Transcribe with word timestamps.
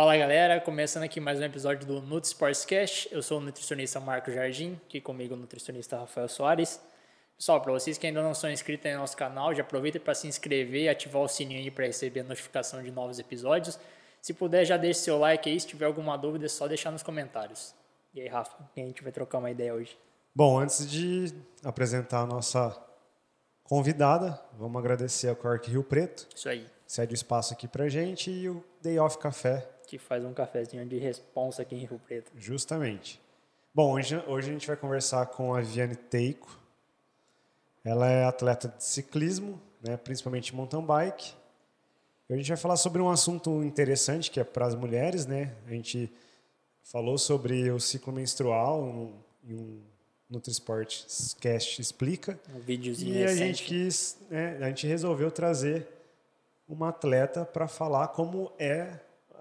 Fala 0.00 0.16
galera, 0.16 0.58
começando 0.60 1.02
aqui 1.02 1.20
mais 1.20 1.38
um 1.38 1.44
episódio 1.44 1.86
do 1.86 2.00
Nutri 2.00 2.28
Sportscast. 2.28 3.08
Eu 3.12 3.22
sou 3.22 3.36
o 3.36 3.40
nutricionista 3.40 4.00
Marco 4.00 4.32
Jardim, 4.32 4.80
aqui 4.86 4.98
comigo 4.98 5.34
o 5.34 5.36
nutricionista 5.36 5.98
Rafael 5.98 6.26
Soares. 6.26 6.80
Pessoal, 7.36 7.60
para 7.60 7.70
vocês 7.72 7.98
que 7.98 8.06
ainda 8.06 8.22
não 8.22 8.32
são 8.32 8.50
inscritos 8.50 8.90
no 8.90 8.98
nosso 8.98 9.14
canal, 9.14 9.54
já 9.54 9.60
aproveitem 9.62 10.00
para 10.00 10.14
se 10.14 10.26
inscrever 10.26 10.84
e 10.84 10.88
ativar 10.88 11.20
o 11.20 11.28
sininho 11.28 11.60
aí 11.60 11.70
para 11.70 11.84
receber 11.84 12.20
a 12.20 12.24
notificação 12.24 12.82
de 12.82 12.90
novos 12.90 13.18
episódios. 13.18 13.78
Se 14.22 14.32
puder, 14.32 14.64
já 14.64 14.76
deixe 14.76 15.00
seu 15.00 15.18
like 15.18 15.50
aí. 15.50 15.60
Se 15.60 15.66
tiver 15.66 15.84
alguma 15.84 16.16
dúvida, 16.16 16.46
é 16.46 16.48
só 16.48 16.66
deixar 16.66 16.90
nos 16.90 17.02
comentários. 17.02 17.74
E 18.14 18.22
aí, 18.22 18.28
Rafa, 18.28 18.56
a 18.74 18.80
gente 18.80 19.02
vai 19.02 19.12
trocar 19.12 19.36
uma 19.36 19.50
ideia 19.50 19.74
hoje? 19.74 19.98
Bom, 20.34 20.60
antes 20.60 20.88
de 20.88 21.34
apresentar 21.64 22.20
a 22.20 22.26
nossa 22.26 22.76
convidada, 23.64 24.40
vamos 24.56 24.78
agradecer 24.78 25.28
ao 25.28 25.34
Cork 25.34 25.68
Rio 25.68 25.82
Preto. 25.82 26.28
Isso 26.34 26.48
aí. 26.48 26.66
Cede 26.86 27.12
o 27.12 27.14
espaço 27.14 27.52
aqui 27.52 27.66
pra 27.66 27.88
gente 27.88 28.30
e 28.30 28.48
o 28.48 28.64
Day 28.80 28.98
Off 28.98 29.18
Café. 29.18 29.68
Que 29.86 29.98
faz 29.98 30.24
um 30.24 30.32
cafezinho 30.32 30.86
de 30.86 30.98
responsa 30.98 31.62
aqui 31.62 31.74
em 31.74 31.84
Rio 31.84 32.00
Preto. 32.06 32.30
Justamente. 32.36 33.20
Bom, 33.74 33.94
hoje, 33.94 34.16
hoje 34.28 34.50
a 34.50 34.52
gente 34.52 34.66
vai 34.68 34.76
conversar 34.76 35.26
com 35.26 35.52
a 35.52 35.60
Viane 35.60 35.96
Teico. 35.96 36.58
Ela 37.84 38.08
é 38.08 38.24
atleta 38.24 38.68
de 38.68 38.84
ciclismo, 38.84 39.60
né, 39.82 39.96
principalmente 39.96 40.54
mountain 40.54 40.84
bike. 40.84 41.34
E 42.28 42.34
a 42.34 42.36
gente 42.36 42.48
vai 42.48 42.56
falar 42.56 42.76
sobre 42.76 43.02
um 43.02 43.10
assunto 43.10 43.64
interessante 43.64 44.30
que 44.30 44.38
é 44.38 44.44
para 44.44 44.64
as 44.64 44.76
mulheres, 44.76 45.26
né? 45.26 45.56
A 45.66 45.70
gente 45.70 46.12
falou 46.84 47.18
sobre 47.18 47.68
o 47.70 47.80
ciclo 47.80 48.12
menstrual 48.12 48.80
um, 48.80 49.18
em 49.44 49.54
um 49.54 49.89
Nutrisport 50.30 51.04
Cast 51.40 51.80
Explica. 51.80 52.38
Um 52.54 52.60
videozinho 52.60 53.14
E 53.16 53.24
a 53.24 53.26
recente. 53.28 53.38
gente 53.46 53.64
quis, 53.64 54.18
né, 54.30 54.56
a 54.60 54.68
gente 54.68 54.86
resolveu 54.86 55.30
trazer 55.30 55.86
uma 56.68 56.90
atleta 56.90 57.44
para 57.44 57.66
falar 57.66 58.08
como 58.08 58.52
é 58.58 58.90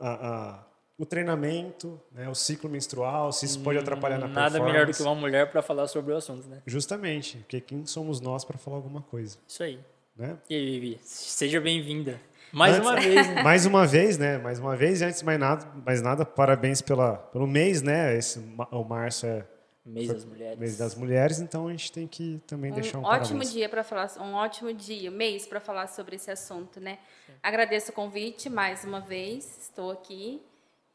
a- 0.02 0.28
a- 0.30 0.66
o 0.98 1.06
treinamento, 1.06 2.00
né, 2.12 2.28
o 2.28 2.34
ciclo 2.36 2.70
menstrual, 2.70 3.32
se 3.32 3.46
isso 3.46 3.60
pode 3.62 3.78
atrapalhar 3.78 4.18
na 4.18 4.28
Nada 4.28 4.42
performance. 4.52 4.72
melhor 4.74 4.86
do 4.88 4.94
que 4.98 5.02
uma 5.04 5.16
mulher 5.16 5.50
para 5.52 5.62
falar 5.62 5.88
sobre 5.88 6.12
o 6.14 6.18
assunto, 6.18 6.48
né? 6.48 6.62
Justamente, 6.66 7.38
porque 7.38 7.62
quem 7.62 7.86
somos 7.86 8.20
nós 8.20 8.44
para 8.44 8.58
falar 8.58 8.78
alguma 8.78 9.02
coisa, 9.02 9.38
Isso 9.48 9.64
aí. 9.64 9.80
né? 10.18 10.38
E 10.50 10.56
aí, 10.56 10.66
Vivi, 10.80 11.00
seja 11.04 11.62
bem-vinda. 11.62 12.20
Mais 12.52 12.76
Antes- 12.76 12.88
uma 12.90 12.96
vez, 13.00 13.28
né? 13.28 13.44
Mais 13.44 13.66
uma 13.68 13.86
vez, 13.88 14.18
né? 14.18 14.38
Mais 14.40 14.60
uma 14.60 14.76
vez, 14.76 15.02
e 15.02 15.06
antes 15.06 15.20
de 15.20 15.26
mais 15.26 15.40
nada, 15.40 15.68
mais 15.86 16.02
nada 16.02 16.26
parabéns 16.26 16.82
pela, 16.82 17.14
pelo 17.16 17.46
mês, 17.46 17.82
né? 17.84 18.18
Esse, 18.18 18.40
o 18.72 18.84
março 18.84 19.26
é 19.28 19.46
Mês 19.86 20.08
das 20.10 20.26
mulheres. 20.26 20.60
mês 20.60 20.78
das 20.78 20.96
mulheres, 20.96 21.40
então 21.40 21.68
a 21.68 21.72
gente 21.72 21.92
tem 21.92 22.08
que 22.08 22.40
também 22.46 22.72
deixar 22.72 23.00
um 23.00 23.02
Um 23.02 23.06
ótimo 23.06 23.40
parabéns. 23.40 23.52
dia 23.52 23.70
para 23.70 23.84
falar, 23.84 24.12
um 24.20 24.34
ótimo 24.36 24.74
dia, 24.74 25.10
mês 25.10 25.48
para 25.48 25.60
falar 25.60 25.88
sobre 25.88 26.16
esse 26.18 26.30
assunto, 26.30 26.80
né? 26.80 27.00
Agradeço 27.42 27.92
o 27.92 27.94
convite 27.94 28.50
mais 28.50 28.84
uma 28.84 29.00
vez, 29.00 29.58
estou 29.62 29.90
aqui 29.92 30.42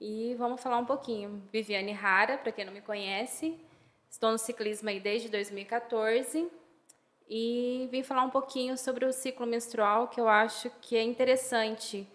e 0.00 0.34
vamos 0.38 0.60
falar 0.60 0.78
um 0.78 0.84
pouquinho. 0.84 1.42
Viviane 1.52 1.92
Rara, 1.92 2.36
para 2.38 2.52
quem 2.52 2.64
não 2.64 2.72
me 2.72 2.82
conhece, 2.82 3.58
estou 4.10 4.30
no 4.30 4.38
ciclismo 4.38 4.88
aí 4.90 5.00
desde 5.00 5.28
2014 5.28 6.46
e 7.28 7.88
vim 7.90 8.02
falar 8.02 8.22
um 8.22 8.30
pouquinho 8.30 8.76
sobre 8.76 9.06
o 9.06 9.12
ciclo 9.12 9.46
menstrual 9.46 10.08
que 10.08 10.20
eu 10.20 10.28
acho 10.28 10.70
que 10.82 10.94
é 10.94 11.02
interessante. 11.02 12.06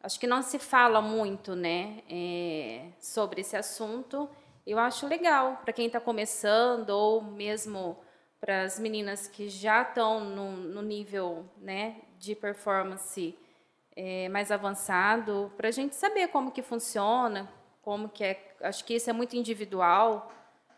Acho 0.00 0.20
que 0.20 0.26
não 0.26 0.42
se 0.42 0.58
fala 0.58 1.00
muito, 1.00 1.54
né, 1.56 2.02
é, 2.10 2.86
sobre 3.00 3.40
esse 3.40 3.56
assunto. 3.56 4.28
Eu 4.66 4.78
acho 4.78 5.06
legal 5.06 5.60
para 5.64 5.72
quem 5.72 5.86
está 5.86 6.00
começando 6.00 6.90
ou 6.90 7.22
mesmo 7.22 7.96
para 8.40 8.62
as 8.62 8.78
meninas 8.78 9.26
que 9.28 9.48
já 9.48 9.82
estão 9.82 10.20
no, 10.24 10.52
no 10.52 10.82
nível, 10.82 11.44
né, 11.60 11.96
de 12.18 12.34
performance 12.34 13.36
é, 13.94 14.28
mais 14.30 14.50
avançado, 14.50 15.52
para 15.56 15.68
a 15.68 15.70
gente 15.70 15.94
saber 15.94 16.28
como 16.28 16.50
que 16.50 16.62
funciona, 16.62 17.48
como 17.82 18.08
que 18.08 18.24
é. 18.24 18.54
Acho 18.62 18.84
que 18.84 18.94
isso 18.94 19.08
é 19.10 19.12
muito 19.12 19.36
individual. 19.36 20.32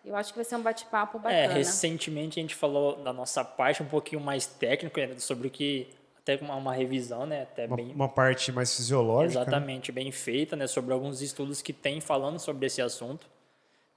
Eu 0.05 0.15
acho 0.17 0.33
que 0.33 0.37
vai 0.39 0.45
ser 0.45 0.57
um 0.57 0.63
bate-papo 0.63 1.17
É, 1.19 1.21
bacana. 1.21 1.55
recentemente 1.55 2.39
a 2.39 2.43
gente 2.43 2.55
falou 2.55 2.97
da 3.03 3.13
nossa 3.13 3.43
parte 3.45 3.83
um 3.83 3.87
pouquinho 3.89 4.21
mais 4.21 4.47
técnico, 4.47 4.99
né, 5.01 5.19
sobre 5.19 5.49
o 5.49 5.51
que 5.51 5.89
até 6.19 6.37
uma, 6.37 6.57
uma 6.57 6.73
revisão, 6.75 7.25
né, 7.27 7.43
até 7.43 7.67
Uma, 7.67 7.77
bem 7.77 7.93
uma 7.93 8.09
parte 8.09 8.51
mais 8.53 8.75
fisiológica. 8.75 9.41
né? 9.41 9.47
exatamente 9.47 9.93
bem 9.93 10.11
feita, 10.13 10.57
né, 10.57 10.67
sobre 10.67 10.93
alguns 10.93 11.23
estudos 11.23 11.63
que 11.63 11.73
tem 11.73 12.01
falando 12.01 12.39
sobre 12.39 12.67
esse 12.67 12.83
assunto. 12.83 13.27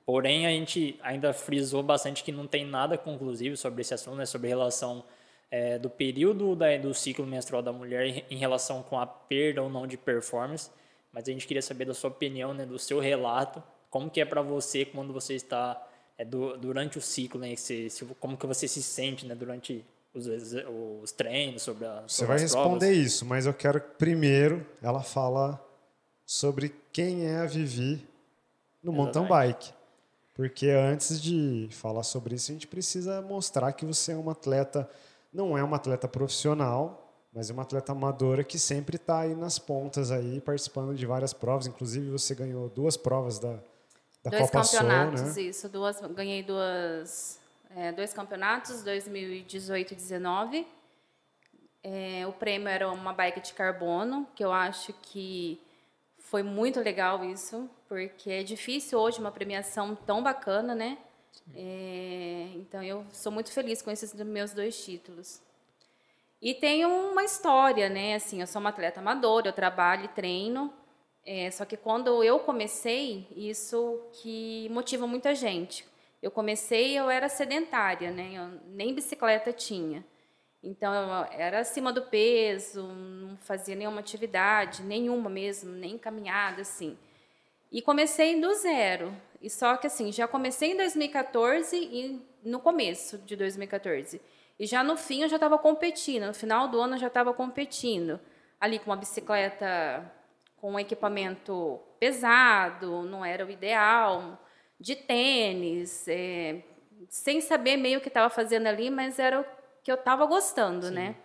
Porém, 0.07 0.47
a 0.47 0.49
gente 0.51 0.97
ainda 1.03 1.33
frisou 1.33 1.83
bastante 1.83 2.23
que 2.23 2.31
não 2.31 2.47
tem 2.47 2.65
nada 2.65 2.97
conclusivo 2.97 3.57
sobre 3.57 3.81
esse 3.81 3.93
assunto, 3.93 4.15
né, 4.15 4.25
sobre 4.25 4.47
relação 4.47 5.03
é, 5.51 5.77
do 5.77 5.89
período 5.89 6.55
da, 6.55 6.77
do 6.77 6.93
ciclo 6.93 7.27
menstrual 7.27 7.61
da 7.61 7.73
mulher 7.73 8.23
em, 8.31 8.37
relação 8.37 8.81
com 8.81 8.97
a 8.97 9.05
perda 9.05 9.61
ou 9.61 9.69
não 9.69 9.85
de 9.85 9.97
performance. 9.97 10.69
Mas 11.11 11.27
a 11.27 11.31
gente 11.33 11.45
queria 11.45 11.61
saber 11.61 11.83
da 11.83 11.93
sua 11.93 12.09
opinião, 12.09 12.53
né, 12.53 12.65
do 12.65 12.79
seu 12.79 13.01
relato, 13.01 13.61
como 13.89 14.09
que 14.09 14.21
é 14.21 14.25
para 14.25 14.41
você 14.41 14.85
quando 14.85 15.11
você 15.11 15.33
está 15.35 15.85
é, 16.17 16.23
du- 16.23 16.55
durante 16.57 16.97
o 16.97 17.01
ciclo, 17.01 17.37
né, 17.41 17.53
se, 17.57 17.89
se- 17.89 18.05
como 18.17 18.37
que 18.37 18.47
você 18.47 18.65
se 18.65 18.81
sente, 18.81 19.25
né, 19.25 19.35
durante 19.35 19.83
os, 20.13 20.25
os 21.03 21.11
treinos, 21.11 21.63
sobre, 21.63 21.85
a, 21.85 22.03
Você 22.07 22.15
sobre 22.15 22.27
vai 22.27 22.35
as 22.37 22.41
responder 22.43 22.79
provas. 22.93 22.97
isso, 23.05 23.25
mas 23.25 23.45
eu 23.45 23.53
quero 23.53 23.81
que 23.81 23.89
primeiro 23.97 24.65
ela 24.81 25.03
fala 25.03 25.61
sobre 26.25 26.73
quem 26.93 27.25
é 27.25 27.39
a 27.39 27.45
Vivi 27.45 28.07
no 28.81 28.93
mountain 28.93 29.27
bike. 29.27 29.75
Porque 30.37 30.69
antes 30.69 31.19
de 31.19 31.67
falar 31.71 32.03
sobre 32.03 32.35
isso, 32.35 32.51
a 32.51 32.53
gente 32.53 32.67
precisa 32.67 33.23
mostrar 33.23 33.73
que 33.73 33.83
você 33.83 34.11
é 34.11 34.15
uma 34.15 34.33
atleta, 34.33 34.87
não 35.33 35.57
é 35.57 35.63
uma 35.63 35.77
atleta 35.77 36.07
profissional, 36.07 37.11
mas 37.33 37.49
é 37.49 37.53
uma 37.53 37.63
atleta 37.63 37.91
amadora 37.91 38.43
que 38.43 38.59
sempre 38.59 38.97
está 38.97 39.21
aí 39.21 39.33
nas 39.33 39.57
pontas 39.57 40.11
aí, 40.11 40.39
participando 40.39 40.93
de 40.93 41.07
várias 41.07 41.33
provas. 41.33 41.65
Inclusive, 41.65 42.11
você 42.11 42.35
ganhou 42.35 42.69
duas 42.69 42.95
provas 42.95 43.39
da, 43.39 43.53
da 44.23 44.29
dois 44.29 44.43
Copa 44.43 44.63
Sol, 44.63 44.81
campeonatos, 44.81 45.35
né? 45.35 45.41
isso. 45.41 45.67
Duas, 45.69 45.99
ganhei 46.01 46.43
duas, 46.43 47.39
é, 47.75 47.91
dois 47.91 48.13
campeonatos, 48.13 48.83
2018 48.83 49.91
e 49.91 49.95
2019. 49.95 50.67
É, 51.83 52.27
o 52.27 52.33
prêmio 52.33 52.67
era 52.67 52.87
uma 52.91 53.11
bike 53.11 53.41
de 53.41 53.53
carbono, 53.53 54.27
que 54.35 54.45
eu 54.45 54.51
acho 54.51 54.93
que 55.01 55.59
foi 56.19 56.43
muito 56.43 56.79
legal 56.79 57.25
isso, 57.25 57.67
porque 57.87 58.29
é 58.29 58.43
difícil 58.43 58.99
hoje 58.99 59.19
uma 59.19 59.31
premiação 59.31 59.95
tão 59.95 60.21
bacana, 60.21 60.75
né? 60.75 60.97
É, 61.55 62.49
então 62.55 62.83
eu 62.83 63.05
sou 63.11 63.31
muito 63.31 63.51
feliz 63.51 63.81
com 63.81 63.91
esses 63.91 64.13
meus 64.13 64.53
dois 64.53 64.83
títulos. 64.83 65.41
E 66.41 66.53
tem 66.53 66.85
uma 66.85 67.23
história, 67.23 67.89
né? 67.89 68.15
Assim, 68.15 68.41
eu 68.41 68.47
sou 68.47 68.59
uma 68.59 68.69
atleta 68.69 68.99
amadora, 68.99 69.47
eu 69.49 69.53
trabalho 69.53 70.05
e 70.05 70.09
treino. 70.09 70.71
É, 71.25 71.49
só 71.51 71.65
que 71.65 71.75
quando 71.75 72.23
eu 72.23 72.39
comecei, 72.39 73.27
isso 73.35 74.01
que 74.13 74.69
motiva 74.69 75.07
muita 75.07 75.33
gente. 75.33 75.85
Eu 76.21 76.31
comecei, 76.31 76.97
eu 76.97 77.09
era 77.09 77.27
sedentária, 77.29 78.11
né? 78.11 78.33
Eu 78.33 78.47
nem 78.67 78.93
bicicleta 78.93 79.51
tinha. 79.51 80.05
Então 80.63 80.93
eu 80.93 81.25
era 81.31 81.59
acima 81.59 81.93
do 81.93 82.03
peso, 82.03 82.83
não 82.83 83.37
fazia 83.37 83.75
nenhuma 83.75 83.99
atividade, 83.99 84.83
nenhuma 84.83 85.29
mesmo, 85.29 85.71
nem 85.71 85.97
caminhada 85.97 86.61
assim. 86.61 86.97
E 87.71 87.81
comecei 87.81 88.39
do 88.39 88.53
zero. 88.55 89.13
E 89.41 89.49
só 89.49 89.77
que 89.77 89.87
assim, 89.87 90.11
já 90.11 90.27
comecei 90.27 90.71
em 90.71 90.77
2014 90.77 91.77
e 91.77 92.21
no 92.43 92.59
começo 92.59 93.17
de 93.19 93.35
2014. 93.35 94.21
E 94.59 94.65
já 94.65 94.83
no 94.83 94.97
fim 94.97 95.21
eu 95.21 95.29
já 95.29 95.35
estava 95.35 95.57
competindo, 95.57 96.25
no 96.25 96.33
final 96.33 96.67
do 96.67 96.79
ano 96.79 96.95
eu 96.95 96.99
já 96.99 97.07
estava 97.07 97.33
competindo. 97.33 98.19
Ali 98.59 98.79
com 98.79 98.89
uma 98.89 98.97
bicicleta 98.97 100.11
com 100.57 100.73
um 100.73 100.79
equipamento 100.79 101.79
pesado, 101.99 103.03
não 103.03 103.23
era 103.23 103.45
o 103.45 103.49
ideal, 103.49 104.41
de 104.79 104.95
tênis, 104.95 106.07
é, 106.07 106.63
sem 107.09 107.41
saber 107.41 107.77
meio 107.77 107.99
o 107.99 108.01
que 108.01 108.07
estava 108.07 108.29
fazendo 108.29 108.67
ali, 108.67 108.89
mas 108.89 109.19
era 109.19 109.41
o 109.41 109.45
que 109.83 109.91
eu 109.91 109.95
estava 109.95 110.25
gostando, 110.25 110.91
né? 110.91 111.15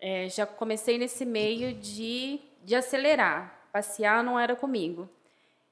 É, 0.00 0.28
já 0.28 0.46
comecei 0.46 0.96
nesse 0.96 1.24
meio 1.26 1.74
de, 1.74 2.40
de 2.64 2.74
acelerar. 2.76 3.68
Passear 3.72 4.22
não 4.22 4.38
era 4.38 4.54
comigo. 4.54 5.08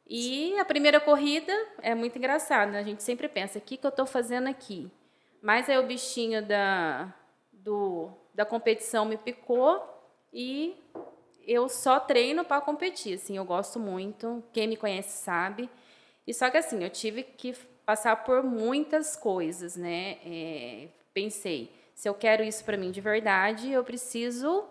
E 0.08 0.56
a 0.58 0.64
primeira 0.64 1.00
corrida 1.00 1.52
é 1.82 1.94
muito 1.94 2.16
engraçada. 2.16 2.70
né? 2.72 2.78
A 2.78 2.84
gente 2.84 3.02
sempre 3.02 3.28
pensa, 3.28 3.58
o 3.58 3.62
que, 3.62 3.76
que 3.76 3.84
eu 3.86 3.90
estou 3.90 4.06
fazendo 4.06 4.48
aqui? 4.48 4.90
Mas 5.42 5.68
aí 5.68 5.76
o 5.78 5.86
bichinho 5.86 6.44
da, 6.46 7.12
do, 7.52 8.10
da 8.32 8.44
competição 8.44 9.04
me 9.04 9.16
picou 9.16 9.82
e 10.32 10.76
eu 11.46 11.68
só 11.68 11.98
treino 11.98 12.44
para 12.44 12.60
competir. 12.60 13.14
Assim, 13.14 13.36
eu 13.36 13.44
gosto 13.44 13.78
muito. 13.78 14.42
Quem 14.52 14.68
me 14.68 14.76
conhece 14.76 15.22
sabe. 15.22 15.68
E 16.26 16.32
só 16.32 16.50
que 16.50 16.56
assim, 16.56 16.82
eu 16.82 16.90
tive 16.90 17.22
que 17.22 17.52
passar 17.84 18.24
por 18.24 18.42
muitas 18.42 19.16
coisas, 19.16 19.76
né? 19.76 20.18
É, 20.24 20.88
pensei, 21.14 21.72
se 21.94 22.08
eu 22.08 22.14
quero 22.14 22.42
isso 22.42 22.64
para 22.64 22.76
mim 22.76 22.90
de 22.90 23.00
verdade, 23.00 23.70
eu 23.70 23.84
preciso 23.84 24.64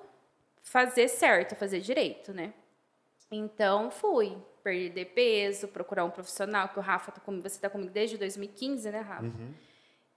fazer 0.61 1.07
certo, 1.07 1.55
fazer 1.55 1.79
direito, 1.79 2.33
né? 2.33 2.53
Então 3.31 3.89
fui 3.89 4.37
perder 4.65 5.05
peso, 5.05 5.67
procurar 5.67 6.03
um 6.05 6.09
profissional, 6.09 6.69
que 6.69 6.79
o 6.79 6.81
Rafa 6.81 7.11
tá 7.11 7.21
comigo, 7.21 7.47
você 7.47 7.55
está 7.55 7.69
comigo 7.69 7.91
desde 7.91 8.17
2015, 8.17 8.89
né, 8.89 8.99
Rafa? 8.99 9.27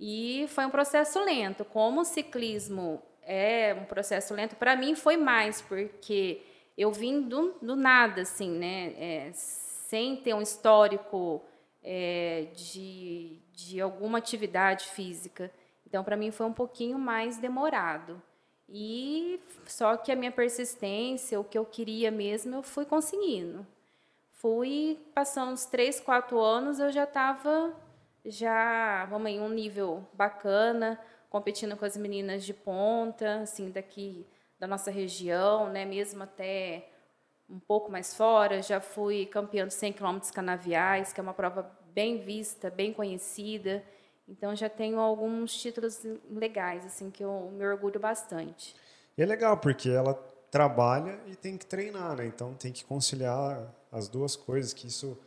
E 0.00 0.46
foi 0.48 0.64
um 0.64 0.70
processo 0.70 1.22
lento. 1.22 1.66
Como 1.66 2.00
o 2.00 2.04
ciclismo 2.04 3.02
é 3.22 3.76
um 3.78 3.84
processo 3.84 4.32
lento, 4.32 4.56
para 4.56 4.74
mim 4.74 4.94
foi 4.94 5.18
mais, 5.18 5.60
porque 5.60 6.40
eu 6.78 6.90
vim 6.90 7.20
do, 7.20 7.56
do 7.60 7.76
nada, 7.76 8.22
assim, 8.22 8.50
né? 8.50 8.94
É, 8.96 9.30
sem 9.34 10.16
ter 10.16 10.32
um 10.32 10.40
histórico 10.40 11.44
é, 11.82 12.46
de, 12.54 13.42
de 13.52 13.82
alguma 13.82 14.16
atividade 14.16 14.86
física. 14.86 15.52
Então, 15.86 16.02
para 16.02 16.16
mim, 16.16 16.30
foi 16.30 16.46
um 16.46 16.54
pouquinho 16.54 16.98
mais 16.98 17.36
demorado. 17.36 18.22
E 18.66 19.40
só 19.66 19.94
que 19.98 20.10
a 20.10 20.16
minha 20.16 20.32
persistência, 20.32 21.38
o 21.38 21.44
que 21.44 21.58
eu 21.58 21.66
queria 21.66 22.10
mesmo, 22.10 22.56
eu 22.56 22.62
fui 22.62 22.86
conseguindo. 22.86 23.66
Fui 24.38 24.98
passando 25.14 25.52
uns 25.52 25.66
três, 25.66 26.00
quatro 26.00 26.40
anos, 26.40 26.78
eu 26.78 26.90
já 26.90 27.04
estava 27.04 27.74
já, 28.24 29.06
vamos 29.06 29.30
em 29.30 29.40
um 29.40 29.48
nível 29.48 30.06
bacana, 30.12 30.98
competindo 31.30 31.76
com 31.76 31.84
as 31.84 31.96
meninas 31.96 32.44
de 32.44 32.52
ponta, 32.54 33.40
assim, 33.40 33.70
daqui 33.70 34.26
da 34.58 34.66
nossa 34.66 34.90
região, 34.90 35.70
né, 35.70 35.84
mesmo 35.84 36.22
até 36.22 36.88
um 37.48 37.58
pouco 37.58 37.90
mais 37.90 38.14
fora. 38.14 38.62
Já 38.62 38.80
fui 38.80 39.26
campeã 39.26 39.64
dos 39.64 39.74
100 39.74 39.94
km 39.94 40.18
canaviais, 40.32 41.12
que 41.12 41.20
é 41.20 41.22
uma 41.22 41.34
prova 41.34 41.70
bem 41.92 42.18
vista, 42.18 42.70
bem 42.70 42.92
conhecida. 42.92 43.82
Então 44.28 44.54
já 44.54 44.68
tenho 44.68 45.00
alguns 45.00 45.56
títulos 45.56 46.02
legais 46.30 46.84
assim 46.84 47.10
que 47.10 47.24
eu 47.24 47.50
me 47.52 47.66
orgulho 47.66 47.98
bastante. 47.98 48.76
E 49.16 49.22
é 49.22 49.26
legal 49.26 49.56
porque 49.56 49.88
ela 49.88 50.14
trabalha 50.50 51.18
e 51.26 51.34
tem 51.34 51.56
que 51.56 51.64
treinar, 51.64 52.16
né? 52.16 52.26
Então 52.26 52.52
tem 52.54 52.72
que 52.72 52.84
conciliar 52.84 53.74
as 53.90 54.08
duas 54.08 54.36
coisas, 54.36 54.72
que 54.72 54.86
isso 54.86 55.18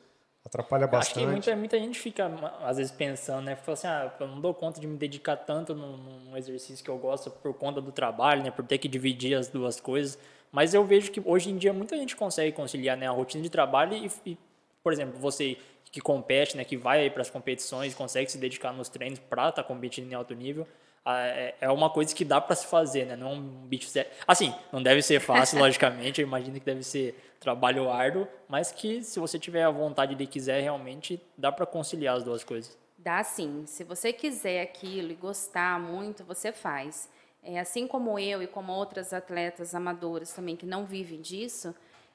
atrapalha 0.45 0.87
bastante. 0.87 1.19
Acho 1.19 1.25
que 1.25 1.31
muita, 1.31 1.55
muita 1.55 1.79
gente 1.79 1.99
fica 1.99 2.25
às 2.63 2.77
vezes 2.77 2.91
pensando, 2.91 3.45
né? 3.45 3.55
Fala 3.55 3.73
assim, 3.73 3.87
ah, 3.87 4.13
eu 4.19 4.27
não 4.27 4.41
dou 4.41 4.53
conta 4.53 4.79
de 4.79 4.87
me 4.87 4.97
dedicar 4.97 5.37
tanto 5.37 5.75
num, 5.75 5.97
num 5.97 6.37
exercício 6.37 6.83
que 6.83 6.89
eu 6.89 6.97
gosto 6.97 7.29
por 7.29 7.53
conta 7.53 7.79
do 7.79 7.91
trabalho, 7.91 8.43
né? 8.43 8.51
Por 8.51 8.65
ter 8.65 8.77
que 8.77 8.87
dividir 8.87 9.35
as 9.35 9.47
duas 9.47 9.79
coisas. 9.79 10.17
Mas 10.51 10.73
eu 10.73 10.83
vejo 10.83 11.11
que 11.11 11.21
hoje 11.23 11.49
em 11.49 11.57
dia 11.57 11.71
muita 11.71 11.95
gente 11.95 12.15
consegue 12.15 12.51
conciliar 12.51 12.97
né, 12.97 13.07
a 13.07 13.11
rotina 13.11 13.41
de 13.41 13.49
trabalho 13.49 13.93
e, 13.95 14.11
e 14.25 14.37
por 14.83 14.91
exemplo, 14.91 15.17
você 15.19 15.57
que 15.91 16.01
compete, 16.01 16.57
né, 16.57 16.63
que 16.63 16.77
vai 16.77 17.09
para 17.09 17.21
as 17.21 17.29
competições, 17.29 17.93
consegue 17.93 18.31
se 18.31 18.37
dedicar 18.37 18.73
nos 18.73 18.89
treinos 18.89 19.19
para 19.19 19.49
estar 19.49 19.63
tá 19.63 19.67
competindo 19.67 20.11
em 20.11 20.15
alto 20.15 20.33
nível, 20.33 20.67
é, 21.05 21.55
é 21.61 21.69
uma 21.69 21.89
coisa 21.89 22.13
que 22.13 22.23
dá 22.23 22.39
para 22.39 22.55
se 22.55 22.67
fazer, 22.67 23.05
né? 23.05 23.15
Não 23.15 23.31
é 23.31 23.33
um 23.33 23.41
bicho 23.67 23.87
assim, 24.27 24.53
não 24.71 24.81
deve 24.81 25.01
ser 25.01 25.19
fácil, 25.19 25.57
logicamente. 25.59 26.21
Eu 26.21 26.27
imagino 26.27 26.59
que 26.59 26.65
deve 26.65 26.83
ser 26.83 27.15
trabalho 27.39 27.89
árduo, 27.89 28.27
mas 28.47 28.71
que 28.71 29.01
se 29.03 29.19
você 29.19 29.39
tiver 29.39 29.63
a 29.63 29.71
vontade 29.71 30.15
e 30.17 30.27
quiser 30.27 30.61
realmente, 30.61 31.19
dá 31.37 31.51
para 31.51 31.65
conciliar 31.65 32.17
as 32.17 32.23
duas 32.23 32.43
coisas. 32.43 32.77
Dá 32.97 33.23
sim. 33.23 33.63
Se 33.65 33.83
você 33.83 34.13
quiser 34.13 34.61
aquilo 34.61 35.11
e 35.11 35.15
gostar 35.15 35.79
muito, 35.79 36.23
você 36.23 36.51
faz. 36.51 37.09
É, 37.43 37.59
assim 37.59 37.87
como 37.87 38.19
eu 38.19 38.43
e 38.43 38.47
como 38.47 38.71
outras 38.71 39.11
atletas 39.11 39.73
amadoras 39.73 40.31
também 40.31 40.55
que 40.55 40.67
não 40.67 40.85
vivem 40.85 41.19
disso, 41.19 41.73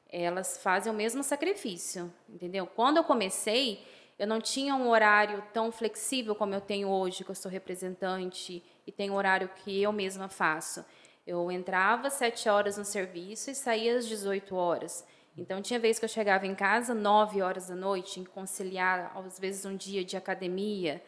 elas 0.08 0.58
fazem 0.58 0.92
o 0.92 0.94
mesmo 0.94 1.24
sacrifício, 1.24 2.12
entendeu? 2.28 2.64
Quando 2.64 2.98
eu 2.98 3.04
comecei, 3.04 3.84
eu 4.16 4.28
não 4.28 4.40
tinha 4.40 4.76
um 4.76 4.88
horário 4.88 5.42
tão 5.52 5.72
flexível 5.72 6.36
como 6.36 6.54
eu 6.54 6.60
tenho 6.60 6.88
hoje, 6.88 7.24
que 7.24 7.30
eu 7.30 7.34
sou 7.34 7.50
representante 7.50 8.62
e 8.86 8.92
tenho 8.92 9.12
um 9.14 9.16
horário 9.16 9.48
que 9.48 9.82
eu 9.82 9.92
mesma 9.92 10.28
faço. 10.28 10.84
Eu 11.26 11.50
entrava 11.50 12.06
às 12.06 12.14
7 12.14 12.48
horas 12.48 12.78
no 12.78 12.84
serviço 12.84 13.50
e 13.50 13.54
saía 13.54 13.96
às 13.96 14.06
18 14.06 14.54
horas. 14.54 15.04
Então, 15.36 15.60
tinha 15.60 15.78
vezes 15.78 15.98
que 15.98 16.04
eu 16.04 16.08
chegava 16.08 16.46
em 16.46 16.54
casa 16.54 16.94
9 16.94 17.42
horas 17.42 17.68
da 17.68 17.74
noite, 17.74 18.20
em 18.20 18.24
conciliar, 18.24 19.12
às 19.14 19.38
vezes, 19.38 19.64
um 19.64 19.76
dia 19.76 20.02
de 20.04 20.16
academia 20.16 21.02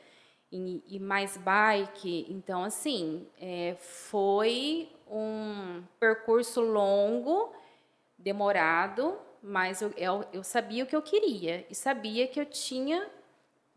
e, 0.52 0.82
e 0.86 0.98
mais 0.98 1.36
bike. 1.36 2.26
Então, 2.28 2.64
assim, 2.64 3.26
é, 3.40 3.76
foi 3.78 4.90
um 5.10 5.82
percurso 5.98 6.60
longo, 6.60 7.52
demorado, 8.18 9.16
mas 9.42 9.80
eu, 9.80 9.92
eu, 9.96 10.24
eu, 10.32 10.42
sabia 10.42 10.84
o 10.84 10.86
que 10.86 10.96
eu 10.96 11.02
queria 11.02 11.64
e 11.70 11.74
sabia 11.74 12.26
que 12.26 12.40
eu 12.40 12.44
tinha 12.44 13.08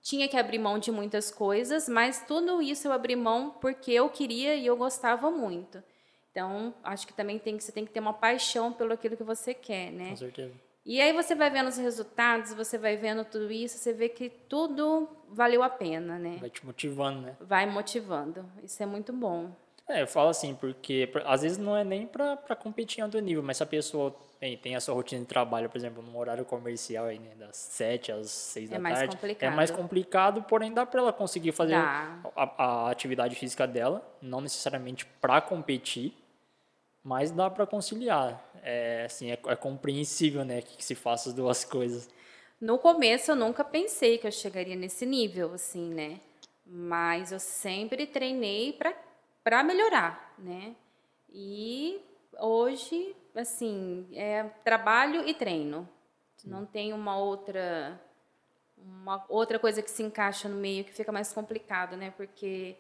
tinha 0.02 0.28
que 0.28 0.38
abrir 0.38 0.60
mão 0.60 0.80
de 0.80 0.92
muitas 0.92 1.30
coisas, 1.32 1.88
mas 1.88 2.26
tudo 2.26 2.62
isso 2.62 2.88
eu 2.88 2.92
abri 2.92 3.16
mão 3.16 3.52
porque 3.62 3.92
eu 3.92 4.10
queria 4.10 4.56
e 4.56 4.66
eu 4.66 4.76
gostava 4.76 5.30
muito. 5.30 5.84
Então, 6.32 6.74
acho 6.84 7.06
que 7.06 7.14
também 7.14 7.38
tem 7.38 7.58
que 7.58 7.64
você 7.64 7.72
tem 7.72 7.86
que 7.86 7.92
ter 7.92 8.00
uma 8.00 8.14
paixão 8.14 8.72
pelo 8.72 8.94
aquilo 8.94 9.18
que 9.18 9.24
você 9.24 9.54
quer, 9.54 9.92
né? 9.92 10.10
Com 10.10 10.16
certeza. 10.16 10.54
E 10.84 11.00
aí 11.00 11.14
você 11.14 11.36
vai 11.36 11.50
vendo 11.50 11.68
os 11.68 11.78
resultados, 11.78 12.54
você 12.54 12.78
vai 12.78 12.98
vendo 12.98 13.24
tudo 13.24 13.52
isso, 13.52 13.78
você 13.78 13.94
vê 13.94 14.10
que 14.10 14.30
tudo 14.30 15.08
valeu 15.30 15.62
a 15.62 15.70
pena, 15.70 16.18
né? 16.18 16.38
Vai 16.40 16.50
te 16.50 16.66
motivando, 16.66 17.22
né? 17.22 17.38
Vai 17.40 17.66
motivando. 17.68 18.46
Isso 18.64 18.82
é 18.82 18.86
muito 18.86 19.14
bom. 19.14 19.52
É, 19.88 20.02
eu 20.02 20.08
falo 20.08 20.30
assim, 20.30 20.56
porque 20.56 21.12
às 21.26 21.42
vezes 21.44 21.58
não 21.58 21.76
é 21.78 21.84
nem 21.84 22.08
para 22.08 22.56
competir 22.56 23.00
em 23.00 23.04
alto 23.04 23.20
nível, 23.20 23.44
mas 23.44 23.58
se 23.58 23.64
a 23.64 23.68
pessoa 23.68 24.16
tem, 24.42 24.58
tem 24.58 24.76
a 24.76 24.80
sua 24.82 24.96
rotina 24.96 25.22
de 25.22 25.28
trabalho, 25.28 25.70
por 25.70 25.78
exemplo, 25.78 26.02
num 26.02 26.18
horário 26.18 26.44
comercial 26.44 27.06
aí, 27.06 27.20
né, 27.20 27.36
das 27.38 27.56
7 27.56 28.12
às 28.12 28.32
6 28.32 28.72
é 28.72 28.80
da 28.80 28.90
tarde, 28.90 29.16
complicado. 29.16 29.54
é 29.54 29.56
mais 29.56 29.70
complicado, 29.70 30.42
porém 30.42 30.74
dá 30.74 30.84
para 30.84 31.00
ela 31.00 31.14
conseguir 31.14 31.52
fazer 31.52 31.76
a, 31.76 32.24
a, 32.36 32.90
atividade 32.90 33.36
física 33.36 33.68
dela, 33.68 34.04
não 34.20 34.42
necessariamente 34.42 35.06
para 35.06 35.40
competir, 35.42 36.16
mas 37.04 37.30
dá 37.30 37.52
para 37.52 37.68
conciliar. 37.68 38.44
É, 38.64 39.04
assim, 39.06 39.30
é, 39.30 39.38
é 39.46 39.56
compreensível, 39.56 40.44
né, 40.44 40.64
que, 40.64 40.78
que 40.78 40.84
se 40.84 40.96
faça 40.96 41.30
as 41.30 41.36
duas 41.36 41.64
coisas. 41.64 42.10
No 42.60 42.80
começo 42.80 43.30
eu 43.30 43.36
nunca 43.36 43.64
pensei 43.64 44.18
que 44.18 44.26
eu 44.26 44.32
chegaria 44.32 44.76
nesse 44.76 45.06
nível, 45.06 45.54
assim, 45.54 45.94
né? 45.94 46.20
Mas 46.66 47.32
eu 47.32 47.40
sempre 47.40 48.08
treinei 48.08 48.76
para 49.44 49.64
melhorar, 49.64 50.34
né? 50.40 50.76
E 51.32 52.02
hoje 52.40 53.16
assim, 53.36 54.08
é 54.14 54.44
trabalho 54.64 55.28
e 55.28 55.34
treino. 55.34 55.88
Sim. 56.38 56.50
Não 56.50 56.66
tem 56.66 56.94
uma 56.94 57.18
outra 57.18 58.00
uma 58.78 59.24
outra 59.30 59.60
coisa 59.60 59.82
que 59.82 59.92
se 59.92 60.02
encaixa 60.02 60.50
no 60.50 60.56
meio 60.56 60.84
que 60.84 60.92
fica 60.92 61.12
mais 61.12 61.32
complicado, 61.32 61.96
né? 61.96 62.12
Porque 62.18 62.76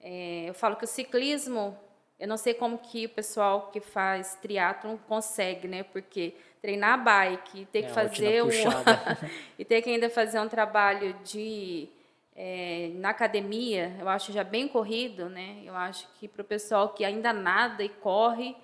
é, 0.00 0.44
eu 0.48 0.54
falo 0.54 0.76
que 0.76 0.84
o 0.84 0.88
ciclismo, 0.88 1.78
eu 2.18 2.26
não 2.26 2.36
sei 2.36 2.54
como 2.54 2.78
que 2.78 3.06
o 3.06 3.10
pessoal 3.10 3.70
que 3.70 3.80
faz 3.80 4.34
triatlon 4.36 4.96
consegue, 4.96 5.68
né? 5.68 5.82
Porque 5.82 6.34
treinar 6.60 7.02
bike, 7.02 7.66
ter 7.66 7.80
é, 7.80 7.82
que 7.82 7.92
fazer 7.92 8.42
um 8.42 8.48
e 9.58 9.64
ter 9.64 9.82
que 9.82 9.90
ainda 9.90 10.08
fazer 10.08 10.40
um 10.40 10.48
trabalho 10.48 11.12
de 11.24 11.88
é, 12.34 12.90
na 12.94 13.10
academia, 13.10 13.94
eu 13.98 14.08
acho 14.08 14.32
já 14.32 14.42
bem 14.42 14.66
corrido, 14.66 15.28
né? 15.28 15.60
Eu 15.64 15.74
acho 15.74 16.08
que 16.18 16.26
para 16.26 16.42
o 16.42 16.44
pessoal 16.44 16.90
que 16.90 17.04
ainda 17.04 17.32
nada 17.32 17.82
e 17.82 17.88
corre, 17.88 18.56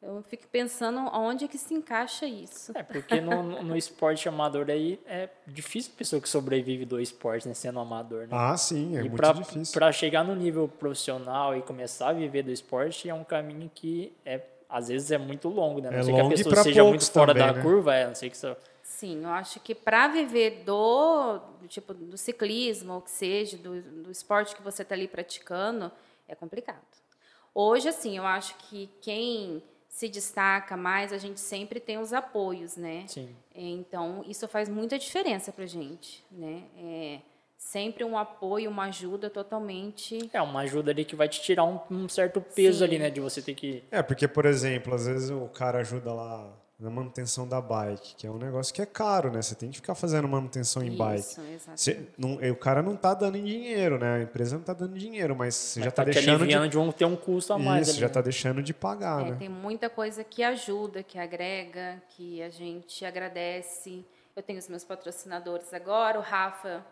eu 0.00 0.22
fico 0.22 0.46
pensando 0.46 1.00
onde 1.12 1.48
que 1.48 1.58
se 1.58 1.74
encaixa 1.74 2.24
isso. 2.26 2.72
É, 2.74 2.82
porque 2.82 3.20
no, 3.20 3.62
no 3.62 3.76
esporte 3.76 4.28
amador 4.28 4.70
aí 4.70 5.00
é 5.06 5.28
difícil 5.46 5.92
a 5.94 5.98
pessoa 5.98 6.22
que 6.22 6.28
sobrevive 6.28 6.84
do 6.84 7.00
esporte, 7.00 7.48
né, 7.48 7.54
sendo 7.54 7.80
amador, 7.80 8.22
né? 8.22 8.28
Ah, 8.30 8.56
sim, 8.56 8.96
é 8.96 9.00
e 9.00 9.08
muito 9.08 9.16
pra, 9.16 9.32
difícil. 9.32 9.74
Para 9.74 9.90
chegar 9.90 10.24
no 10.24 10.36
nível 10.36 10.68
profissional 10.68 11.56
e 11.56 11.62
começar 11.62 12.10
a 12.10 12.12
viver 12.12 12.42
do 12.42 12.52
esporte 12.52 13.08
é 13.08 13.14
um 13.14 13.24
caminho 13.24 13.70
que 13.74 14.12
é 14.24 14.40
às 14.68 14.88
vezes 14.88 15.10
é 15.10 15.16
muito 15.16 15.48
longo, 15.48 15.80
né? 15.80 15.90
Não 15.90 15.98
é 15.98 16.02
sei 16.02 16.14
que 16.14 16.20
a 16.20 16.28
pessoa 16.28 16.56
seja 16.56 16.84
muito 16.84 17.10
fora 17.10 17.32
também, 17.32 17.46
da 17.48 17.54
né? 17.54 17.62
curva, 17.62 17.94
é, 17.94 18.06
não 18.06 18.14
sei 18.14 18.28
que 18.28 18.36
isso... 18.36 18.54
Sim, 18.82 19.24
eu 19.24 19.30
acho 19.30 19.60
que 19.60 19.74
para 19.74 20.08
viver 20.08 20.62
do, 20.64 21.40
tipo 21.68 21.94
do 21.94 22.18
ciclismo, 22.18 22.94
ou 22.94 23.00
que 23.00 23.10
seja, 23.10 23.56
do, 23.56 23.80
do 23.80 24.10
esporte 24.10 24.54
que 24.54 24.62
você 24.62 24.82
está 24.82 24.94
ali 24.94 25.08
praticando, 25.08 25.90
é 26.26 26.34
complicado. 26.34 26.82
Hoje, 27.54 27.88
assim, 27.88 28.16
eu 28.16 28.26
acho 28.26 28.54
que 28.56 28.90
quem 29.00 29.62
se 29.98 30.08
destaca 30.08 30.76
mais, 30.76 31.12
a 31.12 31.18
gente 31.18 31.40
sempre 31.40 31.80
tem 31.80 31.98
os 31.98 32.12
apoios, 32.12 32.76
né? 32.76 33.04
Sim. 33.08 33.34
Então, 33.52 34.24
isso 34.28 34.46
faz 34.46 34.68
muita 34.68 34.96
diferença 34.96 35.50
para 35.50 35.66
gente, 35.66 36.24
né? 36.30 36.62
É 36.76 37.18
sempre 37.56 38.04
um 38.04 38.16
apoio, 38.16 38.70
uma 38.70 38.84
ajuda 38.84 39.28
totalmente... 39.28 40.30
É, 40.32 40.40
uma 40.40 40.60
ajuda 40.60 40.92
ali 40.92 41.04
que 41.04 41.16
vai 41.16 41.28
te 41.28 41.42
tirar 41.42 41.64
um, 41.64 41.80
um 41.90 42.08
certo 42.08 42.40
peso 42.40 42.78
Sim. 42.78 42.84
ali, 42.84 42.98
né? 43.00 43.10
De 43.10 43.20
você 43.20 43.42
ter 43.42 43.56
que... 43.56 43.82
É, 43.90 44.00
porque, 44.00 44.28
por 44.28 44.46
exemplo, 44.46 44.94
às 44.94 45.04
vezes 45.04 45.30
o 45.30 45.48
cara 45.48 45.80
ajuda 45.80 46.14
lá 46.14 46.48
na 46.78 46.90
manutenção 46.90 47.46
da 47.46 47.60
bike, 47.60 48.14
que 48.14 48.26
é 48.26 48.30
um 48.30 48.38
negócio 48.38 48.72
que 48.72 48.80
é 48.80 48.86
caro, 48.86 49.32
né? 49.32 49.42
Você 49.42 49.56
tem 49.56 49.68
que 49.68 49.76
ficar 49.76 49.96
fazendo 49.96 50.28
manutenção 50.28 50.80
em 50.80 50.90
Isso, 50.90 50.96
bike. 50.96 51.60
Você, 51.74 52.08
não, 52.16 52.34
o 52.34 52.56
cara 52.56 52.82
não 52.82 52.94
está 52.94 53.14
dando 53.14 53.36
dinheiro, 53.36 53.98
né? 53.98 54.18
A 54.18 54.22
empresa 54.22 54.54
não 54.54 54.60
está 54.60 54.72
dando 54.72 54.96
dinheiro, 54.96 55.34
mas 55.34 55.56
você 55.56 55.80
mas 55.80 55.84
já 55.84 55.88
está 55.88 56.04
tá 56.04 56.10
deixando 56.10 56.46
de... 56.46 56.68
de 56.68 56.94
ter 56.94 57.04
um 57.04 57.16
custo 57.16 57.52
a 57.52 57.58
mais. 57.58 57.88
Isso, 57.88 57.96
ali, 57.96 58.00
já 58.00 58.06
está 58.06 58.20
né? 58.20 58.24
deixando 58.24 58.62
de 58.62 58.72
pagar, 58.72 59.26
é, 59.26 59.30
né? 59.30 59.36
Tem 59.40 59.48
muita 59.48 59.90
coisa 59.90 60.22
que 60.22 60.40
ajuda, 60.44 61.02
que 61.02 61.18
agrega, 61.18 62.00
que 62.10 62.40
a 62.42 62.48
gente 62.48 63.04
agradece. 63.04 64.04
Eu 64.36 64.42
tenho 64.42 64.60
os 64.60 64.68
meus 64.68 64.84
patrocinadores 64.84 65.74
agora, 65.74 66.16
o 66.16 66.22
Rafa 66.22 66.86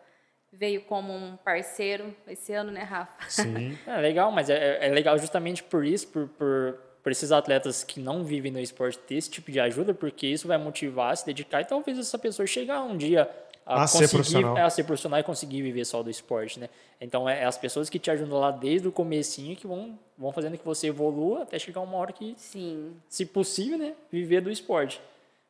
veio 0.53 0.81
como 0.83 1.13
um 1.13 1.37
parceiro 1.37 2.13
esse 2.27 2.53
ano, 2.53 2.73
né, 2.73 2.83
Rafa? 2.83 3.31
Sim. 3.31 3.79
é 3.87 3.99
legal, 3.99 4.33
mas 4.33 4.51
é, 4.51 4.85
é 4.85 4.89
legal 4.89 5.17
justamente 5.17 5.63
por 5.63 5.85
isso, 5.85 6.09
por, 6.09 6.27
por 6.29 6.86
para 7.07 7.13
esses 7.13 7.31
atletas 7.31 7.85
que 7.85 8.01
não 8.01 8.25
vivem 8.25 8.51
no 8.51 8.59
esporte 8.59 8.99
ter 8.99 9.15
esse 9.15 9.31
tipo 9.31 9.53
de 9.53 9.61
ajuda, 9.61 9.95
porque 9.95 10.27
isso 10.27 10.49
vai 10.49 10.59
motivar 10.59 11.13
a 11.13 11.15
se 11.15 11.25
dedicar 11.25 11.61
e 11.61 11.65
talvez 11.65 11.97
essa 11.97 12.19
pessoa 12.19 12.49
chegar 12.49 12.83
um 12.83 12.97
dia 12.97 13.31
a, 13.65 13.85
A 13.85 13.87
ser 13.87 13.99
conseguir, 13.99 14.13
profissional. 14.17 14.59
é, 14.59 14.63
a 14.63 14.71
ser 14.71 14.83
profissional 14.83 15.21
e 15.21 15.23
conseguir 15.23 15.63
viver 15.63 15.85
só 15.85 16.03
do 16.03 16.11
esporte, 16.11 16.59
né? 16.59 16.69
Então 17.01 17.29
é, 17.29 17.43
é 17.43 17.45
as 17.45 17.57
pessoas 17.57 17.89
que 17.89 18.01
te 18.01 18.11
ajudam 18.11 18.41
lá 18.41 18.51
desde 18.51 18.89
o 18.89 18.91
comecinho 18.91 19.55
que 19.55 19.69
vão, 19.69 19.97
vão 20.19 20.33
fazendo 20.33 20.59
que 20.59 20.65
você 20.65 20.89
evolua 20.89 21.45
até 21.45 21.61
chegar 21.61 21.81
uma 21.81 21.97
hora 21.97 22.13
que, 22.13 22.35
Sim. 22.37 22.97
se 23.09 23.25
possível, 23.25 23.79
né, 23.79 23.95
viver 24.11 24.41
do 24.41 24.51
esporte. 24.51 25.01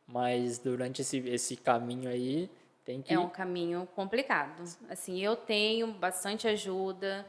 Mas 0.07 0.59
durante 0.59 1.01
esse, 1.01 1.27
esse 1.27 1.57
caminho 1.57 2.11
aí 2.11 2.51
tem 2.85 3.01
que 3.01 3.15
É 3.15 3.19
um 3.19 3.31
caminho 3.31 3.89
complicado. 3.97 4.63
Assim, 4.91 5.23
eu 5.23 5.35
tenho 5.35 5.87
bastante 5.87 6.47
ajuda, 6.47 7.25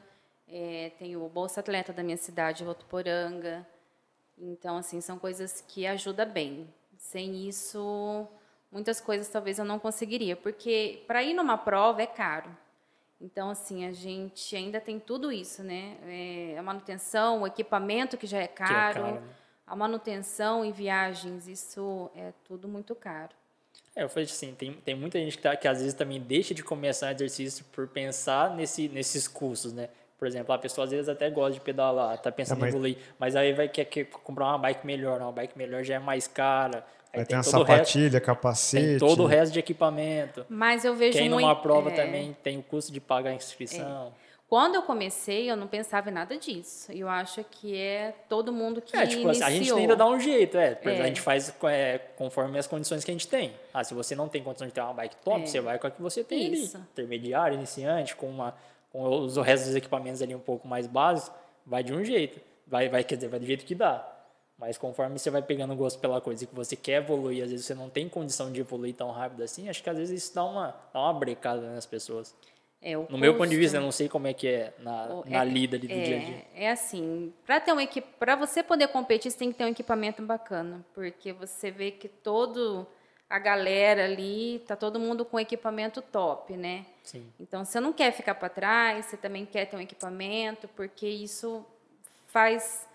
é, 0.49 0.91
tenho 0.99 1.23
o 1.23 1.29
Bolsa 1.29 1.61
Atleta 1.61 1.93
da 1.93 2.03
minha 2.03 2.17
cidade, 2.17 2.65
Votuporanga. 2.65 3.65
Então, 4.39 4.77
assim, 4.77 5.01
são 5.01 5.17
coisas 5.17 5.63
que 5.67 5.85
ajudam 5.87 6.29
bem. 6.29 6.67
Sem 6.97 7.47
isso, 7.47 8.27
muitas 8.71 8.99
coisas 8.99 9.27
talvez 9.29 9.59
eu 9.59 9.65
não 9.65 9.79
conseguiria, 9.79 10.35
porque 10.35 11.03
para 11.07 11.23
ir 11.23 11.33
numa 11.33 11.57
prova 11.57 12.01
é 12.01 12.07
caro. 12.07 12.49
Então, 13.19 13.49
assim, 13.49 13.85
a 13.85 13.91
gente 13.91 14.55
ainda 14.55 14.79
tem 14.79 14.99
tudo 14.99 15.31
isso, 15.31 15.63
né? 15.63 15.97
É, 16.03 16.57
a 16.57 16.61
manutenção, 16.61 17.41
o 17.41 17.47
equipamento 17.47 18.15
que 18.15 18.27
já 18.27 18.39
é 18.39 18.47
que 18.47 18.61
é 18.61 18.67
caro, 18.67 19.01
caro, 19.01 19.15
né? 19.15 19.23
a 19.65 19.75
manutenção 19.75 20.63
em 20.63 20.71
viagens, 20.71 21.47
isso 21.47 22.11
é 22.15 22.31
tudo 22.43 22.67
muito 22.67 22.93
caro. 22.93 23.31
É, 23.95 24.03
eu 24.03 24.09
falei 24.09 24.25
assim, 24.25 24.53
tem, 24.53 24.73
tem 24.73 24.93
muita 24.93 25.17
gente 25.17 25.37
que, 25.37 25.43
tá, 25.43 25.55
que 25.55 25.67
às 25.67 25.79
vezes 25.79 25.95
também 25.95 26.21
deixa 26.21 26.53
de 26.53 26.63
começar 26.63 27.11
exercício 27.11 27.65
por 27.71 27.87
pensar 27.87 28.55
nesse, 28.55 28.87
nesses 28.87 29.27
custos, 29.27 29.73
né? 29.73 29.89
Por 30.17 30.27
exemplo, 30.27 30.53
a 30.53 30.57
pessoa 30.57 30.85
às 30.85 30.91
vezes 30.91 31.07
até 31.09 31.29
gosta 31.29 31.53
de 31.53 31.59
pedalar, 31.59 32.17
tá 32.17 32.31
pensando 32.31 32.57
É, 32.57 32.61
mas- 32.61 32.73
em 32.73 32.77
evoluir, 32.77 32.97
mas 33.19 33.35
aí 33.35 33.53
vai 33.53 33.67
quer, 33.69 33.85
quer 33.85 34.05
comprar 34.05 34.45
uma 34.47 34.57
bike 34.57 34.85
melhor, 34.85 35.21
uma 35.21 35.31
bike 35.31 35.57
melhor 35.57 35.83
já 35.83 35.95
é 35.95 35.99
mais 35.99 36.27
cara. 36.27 36.83
Aí 37.13 37.19
Vai 37.19 37.25
ter 37.25 37.27
tem 37.29 37.37
uma 37.37 37.43
todo 37.43 37.53
o 37.61 37.63
resto, 37.63 37.85
sapatilha, 37.85 38.19
capacete. 38.21 38.85
tem 38.85 38.97
todo 38.97 39.23
o 39.23 39.25
resto 39.27 39.53
de 39.53 39.59
equipamento. 39.59 40.45
Mas 40.49 40.83
eu 40.83 40.93
vejo 40.95 41.17
Quem 41.17 41.29
muito... 41.29 41.41
numa 41.45 41.55
prova 41.55 41.89
é, 41.91 41.95
também 41.95 42.35
tem 42.43 42.57
o 42.57 42.63
custo 42.63 42.91
de 42.91 42.99
pagar 42.99 43.29
a 43.29 43.33
inscrição. 43.33 44.11
Quando 44.49 44.75
eu 44.75 44.81
comecei, 44.81 45.51
eu 45.51 45.57
não 45.57 45.67
pensava 45.67 46.09
em 46.09 46.13
nada 46.13 46.37
disso. 46.37 46.89
Eu 46.93 47.09
acho 47.09 47.43
que 47.51 47.75
é 47.77 48.13
todo 48.29 48.51
mundo 48.53 48.81
que 48.81 48.95
É, 48.95 49.05
tipo, 49.05 49.27
assim, 49.27 49.41
iniciou. 49.41 49.47
a 49.47 49.51
gente 49.51 49.73
ainda 49.73 49.95
dá 49.95 50.05
um 50.07 50.17
jeito, 50.19 50.57
é. 50.57 50.79
É. 50.83 51.01
A 51.01 51.05
gente 51.07 51.19
faz 51.19 51.53
é, 51.63 51.97
conforme 52.17 52.57
as 52.57 52.65
condições 52.65 53.03
que 53.03 53.11
a 53.11 53.13
gente 53.13 53.27
tem. 53.27 53.53
Ah, 53.73 53.83
se 53.83 53.93
você 53.93 54.15
não 54.15 54.29
tem 54.29 54.41
condição 54.41 54.65
de 54.65 54.73
ter 54.73 54.79
uma 54.81 54.93
bike 54.93 55.17
top, 55.17 55.41
É. 55.43 55.45
você 55.45 55.59
vai 55.59 55.77
com 55.77 55.87
a 55.87 55.91
que 55.91 56.01
você 56.01 56.23
tem 56.23 56.53
Isso. 56.53 56.77
ali. 56.77 56.85
Intermediário, 56.93 57.55
iniciante, 57.55 58.15
com, 58.15 58.27
uma, 58.27 58.53
com 58.89 59.03
os, 59.21 59.37
o 59.37 59.41
resto 59.41 59.65
dos 59.67 59.75
equipamentos 59.75 60.21
ali 60.21 60.33
um 60.35 60.39
pouco 60.39 60.67
mais 60.67 60.87
básicos, 60.87 61.31
vai 61.65 61.83
de 61.83 61.93
um 61.93 62.03
jeito. 62.03 62.39
Vai, 62.65 62.89
vai, 62.89 63.03
quer 63.03 63.15
dizer, 63.15 63.27
vai 63.29 63.39
do 63.39 63.45
jeito 63.45 63.65
que 63.65 63.75
dá. 63.75 64.05
Mas 64.57 64.77
conforme 64.77 65.19
você 65.19 65.29
vai 65.29 65.41
pegando 65.41 65.75
gosto 65.75 65.99
pela 65.99 66.19
coisa 66.19 66.43
e 66.43 66.47
que 66.47 66.55
você 66.55 66.75
quer 66.75 67.03
evoluir, 67.03 67.43
às 67.43 67.51
vezes 67.51 67.65
você 67.65 67.75
não 67.75 67.89
tem 67.89 68.09
condição 68.09 68.51
de 68.51 68.59
evoluir 68.59 68.95
tão 68.95 69.11
rápido 69.11 69.43
assim, 69.43 69.69
acho 69.69 69.83
que 69.83 69.89
às 69.89 69.97
vezes 69.97 70.23
isso 70.23 70.33
dá 70.35 70.43
uma, 70.43 70.75
dá 70.93 70.99
uma 70.99 71.13
brecada 71.13 71.61
nas 71.73 71.85
pessoas. 71.85 72.35
É, 72.81 72.95
No 72.95 73.17
meu 73.17 73.33
ponto 73.33 73.49
de 73.49 73.55
custo- 73.55 73.59
vista, 73.59 73.77
eu 73.77 73.81
não 73.81 73.91
sei 73.91 74.07
como 74.09 74.27
é 74.27 74.33
que 74.33 74.47
é 74.47 74.73
na, 74.79 75.05
o- 75.13 75.23
na 75.29 75.41
é- 75.43 75.45
lida 75.45 75.77
ali 75.77 75.87
do 75.87 75.93
é, 75.93 76.01
dia 76.03 76.15
a 76.17 76.19
dia. 76.19 76.45
É 76.55 76.71
assim, 76.71 77.33
para 77.45 77.59
ter 77.59 77.71
um 77.73 77.77
para 78.19 78.35
você 78.35 78.61
poder 78.63 78.87
competir, 78.89 79.31
você 79.31 79.37
tem 79.37 79.51
que 79.51 79.57
ter 79.57 79.63
um 79.65 79.69
equipamento 79.69 80.21
bacana, 80.23 80.83
porque 80.93 81.31
você 81.33 81.69
vê 81.71 81.91
que 81.91 82.07
todo 82.07 82.85
a 83.29 83.39
galera 83.39 84.05
ali, 84.05 84.63
tá 84.67 84.75
todo 84.75 84.99
mundo 84.99 85.25
com 85.25 85.39
equipamento 85.39 86.01
top, 86.01 86.55
né? 86.55 86.85
Sim. 87.03 87.31
Então, 87.39 87.65
você 87.65 87.79
não 87.79 87.91
quer 87.91 88.11
ficar 88.13 88.35
para 88.35 88.49
trás, 88.49 89.05
você 89.05 89.17
também 89.17 89.45
quer 89.45 89.65
ter 89.65 89.75
um 89.75 89.81
equipamento, 89.81 90.67
porque 90.69 91.07
isso 91.07 91.65
faz, 92.27 92.87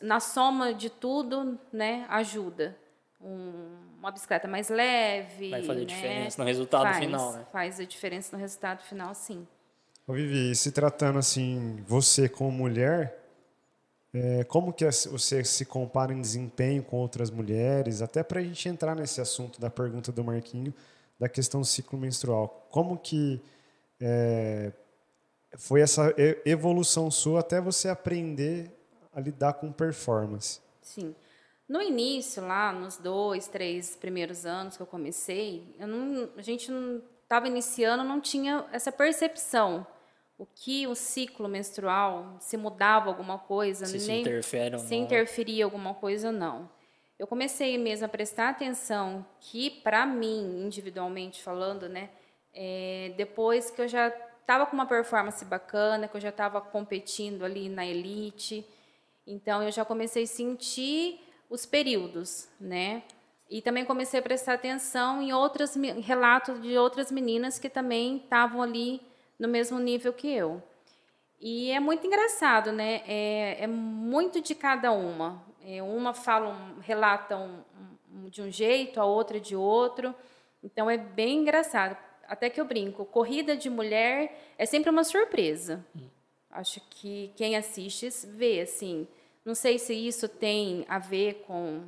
na 0.00 0.20
soma 0.20 0.72
de 0.72 0.88
tudo, 0.88 1.58
né, 1.72 2.06
ajuda. 2.08 2.76
Um- 3.20 3.78
uma 3.98 4.10
bicicleta 4.10 4.48
mais 4.48 4.68
leve. 4.68 5.50
Vai 5.50 5.62
fazer 5.62 5.80
né? 5.80 5.86
diferença 5.86 6.42
no 6.42 6.46
resultado 6.46 6.82
faz, 6.82 6.98
final, 6.98 7.32
né? 7.32 7.46
Faz 7.52 7.80
a 7.80 7.84
diferença 7.84 8.36
no 8.36 8.40
resultado 8.40 8.82
final, 8.82 9.14
sim. 9.14 9.46
Ô, 10.06 10.12
Vivi, 10.12 10.50
e 10.50 10.56
se 10.56 10.72
tratando 10.72 11.20
assim, 11.20 11.84
você 11.86 12.28
como 12.28 12.50
mulher, 12.50 13.21
é, 14.14 14.44
como 14.44 14.72
que 14.72 14.84
você 14.84 15.42
se 15.42 15.64
compara 15.64 16.12
em 16.12 16.20
desempenho 16.20 16.82
com 16.82 16.98
outras 16.98 17.30
mulheres? 17.30 18.02
Até 18.02 18.22
para 18.22 18.40
a 18.40 18.42
gente 18.42 18.68
entrar 18.68 18.94
nesse 18.94 19.20
assunto 19.20 19.60
da 19.60 19.70
pergunta 19.70 20.12
do 20.12 20.22
Marquinho, 20.22 20.74
da 21.18 21.28
questão 21.28 21.60
do 21.60 21.66
ciclo 21.66 21.98
menstrual. 21.98 22.66
Como 22.70 22.98
que 22.98 23.40
é, 24.00 24.72
foi 25.56 25.80
essa 25.80 26.14
evolução 26.44 27.10
sua 27.10 27.40
até 27.40 27.60
você 27.60 27.88
aprender 27.88 28.70
a 29.14 29.20
lidar 29.20 29.54
com 29.54 29.72
performance? 29.72 30.60
Sim. 30.80 31.14
No 31.68 31.80
início, 31.80 32.46
lá 32.46 32.70
nos 32.72 32.98
dois, 32.98 33.48
três 33.48 33.96
primeiros 33.96 34.44
anos 34.44 34.76
que 34.76 34.82
eu 34.82 34.86
comecei, 34.86 35.74
eu 35.78 35.86
não, 35.86 36.28
a 36.36 36.42
gente 36.42 36.70
estava 37.22 37.48
iniciando, 37.48 38.04
não 38.04 38.20
tinha 38.20 38.66
essa 38.72 38.92
percepção. 38.92 39.86
O 40.38 40.46
que 40.46 40.86
o 40.86 40.94
ciclo 40.94 41.48
menstrual, 41.48 42.36
se 42.40 42.56
mudava 42.56 43.08
alguma 43.08 43.38
coisa, 43.38 43.86
Se 43.86 43.92
nem 44.08 44.24
se 44.24 44.70
não. 44.70 45.04
interferia 45.04 45.64
alguma 45.64 45.94
coisa 45.94 46.28
ou 46.28 46.32
não. 46.32 46.68
Eu 47.18 47.26
comecei 47.26 47.78
mesmo 47.78 48.06
a 48.06 48.08
prestar 48.08 48.48
atenção 48.48 49.24
que, 49.38 49.70
para 49.70 50.04
mim, 50.04 50.64
individualmente 50.64 51.40
falando, 51.42 51.88
né, 51.88 52.10
é, 52.52 53.12
depois 53.16 53.70
que 53.70 53.80
eu 53.80 53.86
já 53.86 54.12
estava 54.40 54.66
com 54.66 54.74
uma 54.74 54.86
performance 54.86 55.44
bacana, 55.44 56.08
que 56.08 56.16
eu 56.16 56.20
já 56.20 56.30
estava 56.30 56.60
competindo 56.60 57.44
ali 57.44 57.68
na 57.68 57.86
elite, 57.86 58.66
então 59.26 59.62
eu 59.62 59.70
já 59.70 59.84
comecei 59.84 60.24
a 60.24 60.26
sentir 60.26 61.20
os 61.48 61.64
períodos, 61.64 62.48
né? 62.60 63.02
E 63.48 63.60
também 63.62 63.84
comecei 63.84 64.18
a 64.18 64.22
prestar 64.22 64.54
atenção 64.54 65.22
em 65.22 65.32
outros 65.32 65.74
relatos 66.02 66.60
de 66.60 66.76
outras 66.76 67.12
meninas 67.12 67.58
que 67.58 67.68
também 67.68 68.16
estavam 68.16 68.62
ali 68.62 69.00
no 69.42 69.48
mesmo 69.48 69.76
nível 69.80 70.12
que 70.12 70.28
eu. 70.32 70.62
E 71.40 71.72
é 71.72 71.80
muito 71.80 72.06
engraçado, 72.06 72.70
né? 72.70 73.02
É, 73.04 73.64
é 73.64 73.66
muito 73.66 74.40
de 74.40 74.54
cada 74.54 74.92
uma. 74.92 75.42
É, 75.66 75.82
uma 75.82 76.14
fala, 76.14 76.50
um, 76.50 76.78
relata 76.78 77.36
um, 77.36 77.60
um- 78.14 78.28
de 78.28 78.40
um 78.40 78.48
jeito, 78.52 79.00
a 79.00 79.04
outra 79.04 79.40
de 79.40 79.56
outro. 79.56 80.14
Então 80.62 80.88
é 80.88 80.96
bem 80.96 81.38
engraçado. 81.40 81.96
Até 82.28 82.48
que 82.48 82.60
eu 82.60 82.64
brinco, 82.64 83.04
corrida 83.04 83.56
de 83.56 83.68
mulher 83.68 84.52
é 84.56 84.64
sempre 84.64 84.90
uma 84.90 85.02
surpresa. 85.02 85.84
Acho 86.48 86.80
que 86.88 87.32
quem 87.34 87.56
assiste 87.56 88.08
vê, 88.28 88.60
assim. 88.60 89.08
Não 89.44 89.56
sei 89.56 89.76
se 89.76 89.92
isso 89.92 90.28
tem 90.28 90.84
a 90.88 91.00
ver 91.00 91.42
com 91.48 91.82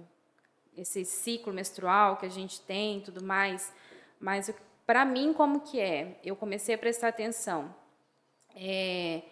esse 0.76 1.04
ciclo 1.04 1.52
menstrual 1.52 2.16
que 2.16 2.26
a 2.26 2.30
gente 2.30 2.60
tem 2.62 3.00
tudo 3.00 3.22
mais, 3.22 3.72
mas 4.18 4.52
para 4.86 5.04
mim 5.04 5.32
como 5.32 5.60
que 5.60 5.80
é? 5.80 6.18
Eu 6.24 6.36
comecei 6.36 6.74
a 6.74 6.78
prestar 6.78 7.08
atenção. 7.08 7.74
É, 8.54 9.22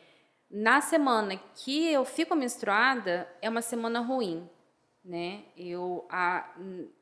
na 0.50 0.80
semana 0.80 1.40
que 1.54 1.90
eu 1.90 2.04
fico 2.04 2.34
menstruada 2.34 3.28
é 3.40 3.48
uma 3.48 3.62
semana 3.62 4.00
ruim, 4.00 4.48
né? 5.04 5.44
Eu 5.56 6.06
a, 6.10 6.50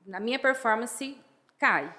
na 0.07 0.21
minha 0.21 0.39
performance 0.39 1.17
cai. 1.59 1.95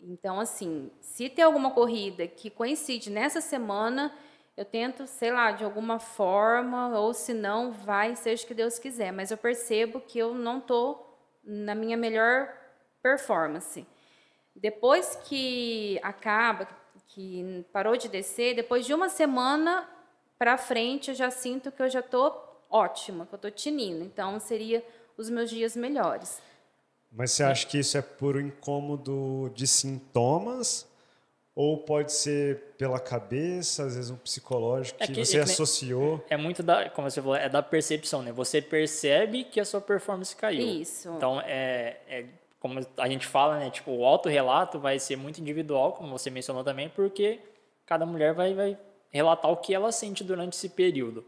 Então 0.00 0.40
assim, 0.40 0.90
se 1.00 1.28
tem 1.28 1.44
alguma 1.44 1.70
corrida 1.70 2.26
que 2.26 2.50
coincide 2.50 3.10
nessa 3.10 3.40
semana, 3.40 4.14
eu 4.58 4.64
tento, 4.64 5.06
sei 5.06 5.30
lá, 5.30 5.52
de 5.52 5.62
alguma 5.62 6.00
forma, 6.00 6.98
ou 6.98 7.14
se 7.14 7.32
não, 7.32 7.70
vai, 7.70 8.16
seja 8.16 8.44
o 8.44 8.46
que 8.48 8.54
Deus 8.54 8.76
quiser. 8.76 9.12
Mas 9.12 9.30
eu 9.30 9.38
percebo 9.38 10.00
que 10.00 10.18
eu 10.18 10.34
não 10.34 10.58
estou 10.58 11.16
na 11.44 11.76
minha 11.76 11.96
melhor 11.96 12.52
performance. 13.00 13.86
Depois 14.60 15.16
que 15.24 15.98
acaba, 16.02 16.68
que 17.08 17.64
parou 17.72 17.96
de 17.96 18.08
descer, 18.08 18.54
depois 18.54 18.84
de 18.86 18.92
uma 18.92 19.08
semana 19.08 19.88
para 20.38 20.56
frente, 20.58 21.08
eu 21.10 21.14
já 21.14 21.30
sinto 21.30 21.70
que 21.72 21.82
eu 21.82 21.88
já 21.88 22.00
estou 22.00 22.64
ótima, 22.70 23.26
que 23.26 23.34
eu 23.34 23.36
estou 23.36 23.50
tinindo. 23.50 24.04
Então, 24.04 24.38
seria 24.38 24.84
os 25.16 25.28
meus 25.30 25.50
dias 25.50 25.74
melhores. 25.76 26.40
Mas 27.10 27.32
você 27.32 27.42
acha 27.42 27.66
que 27.66 27.78
isso 27.78 27.96
é 27.96 28.02
por 28.02 28.36
um 28.36 28.40
incômodo 28.40 29.50
de 29.54 29.66
sintomas? 29.66 30.86
Ou 31.54 31.78
pode 31.78 32.12
ser 32.12 32.74
pela 32.78 33.00
cabeça, 33.00 33.82
às 33.84 33.96
vezes 33.96 34.10
um 34.12 34.16
psicológico, 34.16 35.02
É 35.02 35.06
que, 35.08 35.12
que- 35.14 35.24
você 35.24 35.38
é 35.40 35.44
que 35.44 35.50
associou? 35.50 36.24
É 36.30 36.36
muito 36.36 36.62
da, 36.62 36.88
como 36.90 37.10
você 37.10 37.20
falou, 37.20 37.34
é 37.34 37.48
da 37.48 37.60
percepção, 37.62 38.22
né? 38.22 38.30
Você 38.30 38.62
percebe 38.62 39.42
que 39.42 39.58
a 39.58 39.64
sua 39.64 39.80
performance 39.80 40.36
caiu. 40.36 40.60
Isso. 40.80 41.08
Então, 41.16 41.40
é, 41.40 41.96
é 42.06 42.26
como 42.60 42.80
a 42.96 43.08
gente 43.08 43.26
fala, 43.26 43.58
né? 43.58 43.70
Tipo, 43.70 43.92
o 43.92 44.04
autorrelato 44.04 44.78
vai 44.78 44.98
ser 44.98 45.16
muito 45.16 45.40
individual, 45.40 45.92
como 45.92 46.10
você 46.10 46.30
mencionou 46.30 46.64
também, 46.64 46.88
porque 46.88 47.40
cada 47.86 48.04
mulher 48.04 48.34
vai, 48.34 48.54
vai 48.54 48.78
relatar 49.10 49.50
o 49.50 49.56
que 49.56 49.74
ela 49.74 49.92
sente 49.92 50.24
durante 50.24 50.54
esse 50.54 50.68
período. 50.68 51.24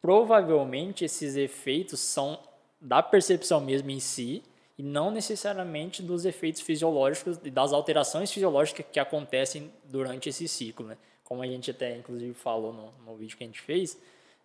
Provavelmente 0.00 1.04
esses 1.04 1.36
efeitos 1.36 2.00
são 2.00 2.38
da 2.80 3.02
percepção 3.02 3.60
mesmo 3.60 3.90
em 3.90 3.98
si 3.98 4.42
e 4.78 4.82
não 4.82 5.10
necessariamente 5.10 6.02
dos 6.02 6.24
efeitos 6.24 6.60
fisiológicos 6.60 7.38
e 7.42 7.50
das 7.50 7.72
alterações 7.72 8.30
fisiológicas 8.30 8.86
que 8.92 9.00
acontecem 9.00 9.72
durante 9.84 10.28
esse 10.28 10.46
ciclo, 10.46 10.86
né? 10.86 10.96
Como 11.24 11.42
a 11.42 11.46
gente 11.46 11.70
até 11.70 11.96
inclusive 11.96 12.34
falou 12.34 12.72
no, 12.72 12.92
no 13.04 13.16
vídeo 13.16 13.36
que 13.36 13.42
a 13.42 13.46
gente 13.46 13.60
fez, 13.60 13.98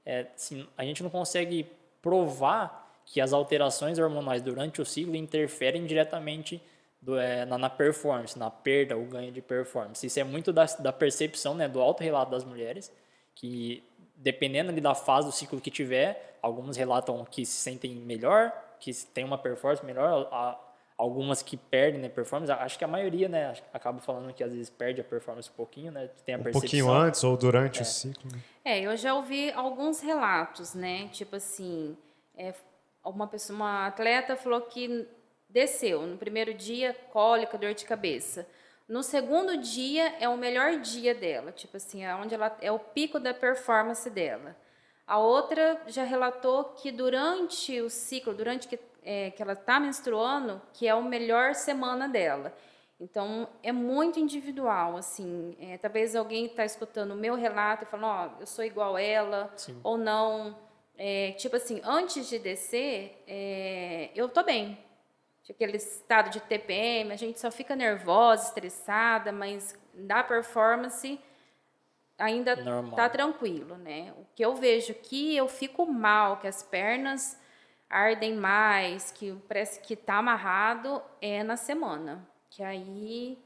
é, 0.06 0.28
assim, 0.36 0.68
a 0.76 0.84
gente 0.84 1.04
não 1.04 1.10
consegue 1.10 1.68
provar 2.02 2.91
que 3.12 3.20
as 3.20 3.34
alterações 3.34 4.00
hormonais 4.00 4.42
durante 4.42 4.82
o 4.82 4.86
ciclo 4.86 5.18
interferem 5.18 5.86
diretamente 5.86 6.64
do, 7.02 7.20
é, 7.20 7.46
na, 7.46 7.58
na, 7.58 7.70
performance, 7.70 8.40
na 8.40 8.50
perda 8.50 8.96
ou 8.96 9.04
ganho 9.04 9.34
de 9.34 9.42
performance. 9.42 10.08
Isso 10.08 10.18
é 10.18 10.24
muito 10.24 10.54
da, 10.54 10.64
da 10.80 10.94
percepção, 10.94 11.54
né, 11.54 11.68
do 11.68 11.82
autorrelato 11.82 12.32
das 12.32 12.46
mulheres, 12.46 12.90
que 13.36 13.84
dependendo 14.16 14.72
ali 14.72 14.80
da 14.80 14.96
fase 14.96 15.28
do 15.28 15.34
ciclo 15.34 15.60
que 15.60 15.70
tiver, 15.70 16.38
algumas 16.42 16.78
relatam 16.78 17.26
que 17.26 17.46
se 17.46 17.58
sentem 17.58 17.94
melhor, 17.94 18.54
que 18.80 18.94
tem 19.14 19.26
uma 19.26 19.38
performance 19.38 19.86
melhor, 19.86 20.30
a, 20.32 20.58
algumas 20.98 21.42
que 21.42 21.58
perdem 21.58 22.00
né, 22.00 22.08
performance. 22.08 22.50
Acho 22.50 22.78
que 22.78 22.86
a 22.86 22.88
maioria, 22.88 23.28
né, 23.28 23.54
acaba 23.74 24.00
falando 24.00 24.34
que 24.34 24.42
às 24.42 24.54
vezes 24.54 24.70
perde 24.70 25.02
a 25.02 25.04
performance 25.04 25.50
um 25.50 25.58
pouquinho, 25.58 25.92
né, 25.92 26.10
tem 26.26 26.36
a 26.36 26.38
um 26.38 26.44
percepção. 26.44 26.62
pouquinho 26.62 26.90
antes 26.90 27.22
ou 27.26 27.36
durante 27.36 27.80
é. 27.80 27.82
o 27.82 27.86
ciclo. 27.86 28.32
Né? 28.32 28.40
É, 28.64 28.80
eu 28.80 28.96
já 28.96 29.14
ouvi 29.14 29.52
alguns 29.52 30.00
relatos, 30.00 30.74
né, 30.74 31.10
tipo 31.10 31.36
assim, 31.36 31.98
é, 32.38 32.54
uma 33.04 33.28
pessoa, 33.28 33.56
uma 33.56 33.88
atleta 33.88 34.36
falou 34.36 34.62
que 34.62 35.08
desceu 35.50 36.06
no 36.06 36.18
primeiro 36.18 36.54
dia 36.54 36.94
cólica, 37.12 37.58
dor 37.58 37.74
de 37.74 37.86
cabeça. 37.86 38.48
No 38.88 39.04
segundo 39.04 39.58
dia 39.58 40.16
é 40.20 40.28
o 40.28 40.38
melhor 40.38 40.78
dia 40.80 41.16
dela, 41.16 41.52
tipo 41.52 41.78
assim, 41.78 42.04
é 42.04 42.14
onde 42.16 42.36
ela 42.36 42.56
é 42.62 42.72
o 42.72 42.80
pico 42.80 43.20
da 43.20 43.34
performance 43.34 44.10
dela. 44.10 44.56
A 45.08 45.18
outra 45.18 45.82
já 45.88 46.04
relatou 46.04 46.66
que 46.66 46.92
durante 46.92 47.82
o 47.82 47.90
ciclo, 47.90 48.34
durante 48.34 48.68
que, 48.68 48.80
é, 49.04 49.32
que 49.32 49.42
ela 49.42 49.54
está 49.54 49.80
menstruando, 49.80 50.62
que 50.74 50.88
é 50.88 50.92
a 50.92 51.02
melhor 51.02 51.54
semana 51.56 52.08
dela. 52.08 52.54
Então, 53.00 53.48
é 53.64 53.72
muito 53.72 54.20
individual, 54.20 54.96
assim. 54.96 55.56
É, 55.60 55.78
talvez 55.78 56.16
alguém 56.16 56.46
está 56.46 56.64
escutando 56.64 57.12
o 57.12 57.18
meu 57.18 57.34
relato 57.34 57.84
e 57.84 57.88
falando, 57.88 58.06
ó, 58.06 58.30
oh, 58.38 58.42
eu 58.42 58.46
sou 58.46 58.64
igual 58.64 58.96
a 58.96 59.02
ela, 59.02 59.52
Sim. 59.56 59.80
ou 59.84 59.98
não. 59.98 60.56
É, 61.04 61.32
tipo 61.32 61.56
assim, 61.56 61.82
antes 61.84 62.30
de 62.30 62.38
descer, 62.38 63.24
é, 63.28 64.12
eu 64.14 64.30
tô 64.30 64.44
bem. 64.44 64.78
Tipo, 65.42 65.58
aquele 65.64 65.78
estado 65.78 66.30
de 66.30 66.40
TPM, 66.40 67.12
a 67.12 67.16
gente 67.16 67.40
só 67.40 67.50
fica 67.50 67.76
nervosa, 67.76 68.50
estressada, 68.50 69.32
mas 69.32 69.76
da 69.96 70.24
performance 70.24 71.20
ainda 72.20 72.56
Normal. 72.56 72.96
tá 72.96 73.10
tranquilo, 73.10 73.78
né? 73.78 74.14
O 74.16 74.28
que 74.36 74.46
eu 74.46 74.54
vejo 74.54 74.94
que 74.94 75.36
eu 75.36 75.48
fico 75.48 75.88
mal, 75.92 76.38
que 76.38 76.46
as 76.48 76.62
pernas 76.62 77.36
ardem 77.90 78.36
mais, 78.36 79.10
que 79.10 79.34
parece 79.48 79.80
que 79.82 79.96
tá 79.96 80.18
amarrado, 80.18 81.02
é 81.20 81.42
na 81.42 81.58
semana. 81.58 82.30
Que 82.48 82.62
aí 82.62 83.40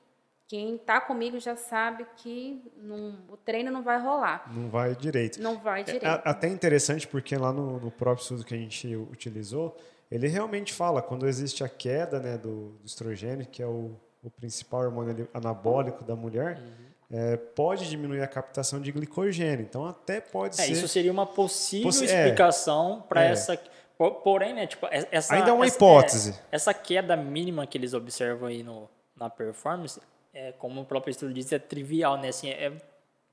quem 0.48 0.78
tá 0.78 1.02
comigo 1.02 1.40
já 1.40 1.56
sabe 1.56 2.06
que 2.18 2.62
não, 2.78 3.18
o 3.30 3.38
treino 3.38 3.72
não 3.72 3.82
vai 3.82 4.00
rolar. 4.00 4.52
Não 4.54 4.70
vai 4.70 4.96
direito. 4.96 5.42
Não 5.42 5.58
vai 5.60 5.84
direito. 5.84 6.06
É 6.06 6.22
até 6.24 6.48
interessante 6.48 7.08
porque 7.08 7.36
lá 7.36 7.52
no, 7.52 7.80
no 7.80 7.90
próprio 7.92 8.22
estudo 8.22 8.44
que 8.46 8.54
a 8.54 8.58
gente 8.58 8.96
utilizou, 8.96 9.76
ele 10.12 10.28
realmente 10.28 10.72
fala 10.74 11.02
quando 11.02 11.28
existe 11.28 11.64
a 11.64 11.70
queda 11.70 12.20
né, 12.20 12.38
do, 12.38 12.70
do 12.80 12.86
estrogênio, 12.86 13.46
que 13.48 13.64
é 13.64 13.66
o, 13.68 13.96
o 14.24 14.30
principal 14.30 14.82
hormônio 14.82 15.28
anabólico 15.34 16.04
da 16.04 16.16
mulher, 16.16 16.60
Uhum. 17.10 17.18
é, 17.18 17.38
pode 17.38 17.90
diminuir 17.90 18.22
a 18.22 18.28
captação 18.28 18.80
de 18.80 18.92
glicogênio. 18.92 19.66
Então 19.68 19.86
até 19.86 20.20
pode 20.22 20.60
É, 20.62 20.66
ser. 20.66 20.72
isso 20.74 20.88
seria 20.88 21.12
uma 21.12 21.26
possível 21.26 21.88
Possi- 21.88 22.06
é. 22.08 22.24
explicação 22.24 23.04
para 23.10 23.24
É. 23.26 23.32
essa. 23.32 23.60
por- 23.98 24.16
Porém, 24.22 24.54
né, 24.54 24.68
tipo, 24.68 24.86
es- 24.92 25.08
essa, 25.12 25.34
Ainda 25.36 25.50
é 25.50 25.54
uma 25.54 25.66
essa- 25.66 25.76
hipótese. 25.76 26.32
é, 26.32 26.56
essa 26.56 26.74
queda 26.74 27.16
mínima 27.16 27.66
que 27.66 27.78
eles 27.78 27.94
observam 27.96 28.48
aí 28.48 28.62
no, 28.62 28.88
na 29.16 29.30
performance, 29.30 30.00
é, 30.36 30.52
como 30.52 30.82
o 30.82 30.86
próprio 30.86 31.12
estudo 31.12 31.34
diz, 31.34 31.52
é 31.54 31.58
trivial, 31.58 32.18
né? 32.18 32.28
Assim, 32.28 32.50
é 32.50 32.72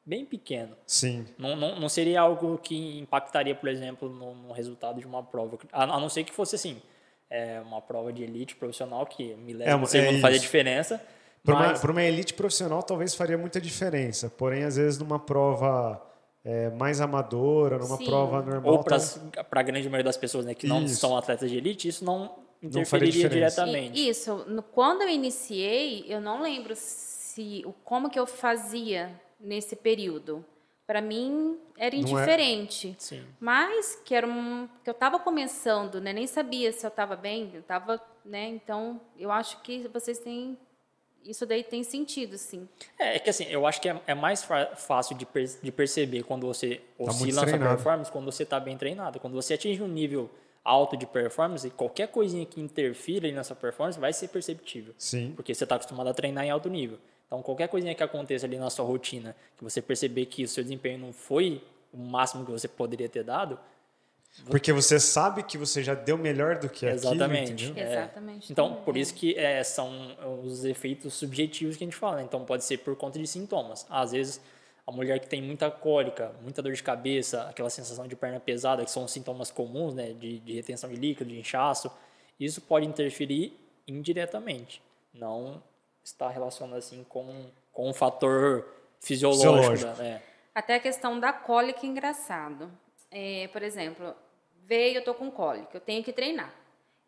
bem 0.06 0.24
pequeno. 0.24 0.76
Sim. 0.86 1.26
Não, 1.36 1.56
não, 1.56 1.78
não 1.78 1.88
seria 1.88 2.20
algo 2.20 2.56
que 2.58 2.98
impactaria, 2.98 3.54
por 3.54 3.68
exemplo, 3.68 4.08
no, 4.08 4.34
no 4.34 4.52
resultado 4.52 5.00
de 5.00 5.06
uma 5.06 5.22
prova. 5.22 5.58
A, 5.72 5.82
a 5.82 6.00
não 6.00 6.08
ser 6.08 6.22
que 6.24 6.32
fosse 6.32 6.54
assim, 6.54 6.80
é, 7.28 7.60
uma 7.60 7.80
prova 7.82 8.12
de 8.12 8.22
elite 8.22 8.54
profissional 8.54 9.04
que 9.04 9.34
milésimo 9.34 9.76
É, 9.76 9.80
é, 9.80 9.82
é 9.82 9.86
segundo 9.86 10.20
fazia 10.20 10.36
isso. 10.36 10.44
diferença. 10.46 11.02
Para 11.44 11.54
uma, 11.56 11.66
mas- 11.68 11.80
pra 11.80 11.90
uma 11.90 12.02
elite 12.02 12.34
profissional, 12.34 12.82
talvez 12.84 13.14
faria 13.16 13.36
muita 13.36 13.60
diferença. 13.60 14.30
Porém, 14.30 14.62
às 14.62 14.76
vezes, 14.76 14.98
numa 15.00 15.18
prova 15.18 16.00
é, 16.44 16.70
mais 16.70 17.00
amadora, 17.00 17.78
numa 17.78 17.96
Sim. 17.96 18.04
prova 18.04 18.42
normal. 18.42 18.74
ou 18.74 18.84
para 18.84 18.96
então- 18.96 19.44
a 19.50 19.62
grande 19.62 19.88
maioria 19.88 20.04
das 20.04 20.16
pessoas 20.16 20.44
né, 20.44 20.54
que 20.54 20.66
não 20.68 20.84
Isso. 20.84 20.96
são 21.00 21.16
atletas 21.16 21.50
de 21.50 21.56
elite, 21.56 21.88
isso 21.88 22.04
não 22.04 22.41
interferiria 22.62 23.28
diretamente. 23.28 23.98
E- 24.00 24.08
Isso, 24.08 24.44
no- 24.48 24.62
quando 24.62 25.02
eu 25.02 25.08
iniciei, 25.08 26.04
eu 26.08 26.20
não 26.20 26.42
lembro 26.42 26.74
se 26.76 27.62
o 27.66 27.72
como 27.72 28.08
que 28.10 28.18
eu 28.18 28.26
fazia 28.26 29.10
nesse 29.40 29.74
período. 29.76 30.44
Para 30.86 31.00
mim 31.00 31.58
era 31.78 31.94
é- 31.94 31.98
indiferente. 31.98 32.94
Sim. 32.98 33.24
Mas 33.40 33.96
que 34.04 34.14
era 34.14 34.26
um 34.26 34.68
que 34.84 34.90
eu 34.90 34.92
estava 34.92 35.18
começando, 35.18 36.00
né? 36.00 36.12
Nem 36.12 36.26
sabia 36.26 36.72
se 36.72 36.84
eu 36.84 36.88
estava 36.88 37.16
bem, 37.16 37.50
eu 37.54 37.60
estava, 37.60 38.00
né? 38.24 38.48
Então, 38.48 39.00
eu 39.18 39.30
acho 39.30 39.60
que 39.62 39.88
vocês 39.88 40.18
têm 40.18 40.58
isso 41.24 41.46
daí 41.46 41.62
tem 41.62 41.84
sentido, 41.84 42.36
sim. 42.36 42.68
É, 42.98 43.14
é 43.14 43.18
que 43.20 43.30
assim, 43.30 43.44
eu 43.44 43.64
acho 43.64 43.80
que 43.80 43.88
é, 43.88 43.96
é 44.08 44.12
mais 44.14 44.44
fácil 44.76 45.16
de, 45.16 45.24
per- 45.24 45.56
de 45.62 45.70
perceber 45.70 46.24
quando 46.24 46.48
você 46.48 46.80
muito 46.98 47.10
oscila 47.12 47.42
na 47.42 47.48
sua 47.48 47.58
performance, 47.60 48.10
quando 48.10 48.24
você 48.24 48.42
está 48.42 48.58
bem 48.58 48.76
treinado. 48.76 49.20
Quando 49.20 49.34
você 49.34 49.54
atinge 49.54 49.80
um 49.80 49.86
nível 49.86 50.28
alto 50.64 50.96
de 50.96 51.06
performance, 51.06 51.68
qualquer 51.70 52.08
coisinha 52.08 52.46
que 52.46 52.60
interfira 52.60 53.30
nessa 53.32 53.54
performance 53.54 53.98
vai 53.98 54.12
ser 54.12 54.28
perceptível. 54.28 54.94
Sim. 54.96 55.32
Porque 55.34 55.54
você 55.54 55.64
está 55.64 55.74
acostumado 55.76 56.08
a 56.08 56.14
treinar 56.14 56.44
em 56.44 56.50
alto 56.50 56.68
nível. 56.68 56.98
Então, 57.26 57.42
qualquer 57.42 57.68
coisinha 57.68 57.94
que 57.94 58.02
aconteça 58.02 58.46
ali 58.46 58.58
na 58.58 58.68
sua 58.70 58.84
rotina, 58.84 59.34
que 59.56 59.64
você 59.64 59.80
perceber 59.80 60.26
que 60.26 60.44
o 60.44 60.48
seu 60.48 60.62
desempenho 60.62 60.98
não 60.98 61.12
foi 61.12 61.62
o 61.92 61.98
máximo 61.98 62.44
que 62.44 62.50
você 62.50 62.68
poderia 62.68 63.08
ter 63.08 63.24
dado, 63.24 63.58
Porque 64.46 64.72
você 64.72 64.98
sabe 64.98 65.42
que 65.42 65.58
você 65.58 65.82
já 65.82 65.94
deu 65.94 66.16
melhor 66.16 66.56
do 66.58 66.68
que 66.68 66.86
aquilo, 66.86 67.12
Exatamente. 67.14 67.64
entendeu? 67.64 67.84
É. 67.84 67.92
Exatamente. 67.92 68.50
Então, 68.52 68.68
também. 68.70 68.84
por 68.84 68.96
isso 68.96 69.12
que 69.14 69.34
é, 69.36 69.62
são 69.62 70.16
os 70.42 70.64
efeitos 70.64 71.12
subjetivos 71.12 71.76
que 71.76 71.84
a 71.84 71.86
gente 71.86 71.96
fala. 71.96 72.16
né? 72.16 72.22
Então, 72.22 72.42
pode 72.44 72.64
ser 72.64 72.78
por 72.78 72.96
conta 72.96 73.18
de 73.18 73.26
sintomas. 73.26 73.86
Às 73.90 74.12
vezes, 74.12 74.40
a 74.86 74.92
mulher 74.92 75.20
que 75.20 75.28
tem 75.28 75.40
muita 75.40 75.70
cólica, 75.70 76.34
muita 76.42 76.60
dor 76.60 76.72
de 76.72 76.82
cabeça, 76.82 77.48
aquela 77.48 77.70
sensação 77.70 78.06
de 78.06 78.16
perna 78.16 78.40
pesada, 78.40 78.84
que 78.84 78.90
são 78.90 79.06
sintomas 79.06 79.50
comuns, 79.50 79.94
né, 79.94 80.12
de, 80.12 80.40
de 80.40 80.52
retenção 80.54 80.90
de 80.90 80.96
líquido, 80.96 81.30
de 81.30 81.38
inchaço, 81.38 81.90
isso 82.38 82.60
pode 82.60 82.86
interferir 82.86 83.58
indiretamente. 83.86 84.82
Não 85.14 85.62
está 86.02 86.28
relacionado 86.28 86.78
assim 86.78 87.04
com, 87.08 87.46
com 87.72 87.88
um 87.88 87.94
fator 87.94 88.66
fisiológico. 89.00 89.70
Fisiológico. 89.70 90.02
né? 90.02 90.22
Até 90.54 90.74
a 90.74 90.80
questão 90.80 91.18
da 91.18 91.32
cólica, 91.32 91.86
engraçado. 91.86 92.70
É, 93.10 93.48
por 93.48 93.62
exemplo, 93.62 94.14
veio, 94.64 94.96
eu 94.96 95.04
tô 95.04 95.14
com 95.14 95.30
cólica, 95.30 95.76
eu 95.76 95.80
tenho 95.80 96.02
que 96.02 96.12
treinar. 96.12 96.52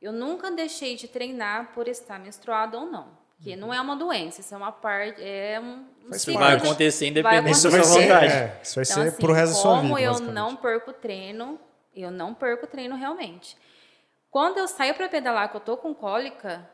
Eu 0.00 0.12
nunca 0.12 0.50
deixei 0.50 0.96
de 0.96 1.08
treinar 1.08 1.72
por 1.72 1.88
estar 1.88 2.18
menstruada 2.20 2.78
ou 2.78 2.86
não. 2.86 3.23
Porque 3.44 3.56
não 3.56 3.74
é 3.74 3.78
uma 3.78 3.94
doença, 3.94 4.40
isso 4.40 4.54
é 4.54 4.56
uma 4.56 4.72
parte, 4.72 5.22
é 5.22 5.60
um, 5.60 5.84
um 6.08 6.12
ciclo 6.14 6.40
Vai 6.40 6.54
acontecer 6.54 7.04
Vai 7.04 7.10
independente 7.10 7.50
Isso 7.58 7.70
da 7.70 7.82
sua 7.84 8.00
vontade. 8.00 8.32
é, 8.32 8.60
isso 8.62 8.74
vai 8.76 8.84
Então, 8.84 9.02
ser 9.02 9.08
assim, 9.08 9.16
pro 9.18 9.32
resto 9.34 9.52
da 9.52 9.60
sua 9.60 9.74
vida. 9.74 9.82
como 9.82 9.98
eu 9.98 10.18
não 10.20 10.56
perco 10.56 10.94
treino, 10.94 11.60
eu 11.94 12.10
não 12.10 12.32
perco 12.32 12.66
treino 12.66 12.96
realmente. 12.96 13.54
Quando 14.30 14.56
eu 14.56 14.66
saio 14.66 14.94
para 14.94 15.10
pedalar 15.10 15.50
que 15.50 15.58
eu 15.58 15.60
tô 15.60 15.76
com 15.76 15.94
cólica, 15.94 16.66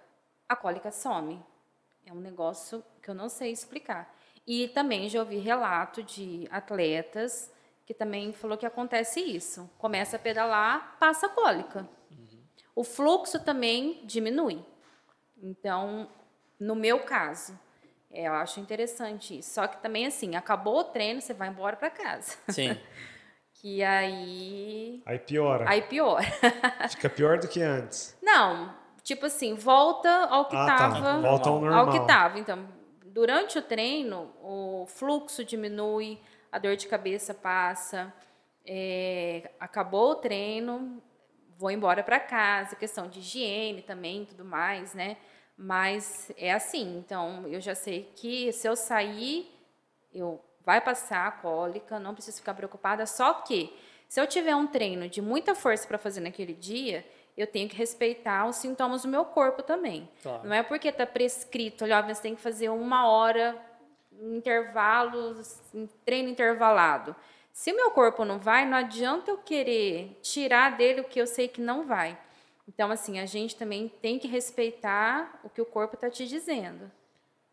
a 0.49 0.55
cólica 0.55 0.93
some. 0.93 1.43
É 2.07 2.13
um 2.13 2.21
negócio 2.21 2.85
que 3.03 3.11
eu 3.11 3.15
não 3.17 3.29
sei 3.29 3.51
explicar. 3.51 4.15
E 4.47 4.69
também 4.69 5.09
já 5.09 5.19
ouvi 5.19 5.39
relato 5.39 6.05
de 6.05 6.47
atletas 6.53 7.53
que 7.85 7.93
também 7.93 8.33
falou 8.33 8.57
que 8.57 8.65
acontece 8.65 9.19
isso. 9.19 9.69
Começa 9.77 10.15
a 10.15 10.21
pedalar, 10.21 10.97
passa 11.01 11.27
a 11.27 11.31
cólica. 11.31 11.89
O 12.77 12.85
fluxo 12.85 13.41
também 13.41 14.03
diminui. 14.05 14.65
Então, 15.43 16.09
no 16.61 16.77
meu 16.77 17.01
caso, 17.01 17.59
é, 18.11 18.29
eu 18.29 18.35
acho 18.35 18.61
interessante 18.61 19.39
isso. 19.39 19.55
Só 19.55 19.67
que 19.67 19.79
também, 19.79 20.07
assim, 20.07 20.37
acabou 20.37 20.81
o 20.81 20.85
treino, 20.85 21.21
você 21.21 21.33
vai 21.33 21.49
embora 21.49 21.77
para 21.77 21.91
casa. 21.91 22.37
Sim. 22.49 22.79
Que 23.63 23.83
aí. 23.85 25.03
Aí 25.05 25.19
piora. 25.19 25.67
Aí 25.69 25.83
piora. 25.83 26.25
Fica 26.89 27.11
pior 27.11 27.39
do 27.39 27.47
que 27.47 27.61
antes. 27.61 28.17
Não, 28.23 28.75
tipo 29.03 29.27
assim, 29.27 29.55
volta 29.55 30.09
ao 30.31 30.47
que 30.47 30.57
ah, 30.57 30.65
tá. 30.65 30.77
tava. 30.79 31.21
Volta 31.21 31.49
ao 31.51 31.57
ao 31.57 31.61
normal. 31.61 31.87
Ao 31.87 31.93
que 31.93 32.07
tava. 32.07 32.39
Então, 32.39 32.67
durante 33.05 33.59
o 33.59 33.63
treino, 33.63 34.33
o 34.41 34.87
fluxo 34.87 35.45
diminui, 35.45 36.19
a 36.51 36.59
dor 36.59 36.75
de 36.75 36.89
cabeça 36.89 37.35
passa. 37.35 38.11
é, 38.65 39.51
acabou 39.61 40.13
o 40.13 40.15
treino, 40.15 41.03
vou 41.59 41.71
embora 41.71 42.03
para 42.03 42.19
casa, 42.19 42.75
questão 42.77 43.09
de 43.09 43.19
higiene 43.19 43.83
também, 43.83 44.25
tudo 44.25 44.43
mais, 44.43 44.95
né? 44.95 45.19
Mas 45.63 46.33
é 46.39 46.55
assim, 46.55 46.97
então 46.97 47.47
eu 47.47 47.61
já 47.61 47.75
sei 47.75 48.11
que 48.17 48.51
se 48.51 48.67
eu 48.67 48.75
sair, 48.75 49.47
eu 50.11 50.43
vai 50.65 50.81
passar 50.81 51.27
a 51.27 51.31
cólica, 51.31 52.01
não 52.01 52.15
preciso 52.15 52.39
ficar 52.39 52.55
preocupada. 52.55 53.05
Só 53.05 53.35
que 53.35 53.77
se 54.09 54.19
eu 54.19 54.27
tiver 54.27 54.57
um 54.57 54.67
treino 54.67 55.07
de 55.07 55.21
muita 55.21 55.55
força 55.55 55.87
para 55.87 55.99
fazer 55.99 56.21
naquele 56.21 56.55
dia, 56.55 57.07
eu 57.37 57.47
tenho 57.47 57.69
que 57.69 57.77
respeitar 57.77 58.47
os 58.47 58.57
sintomas 58.57 59.03
do 59.03 59.09
meu 59.09 59.23
corpo 59.23 59.63
também. 59.63 60.09
Claro. 60.23 60.49
Não 60.49 60.55
é 60.55 60.63
porque 60.63 60.89
está 60.89 61.05
prescrito, 61.05 61.85
olha, 61.85 62.01
você 62.01 62.23
tem 62.23 62.35
que 62.35 62.41
fazer 62.41 62.71
uma 62.71 63.07
hora 63.07 63.55
intervalos, 64.19 65.59
em 65.75 65.87
treino 66.07 66.31
intervalado. 66.31 67.15
Se 67.53 67.71
o 67.71 67.77
meu 67.77 67.91
corpo 67.91 68.25
não 68.25 68.39
vai, 68.39 68.65
não 68.65 68.79
adianta 68.79 69.31
eu 69.31 69.37
querer 69.37 70.19
tirar 70.23 70.79
dele 70.79 71.03
o 71.03 71.05
que 71.05 71.21
eu 71.21 71.27
sei 71.27 71.49
que 71.49 71.61
não 71.61 71.87
vai. 71.87 72.19
Então, 72.73 72.93
assim, 72.93 73.19
a 73.19 73.27
gente 73.27 73.57
também 73.57 73.89
tem 74.01 74.17
que 74.17 74.29
respeitar 74.29 75.41
o 75.43 75.49
que 75.49 75.61
o 75.61 75.67
corpo 75.67 75.97
está 75.97 76.09
te 76.09 76.25
dizendo. 76.27 76.89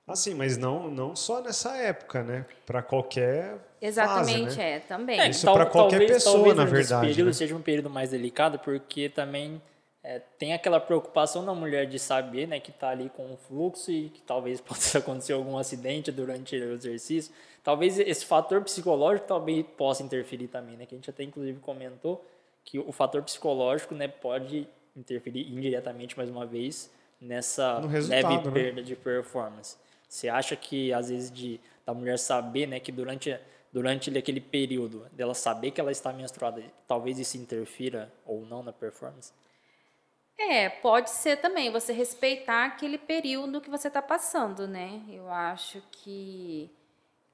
Assim, 0.08 0.36
mas 0.36 0.58
não, 0.58 0.90
não 0.92 1.16
só 1.16 1.42
nessa 1.42 1.76
época, 1.76 2.24
né? 2.24 2.46
Para 2.68 2.84
qualquer 2.84 3.58
Exatamente, 3.82 4.44
fase, 4.46 4.58
né? 4.58 4.72
é, 4.74 4.80
também. 4.80 5.20
É, 5.20 5.30
Isso 5.30 5.52
pra 5.52 5.66
qualquer 5.66 5.98
talvez- 5.98 6.12
pessoa, 6.12 6.36
talvez 6.36 6.56
na 6.56 6.66
verdade, 6.66 7.08
período 7.08 7.28
né? 7.28 7.34
seja 7.34 7.56
um 7.56 7.62
período 7.62 7.90
mais 7.90 8.12
delicado, 8.12 8.60
porque 8.60 9.10
também 9.10 9.60
é, 10.04 10.20
tem 10.38 10.54
aquela 10.54 10.80
preocupação 10.80 11.44
da 11.44 11.54
mulher 11.54 11.88
de 11.88 11.98
saber 11.98 12.48
né, 12.48 12.60
que 12.60 12.70
está 12.70 12.90
ali 12.90 13.10
com 13.10 13.34
o 13.34 13.38
fluxo 13.38 13.92
e 13.92 14.10
que 14.10 14.22
talvez 14.22 14.62
possa 14.62 15.00
acontecer 15.00 15.34
algum 15.34 15.58
acidente 15.58 16.12
durante 16.12 16.56
o 16.56 16.74
exercício. 16.74 17.34
Talvez 17.64 17.98
esse 18.00 18.24
fator 18.24 18.62
psicológico 18.62 19.28
talvez 19.28 19.66
possa 19.76 20.04
interferir 20.04 20.48
também, 20.48 20.78
né? 20.78 20.86
Que 20.86 20.94
a 20.94 20.98
gente 20.98 21.10
até 21.10 21.24
inclusive 21.24 21.60
comentou 21.60 22.24
que 22.64 22.78
o 22.80 22.92
fator 22.92 23.22
psicológico 23.24 23.96
né, 23.96 24.08
pode 24.08 24.68
interferir 24.98 25.48
indiretamente, 25.52 26.18
mais 26.18 26.30
uma 26.30 26.46
vez, 26.46 26.92
nessa 27.22 27.88
leve 28.08 28.38
né? 28.38 28.52
perda 28.52 28.84
de 28.84 28.96
performance. 28.96 29.78
Você 30.10 30.30
acha 30.30 30.56
que 30.56 30.94
às 30.94 31.10
vezes 31.10 31.32
de 31.32 31.60
da 31.86 31.94
mulher 31.94 32.20
saber, 32.20 32.68
né, 32.68 32.80
que 32.80 32.92
durante 32.92 33.38
durante 33.72 34.18
aquele 34.18 34.42
período 34.42 35.06
dela 35.12 35.34
saber 35.34 35.72
que 35.72 35.80
ela 35.80 35.92
está 35.92 36.12
menstruada, 36.12 36.64
talvez 36.88 37.20
isso 37.20 37.38
interfira 37.38 38.12
ou 38.26 38.46
não 38.46 38.64
na 38.64 38.74
performance? 38.74 39.32
É, 40.38 40.70
pode 40.70 41.10
ser 41.10 41.38
também 41.38 41.72
você 41.72 41.92
respeitar 41.92 42.66
aquele 42.66 42.98
período 42.98 43.60
que 43.60 43.70
você 43.70 43.88
está 43.88 44.02
passando, 44.02 44.68
né? 44.68 45.02
Eu 45.10 45.30
acho 45.32 45.82
que, 45.92 46.70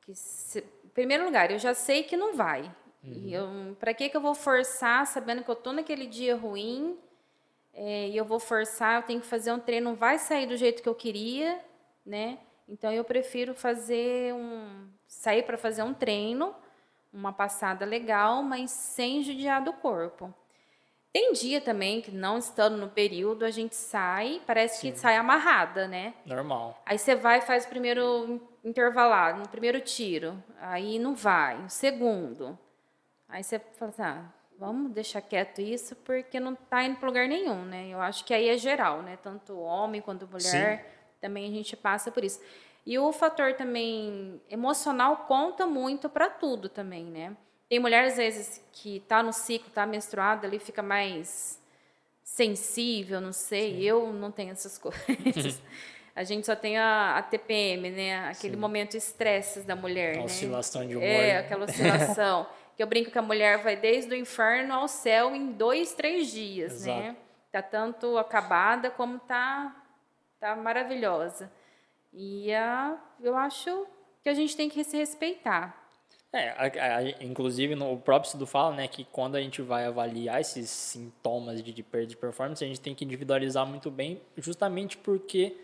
que 0.02 0.15
se- 0.15 0.63
em 0.86 0.89
primeiro 0.89 1.26
lugar, 1.26 1.52
eu 1.52 1.60
já 1.60 1.73
sei 1.73 2.04
que 2.04 2.15
não 2.17 2.34
vai. 2.36 2.73
E 3.12 3.34
eu, 3.34 3.76
para 3.80 3.93
que 3.93 4.10
que 4.10 4.17
eu 4.17 4.21
vou 4.21 4.34
forçar, 4.34 5.06
sabendo 5.06 5.43
que 5.43 5.52
eu 5.52 5.56
tô 5.56 5.73
naquele 5.73 6.08
dia 6.08 6.36
ruim? 6.36 6.97
É, 7.73 8.09
e 8.09 8.15
eu 8.17 8.23
vou 8.23 8.39
forçar, 8.39 8.97
eu 8.97 9.03
tenho 9.03 9.21
que 9.21 9.27
fazer 9.27 9.51
um 9.51 9.59
treino, 9.59 9.89
não 9.89 9.95
vai 9.95 10.19
sair 10.19 10.45
do 10.45 10.55
jeito 10.55 10.83
que 10.83 10.89
eu 10.89 10.95
queria, 10.95 11.59
né? 12.05 12.38
Então 12.67 12.91
eu 12.91 13.03
prefiro 13.03 13.53
fazer 13.53 14.33
um 14.33 14.88
sair 15.07 15.43
para 15.43 15.57
fazer 15.57 15.83
um 15.83 15.93
treino, 15.93 16.55
uma 17.12 17.33
passada 17.33 17.86
legal, 17.86 18.41
mas 18.43 18.71
sem 18.71 19.23
judiar 19.23 19.63
do 19.63 19.73
corpo. 19.73 20.33
Tem 21.12 21.31
dia 21.31 21.62
também 21.62 22.01
que 22.01 22.09
não 22.09 22.39
estando 22.39 22.75
no 22.75 22.89
período, 22.89 23.45
a 23.45 23.51
gente 23.51 23.75
sai, 23.75 24.41
parece 24.47 24.81
que 24.81 24.97
sai 24.97 25.15
amarrada, 25.15 25.88
né? 25.88 26.15
Normal. 26.25 26.81
Aí 26.86 26.97
você 26.97 27.15
vai 27.15 27.38
e 27.38 27.41
faz 27.41 27.65
o 27.65 27.69
primeiro 27.69 28.41
intervalado, 28.63 29.39
no 29.39 29.47
primeiro 29.47 29.79
tiro, 29.79 30.41
aí 30.59 30.97
não 30.97 31.13
vai, 31.13 31.63
o 31.63 31.69
segundo. 31.69 32.57
Aí 33.29 33.43
você 33.43 33.59
fala 33.59 33.91
assim, 33.91 34.01
ah, 34.01 34.25
vamos 34.63 34.91
deixar 34.93 35.21
quieto 35.21 35.62
isso, 35.62 35.93
porque 35.97 36.39
não 36.39 36.56
tá 36.56 36.84
indo 36.84 36.95
para 36.95 37.08
lugar 37.08 37.28
nenhum, 37.28 37.65
né? 37.65 37.89
Eu 37.89 37.99
acho 37.99 38.23
que 38.23 38.34
aí 38.34 38.47
é 38.47 38.58
geral, 38.58 39.02
né? 39.02 39.17
Tanto 39.21 39.60
homem 39.60 39.99
quanto 39.99 40.26
mulher, 40.26 40.89
também 41.19 41.45
a 41.45 41.52
gente 41.52 41.76
passa 41.76 42.10
por 42.10 42.23
isso. 42.23 42.39
E 42.86 42.97
o 42.97 43.12
fator 43.12 43.54
também 43.56 44.41
emocional 44.49 45.26
conta 45.28 45.65
muito 45.67 46.10
para 46.10 46.30
tudo 46.30 46.69
também, 46.69 47.04
né? 47.04 47.36
Tem 47.67 47.78
mulher, 47.78 48.06
às 48.06 48.15
vezes, 48.15 48.63
que 48.71 49.02
tá 49.02 49.21
no 49.21 49.34
ciclo, 49.34 49.69
tá 49.69 49.86
menstruada, 49.86 50.47
ali 50.47 50.60
fica 50.60 50.82
mais 50.82 51.60
sensível, 52.23 53.19
não 53.19 53.34
sei. 53.34 53.84
Eu 53.84 54.13
não 54.13 54.32
tenho 54.32 54.52
essas 54.52 54.78
coisas. 54.80 55.62
a 56.15 56.23
gente 56.23 56.45
só 56.45 56.56
tem 56.56 56.78
a, 56.78 57.17
a 57.17 57.21
TPM, 57.23 57.89
né? 57.89 58.30
Aquele 58.30 58.56
momento 58.56 58.95
estresse 58.95 59.62
da 59.62 59.76
mulher, 59.76 60.15
A 60.15 60.19
né? 60.19 60.23
oscilação 60.23 60.88
de 60.88 60.95
humor. 60.95 61.06
É, 61.06 61.34
né? 61.34 61.38
aquela 61.39 61.65
oscilação. 61.65 62.47
que 62.75 62.81
eu 62.83 62.88
brinco 62.88 63.12
que 63.12 63.17
a 63.17 63.21
mulher 63.21 63.62
vai 63.63 63.75
desde 63.75 64.12
o 64.12 64.15
inferno 64.15 64.73
ao 64.73 64.88
céu 64.88 65.36
em 65.36 65.51
dois, 65.51 65.93
três 65.93 66.31
dias, 66.31 66.86
né? 66.86 67.07
Exato. 67.07 67.17
Tá 67.51 67.62
tanto 67.62 68.17
acabada 68.17 68.89
como 68.89 69.19
tá, 69.19 69.75
tá 70.39 70.55
maravilhosa. 70.55 71.51
E 72.12 72.53
a, 72.53 72.97
eu 73.21 73.36
acho 73.36 73.86
que 74.23 74.29
a 74.29 74.33
gente 74.33 74.55
tem 74.57 74.69
que 74.69 74.83
se 74.83 74.97
respeitar. 74.97 75.79
É, 76.31 76.49
a- 76.49 76.97
a- 76.97 77.03
inclusive 77.23 77.75
no, 77.75 77.93
o 77.93 77.99
próprio 77.99 78.27
estudo 78.27 78.47
fala, 78.47 78.75
né, 78.75 78.88
que 78.88 79.03
quando 79.05 79.36
a 79.36 79.41
gente 79.41 79.62
vai 79.62 79.86
avaliar 79.86 80.41
esses 80.41 80.67
sintomas 80.69 81.62
de, 81.63 81.71
de 81.71 81.83
perda 81.83 82.07
de 82.07 82.17
performance, 82.17 82.63
a 82.63 82.67
gente 82.67 82.81
tem 82.81 82.95
que 82.95 83.05
individualizar 83.05 83.67
muito 83.67 83.91
bem, 83.91 84.19
justamente 84.38 84.97
porque 84.97 85.55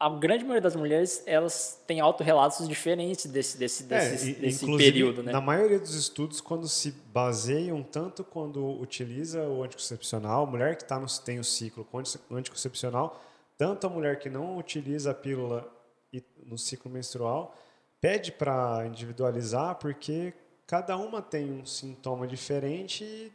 a 0.00 0.08
grande 0.08 0.44
maioria 0.44 0.60
das 0.60 0.76
mulheres, 0.76 1.22
elas 1.26 1.82
têm 1.86 1.98
autorrelatos 2.00 2.68
diferentes 2.68 3.26
desse, 3.26 3.58
desse, 3.58 3.82
desse, 3.84 4.30
É, 4.30 4.34
desse 4.34 4.64
período, 4.76 5.22
né? 5.24 5.32
Na 5.32 5.40
maioria 5.40 5.78
dos 5.80 5.94
estudos, 5.94 6.40
quando 6.40 6.68
se 6.68 6.92
baseiam 7.12 7.82
tanto 7.82 8.22
quando 8.22 8.64
utiliza 8.80 9.42
o 9.48 9.62
anticoncepcional, 9.64 10.44
a 10.44 10.46
mulher 10.46 10.76
que 10.76 10.84
tá 10.84 11.00
no, 11.00 11.06
tem 11.24 11.40
o 11.40 11.44
ciclo 11.44 11.84
com 11.84 11.98
anti- 11.98 12.18
anticoncepcional, 12.30 13.20
tanto 13.56 13.88
a 13.88 13.90
mulher 13.90 14.20
que 14.20 14.30
não 14.30 14.56
utiliza 14.56 15.10
a 15.10 15.14
pílula 15.14 15.68
e- 16.12 16.22
no 16.46 16.56
ciclo 16.56 16.88
menstrual, 16.90 17.56
pede 18.00 18.30
para 18.30 18.84
individualizar, 18.86 19.74
porque 19.76 20.32
cada 20.64 20.96
uma 20.96 21.20
tem 21.20 21.50
um 21.50 21.66
sintoma 21.66 22.24
diferente 22.26 23.02
e, 23.02 23.32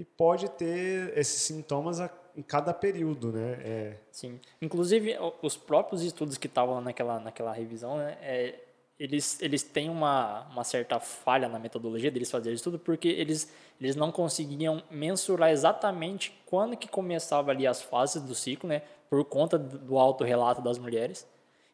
e 0.00 0.04
pode 0.04 0.48
ter 0.52 1.12
esses 1.18 1.42
sintomas 1.42 2.00
a- 2.00 2.10
em 2.36 2.42
cada 2.42 2.72
período, 2.72 3.32
né? 3.32 3.58
É, 3.62 3.96
Sim. 4.10 4.40
Inclusive, 4.60 5.16
os 5.42 5.56
próprios 5.56 6.02
estudos 6.02 6.36
que 6.36 6.46
estavam 6.46 6.80
naquela, 6.80 7.18
naquela 7.20 7.52
revisão, 7.52 7.96
né, 7.98 8.16
é, 8.20 8.54
eles, 8.98 9.40
eles 9.40 9.62
têm 9.62 9.88
uma, 9.88 10.46
uma 10.50 10.62
certa 10.62 11.00
falha 11.00 11.48
na 11.48 11.58
metodologia 11.58 12.10
deles 12.10 12.30
fazerem 12.30 12.54
estudo, 12.54 12.78
porque 12.78 13.08
eles, 13.08 13.50
eles 13.80 13.96
não 13.96 14.12
conseguiam 14.12 14.82
mensurar 14.90 15.50
exatamente 15.50 16.38
quando 16.44 16.76
que 16.76 16.86
começava 16.86 17.50
ali 17.50 17.66
as 17.66 17.80
fases 17.80 18.22
do 18.22 18.34
ciclo, 18.34 18.68
né, 18.68 18.82
por 19.08 19.24
conta 19.24 19.58
do, 19.58 19.78
do 19.78 19.98
autorrelato 19.98 20.60
das 20.60 20.78
mulheres. 20.78 21.26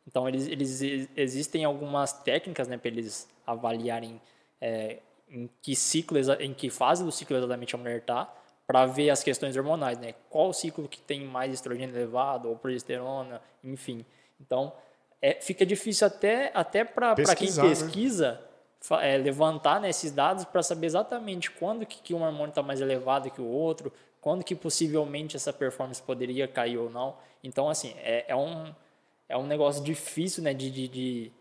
Então, 0.06 0.28
eles, 0.28 0.46
eles 0.46 1.08
existem 1.16 1.64
algumas 1.64 2.12
técnicas 2.12 2.68
né, 2.68 2.78
para 2.78 2.88
eles 2.88 3.28
avaliarem 3.44 4.20
é, 4.60 5.00
em 5.28 5.50
que 5.60 5.74
ciclo, 5.74 6.16
em 6.40 6.54
que 6.54 6.70
fase 6.70 7.04
do 7.04 7.10
ciclo 7.10 7.36
exatamente 7.36 7.74
a 7.74 7.78
mulher 7.78 7.98
está, 7.98 8.32
para 8.66 8.84
ver 8.86 9.10
as 9.10 9.22
questões 9.22 9.56
hormonais, 9.56 9.98
né? 9.98 10.14
Qual 10.28 10.48
o 10.48 10.52
ciclo 10.52 10.88
que 10.88 11.00
tem 11.00 11.24
mais 11.24 11.52
estrogênio 11.54 11.94
elevado 11.94 12.48
ou 12.48 12.56
progesterona, 12.56 13.40
enfim. 13.62 14.04
Então, 14.40 14.72
é, 15.22 15.34
fica 15.40 15.64
difícil 15.64 16.06
até, 16.06 16.50
até 16.52 16.84
para 16.84 17.14
quem 17.36 17.50
né? 17.50 17.62
pesquisa 17.62 18.40
fa- 18.80 19.04
é, 19.04 19.16
levantar 19.16 19.80
né, 19.80 19.88
esses 19.88 20.10
dados 20.10 20.44
para 20.44 20.62
saber 20.62 20.86
exatamente 20.86 21.50
quando 21.50 21.86
que, 21.86 22.00
que 22.02 22.14
um 22.14 22.22
hormônio 22.22 22.50
está 22.50 22.62
mais 22.62 22.80
elevado 22.80 23.30
que 23.30 23.40
o 23.40 23.46
outro, 23.46 23.92
quando 24.20 24.42
que 24.42 24.54
possivelmente 24.54 25.36
essa 25.36 25.52
performance 25.52 26.02
poderia 26.02 26.48
cair 26.48 26.78
ou 26.78 26.90
não. 26.90 27.16
Então, 27.42 27.68
assim, 27.70 27.94
é, 27.98 28.24
é 28.26 28.34
um, 28.36 28.74
é 29.28 29.36
um 29.36 29.46
negócio 29.46 29.82
difícil 29.82 30.42
né, 30.42 30.52
de, 30.52 30.70
de, 30.70 30.88
de, 30.88 31.32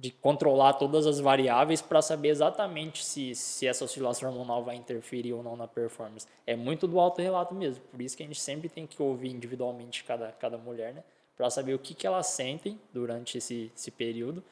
de 0.00 0.10
controlar 0.10 0.72
todas 0.72 1.06
as 1.06 1.20
variáveis 1.20 1.82
para 1.82 2.00
saber 2.00 2.30
exatamente 2.30 3.04
se, 3.04 3.34
se 3.34 3.66
essa 3.66 3.84
oscilação 3.84 4.30
hormonal 4.30 4.64
vai 4.64 4.74
interferir 4.74 5.34
ou 5.34 5.42
não 5.42 5.56
na 5.56 5.68
performance. 5.68 6.26
É 6.46 6.56
muito 6.56 6.88
do 6.88 6.98
autorrelato 6.98 7.54
mesmo, 7.54 7.84
por 7.90 8.00
isso 8.00 8.16
que 8.16 8.22
a 8.22 8.26
gente 8.26 8.40
sempre 8.40 8.70
tem 8.70 8.86
que 8.86 9.02
ouvir 9.02 9.28
individualmente 9.28 10.02
cada, 10.02 10.32
cada 10.32 10.56
mulher, 10.56 10.94
né, 10.94 11.04
para 11.36 11.50
saber 11.50 11.74
o 11.74 11.78
que, 11.78 11.92
que 11.92 12.06
elas 12.06 12.28
sentem 12.28 12.80
durante 12.94 13.36
esse, 13.36 13.70
esse 13.76 13.90
período 13.90 14.42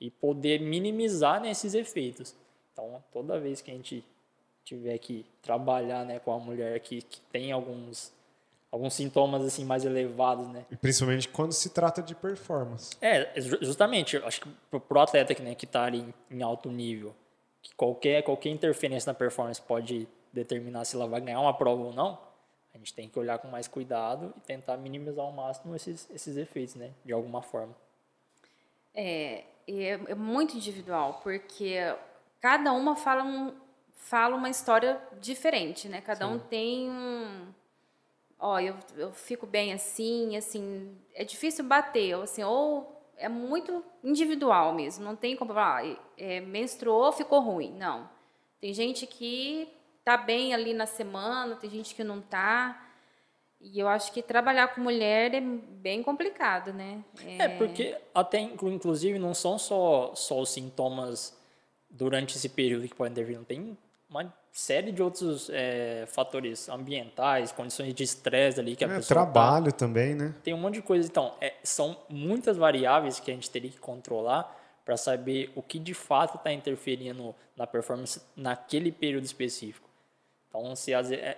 e 0.00 0.10
poder 0.10 0.60
minimizar 0.60 1.40
né, 1.40 1.52
esses 1.52 1.74
efeitos. 1.74 2.34
Então, 2.72 3.00
toda 3.12 3.38
vez 3.38 3.60
que 3.60 3.70
a 3.70 3.74
gente 3.74 4.04
tiver 4.64 4.98
que 4.98 5.24
trabalhar 5.40 6.04
né, 6.04 6.18
com 6.18 6.32
a 6.32 6.38
mulher 6.40 6.80
que, 6.80 7.00
que 7.02 7.20
tem 7.32 7.52
alguns, 7.52 8.12
alguns 8.70 8.94
sintomas 8.94 9.44
assim 9.44 9.64
mais 9.64 9.84
elevados, 9.84 10.48
né, 10.48 10.64
e 10.70 10.76
principalmente 10.76 11.28
quando 11.28 11.52
se 11.52 11.70
trata 11.70 12.02
de 12.02 12.14
performance. 12.14 12.96
é, 13.00 13.32
ju- 13.40 13.58
justamente, 13.62 14.16
acho 14.18 14.40
que 14.40 14.48
pro, 14.78 15.00
atleta 15.00 15.34
que, 15.34 15.42
né, 15.42 15.54
que 15.54 15.66
tá 15.66 15.84
ali 15.84 16.14
em, 16.30 16.42
alto 16.42 16.70
nível, 16.70 17.14
que 17.62 17.74
qualquer, 17.74 18.22
qualquer 18.22 18.50
interferência 18.50 19.10
na 19.10 19.14
performance 19.14 19.60
pode 19.60 20.06
determinar 20.32 20.84
se 20.84 20.94
ela 20.96 21.06
vai 21.06 21.20
ganhar 21.20 21.40
uma 21.40 21.54
prova 21.54 21.82
ou 21.82 21.92
não, 21.92 22.18
a 22.74 22.78
gente 22.78 22.92
tem 22.92 23.08
que 23.08 23.18
olhar 23.18 23.38
com 23.38 23.48
mais 23.48 23.66
cuidado 23.66 24.34
e 24.36 24.40
tentar 24.40 24.76
minimizar 24.76 25.24
ao 25.24 25.32
máximo 25.32 25.74
esses, 25.74 26.08
esses 26.10 26.36
efeitos, 26.36 26.74
né, 26.74 26.90
de 27.04 27.12
alguma 27.12 27.40
forma. 27.40 27.74
É, 28.94 29.44
e 29.66 29.82
é, 29.84 30.00
é 30.08 30.14
muito 30.14 30.56
individual, 30.56 31.20
porque 31.22 31.76
cada 32.40 32.72
uma 32.72 32.96
fala, 32.96 33.22
um, 33.24 33.52
fala 33.94 34.36
uma 34.36 34.48
história 34.50 35.00
diferente, 35.20 35.88
né? 35.88 36.00
Cada 36.00 36.26
um 36.28 36.38
tem 36.38 36.90
um. 36.90 37.46
Ó, 38.38 38.58
eu, 38.60 38.76
eu 38.96 39.12
fico 39.12 39.46
bem 39.46 39.72
assim, 39.72 40.36
assim. 40.36 40.96
É 41.14 41.24
difícil 41.24 41.64
bater, 41.64 42.16
ou 42.16 42.22
assim, 42.22 42.42
ou 42.44 42.94
é 43.16 43.28
muito 43.28 43.82
individual 44.04 44.74
mesmo. 44.74 45.04
Não 45.04 45.16
tem 45.16 45.36
como 45.36 45.54
falar, 45.54 45.82
ah, 45.84 45.96
é, 46.18 46.40
menstruou, 46.40 47.12
ficou 47.12 47.40
ruim. 47.40 47.72
Não. 47.72 48.08
Tem 48.60 48.74
gente 48.74 49.06
que 49.06 49.68
tá 50.04 50.16
bem 50.16 50.52
ali 50.54 50.74
na 50.74 50.86
semana, 50.86 51.56
tem 51.56 51.70
gente 51.70 51.94
que 51.94 52.04
não 52.04 52.20
tá. 52.20 52.82
E 53.58 53.78
eu 53.78 53.88
acho 53.88 54.12
que 54.12 54.22
trabalhar 54.22 54.68
com 54.74 54.82
mulher 54.82 55.34
é 55.34 55.40
bem 55.40 56.02
complicado, 56.02 56.74
né? 56.74 57.02
É, 57.24 57.48
porque 57.48 57.96
até 58.14 58.38
inclu- 58.38 58.70
inclusive 58.70 59.18
não 59.18 59.32
são 59.32 59.58
só, 59.58 60.14
só 60.14 60.38
os 60.40 60.50
sintomas 60.50 61.34
durante 61.88 62.36
esse 62.36 62.50
período 62.50 62.86
que 62.86 62.94
podem 62.94 63.12
intervir, 63.12 63.36
não 63.38 63.44
tem 63.44 63.76
uma 64.08 64.32
série 64.52 64.92
de 64.92 65.02
outros 65.02 65.50
é, 65.50 66.04
fatores 66.06 66.68
ambientais, 66.68 67.52
condições 67.52 67.92
de 67.92 68.02
estresse 68.02 68.60
ali 68.60 68.76
que 68.76 68.84
a 68.84 68.88
É, 68.88 68.96
pessoa 68.96 69.20
tá. 69.20 69.30
trabalho 69.32 69.72
também, 69.72 70.14
né? 70.14 70.34
Tem 70.42 70.54
um 70.54 70.58
monte 70.58 70.74
de 70.74 70.82
coisa. 70.82 71.06
Então, 71.06 71.34
é, 71.40 71.54
são 71.62 71.96
muitas 72.08 72.56
variáveis 72.56 73.20
que 73.20 73.30
a 73.30 73.34
gente 73.34 73.50
teria 73.50 73.70
que 73.70 73.78
controlar 73.78 74.54
para 74.84 74.96
saber 74.96 75.50
o 75.56 75.62
que 75.62 75.78
de 75.78 75.92
fato 75.94 76.36
está 76.36 76.52
interferindo 76.52 77.34
na 77.56 77.66
performance 77.66 78.22
naquele 78.36 78.92
período 78.92 79.24
específico. 79.24 79.88
Então, 80.48 80.74
se 80.76 80.94
às 80.94 81.08
vezes, 81.08 81.24
é, 81.24 81.36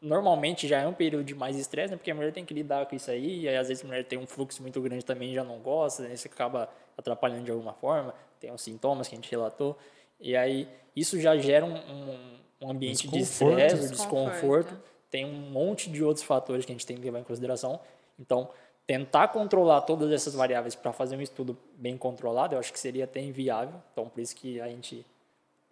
normalmente 0.00 0.68
já 0.68 0.80
é 0.80 0.86
um 0.86 0.92
período 0.92 1.24
de 1.24 1.34
mais 1.34 1.56
estresse, 1.56 1.90
né? 1.90 1.96
porque 1.96 2.10
a 2.10 2.14
mulher 2.14 2.32
tem 2.32 2.44
que 2.44 2.54
lidar 2.54 2.86
com 2.86 2.94
isso 2.94 3.10
aí, 3.10 3.40
e 3.40 3.48
aí 3.48 3.56
às 3.56 3.68
vezes 3.68 3.82
a 3.82 3.86
mulher 3.86 4.04
tem 4.04 4.18
um 4.18 4.26
fluxo 4.26 4.62
muito 4.62 4.80
grande 4.80 5.04
também 5.04 5.34
já 5.34 5.42
não 5.42 5.58
gosta, 5.58 6.04
né? 6.04 6.14
isso 6.14 6.28
acaba 6.28 6.68
atrapalhando 6.96 7.44
de 7.44 7.50
alguma 7.50 7.72
forma, 7.72 8.14
tem 8.38 8.52
os 8.52 8.62
sintomas 8.62 9.08
que 9.08 9.14
a 9.14 9.18
gente 9.18 9.30
relatou, 9.30 9.76
e 10.20 10.36
aí 10.36 10.68
isso 10.94 11.20
já 11.20 11.36
gera 11.36 11.64
um, 11.64 11.74
um- 11.76 12.36
um 12.62 12.70
ambiente 12.70 13.06
de 13.08 13.18
Desconforto. 13.18 13.58
estresse, 13.60 13.88
Desconforto. 13.90 14.30
desconforto, 14.70 14.82
tem 15.10 15.24
um 15.26 15.50
monte 15.50 15.90
de 15.90 16.02
outros 16.02 16.24
fatores 16.24 16.64
que 16.64 16.72
a 16.72 16.74
gente 16.74 16.86
tem 16.86 16.96
que 16.96 17.02
levar 17.02 17.20
em 17.20 17.24
consideração. 17.24 17.78
Então, 18.18 18.48
tentar 18.86 19.28
controlar 19.28 19.82
todas 19.82 20.10
essas 20.10 20.34
variáveis 20.34 20.74
para 20.74 20.92
fazer 20.92 21.16
um 21.16 21.20
estudo 21.20 21.56
bem 21.76 21.96
controlado, 21.98 22.54
eu 22.54 22.58
acho 22.58 22.72
que 22.72 22.78
seria 22.80 23.04
até 23.04 23.20
inviável. 23.20 23.74
Então, 23.92 24.08
por 24.08 24.20
isso 24.20 24.34
que 24.34 24.60
a 24.60 24.68
gente 24.68 25.04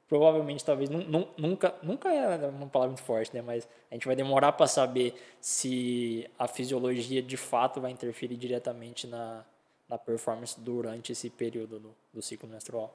provavelmente, 0.08 0.64
talvez, 0.64 0.90
nu- 0.90 1.02
nu- 1.04 1.28
nunca, 1.36 1.74
nunca 1.82 2.12
é 2.12 2.46
uma 2.48 2.66
palavra 2.66 2.92
muito 2.94 3.02
forte, 3.02 3.34
né? 3.34 3.40
Mas 3.42 3.66
a 3.90 3.94
gente 3.94 4.06
vai 4.06 4.14
demorar 4.14 4.52
para 4.52 4.66
saber 4.66 5.14
se 5.40 6.28
a 6.38 6.46
fisiologia 6.46 7.22
de 7.22 7.36
fato 7.36 7.80
vai 7.80 7.90
interferir 7.90 8.36
diretamente 8.36 9.06
na, 9.06 9.44
na 9.88 9.96
performance 9.96 10.60
durante 10.60 11.12
esse 11.12 11.30
período 11.30 11.80
do, 11.80 11.94
do 12.12 12.20
ciclo 12.22 12.48
menstrual. 12.48 12.94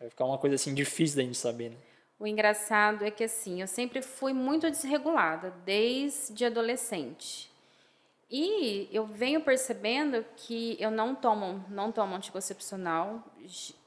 Vai 0.00 0.08
ficar 0.08 0.24
uma 0.24 0.38
coisa 0.38 0.56
assim 0.56 0.74
difícil 0.74 1.18
da 1.18 1.22
gente 1.22 1.36
saber, 1.36 1.70
né? 1.70 1.76
O 2.18 2.26
engraçado 2.26 3.04
é 3.04 3.10
que 3.10 3.22
assim, 3.22 3.60
eu 3.60 3.66
sempre 3.66 4.00
fui 4.00 4.32
muito 4.32 4.70
desregulada 4.70 5.50
desde 5.64 6.44
adolescente. 6.44 7.50
E 8.30 8.88
eu 8.92 9.04
venho 9.04 9.42
percebendo 9.42 10.24
que 10.36 10.76
eu 10.80 10.90
não 10.90 11.14
tomo, 11.14 11.64
não 11.68 11.92
tomo 11.92 12.14
anticoncepcional, 12.14 13.24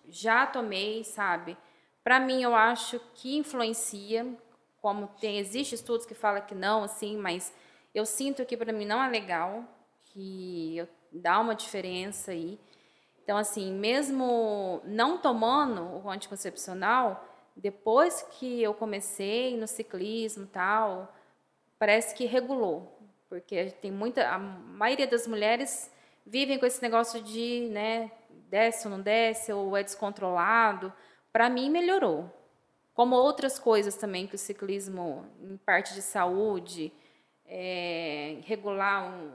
já 0.07 0.45
tomei, 0.45 1.03
sabe? 1.03 1.57
Para 2.03 2.19
mim 2.19 2.43
eu 2.43 2.53
acho 2.53 2.99
que 3.15 3.37
influencia, 3.37 4.27
como 4.81 5.07
tem 5.19 5.39
existe 5.39 5.73
estudos 5.75 6.05
que 6.05 6.13
falam 6.13 6.41
que 6.41 6.53
não, 6.53 6.83
assim, 6.83 7.17
mas 7.17 7.53
eu 7.95 8.05
sinto 8.05 8.45
que 8.45 8.57
para 8.57 8.73
mim 8.73 8.85
não 8.85 9.01
é 9.01 9.09
legal, 9.09 9.63
que 10.11 10.77
eu, 10.77 10.87
dá 11.11 11.39
uma 11.39 11.55
diferença 11.55 12.31
aí. 12.31 12.59
Então, 13.23 13.37
assim, 13.37 13.71
mesmo 13.71 14.81
não 14.83 15.17
tomando 15.17 16.05
o 16.05 16.09
anticoncepcional, 16.09 17.25
depois 17.55 18.21
que 18.31 18.61
eu 18.61 18.73
comecei 18.73 19.55
no 19.57 19.67
ciclismo 19.67 20.45
tal, 20.47 21.13
parece 21.79 22.13
que 22.15 22.25
regulou. 22.25 22.99
Porque 23.29 23.71
tem 23.81 23.91
muita. 23.91 24.27
A 24.29 24.37
maioria 24.37 25.07
das 25.07 25.25
mulheres 25.25 25.89
vivem 26.25 26.59
com 26.59 26.65
esse 26.65 26.81
negócio 26.81 27.21
de, 27.21 27.69
né, 27.71 28.11
desce 28.49 28.87
ou 28.87 28.91
não 28.91 29.01
desce, 29.01 29.51
ou 29.53 29.75
é 29.75 29.83
descontrolado. 29.83 30.93
Para 31.31 31.49
mim, 31.49 31.69
melhorou. 31.69 32.29
Como 32.93 33.15
outras 33.15 33.57
coisas 33.57 33.95
também 33.95 34.27
que 34.27 34.35
o 34.35 34.37
ciclismo, 34.37 35.25
em 35.41 35.57
parte 35.57 35.93
de 35.93 36.01
saúde, 36.01 36.93
é, 37.45 38.37
regular 38.45 39.11
um, 39.11 39.31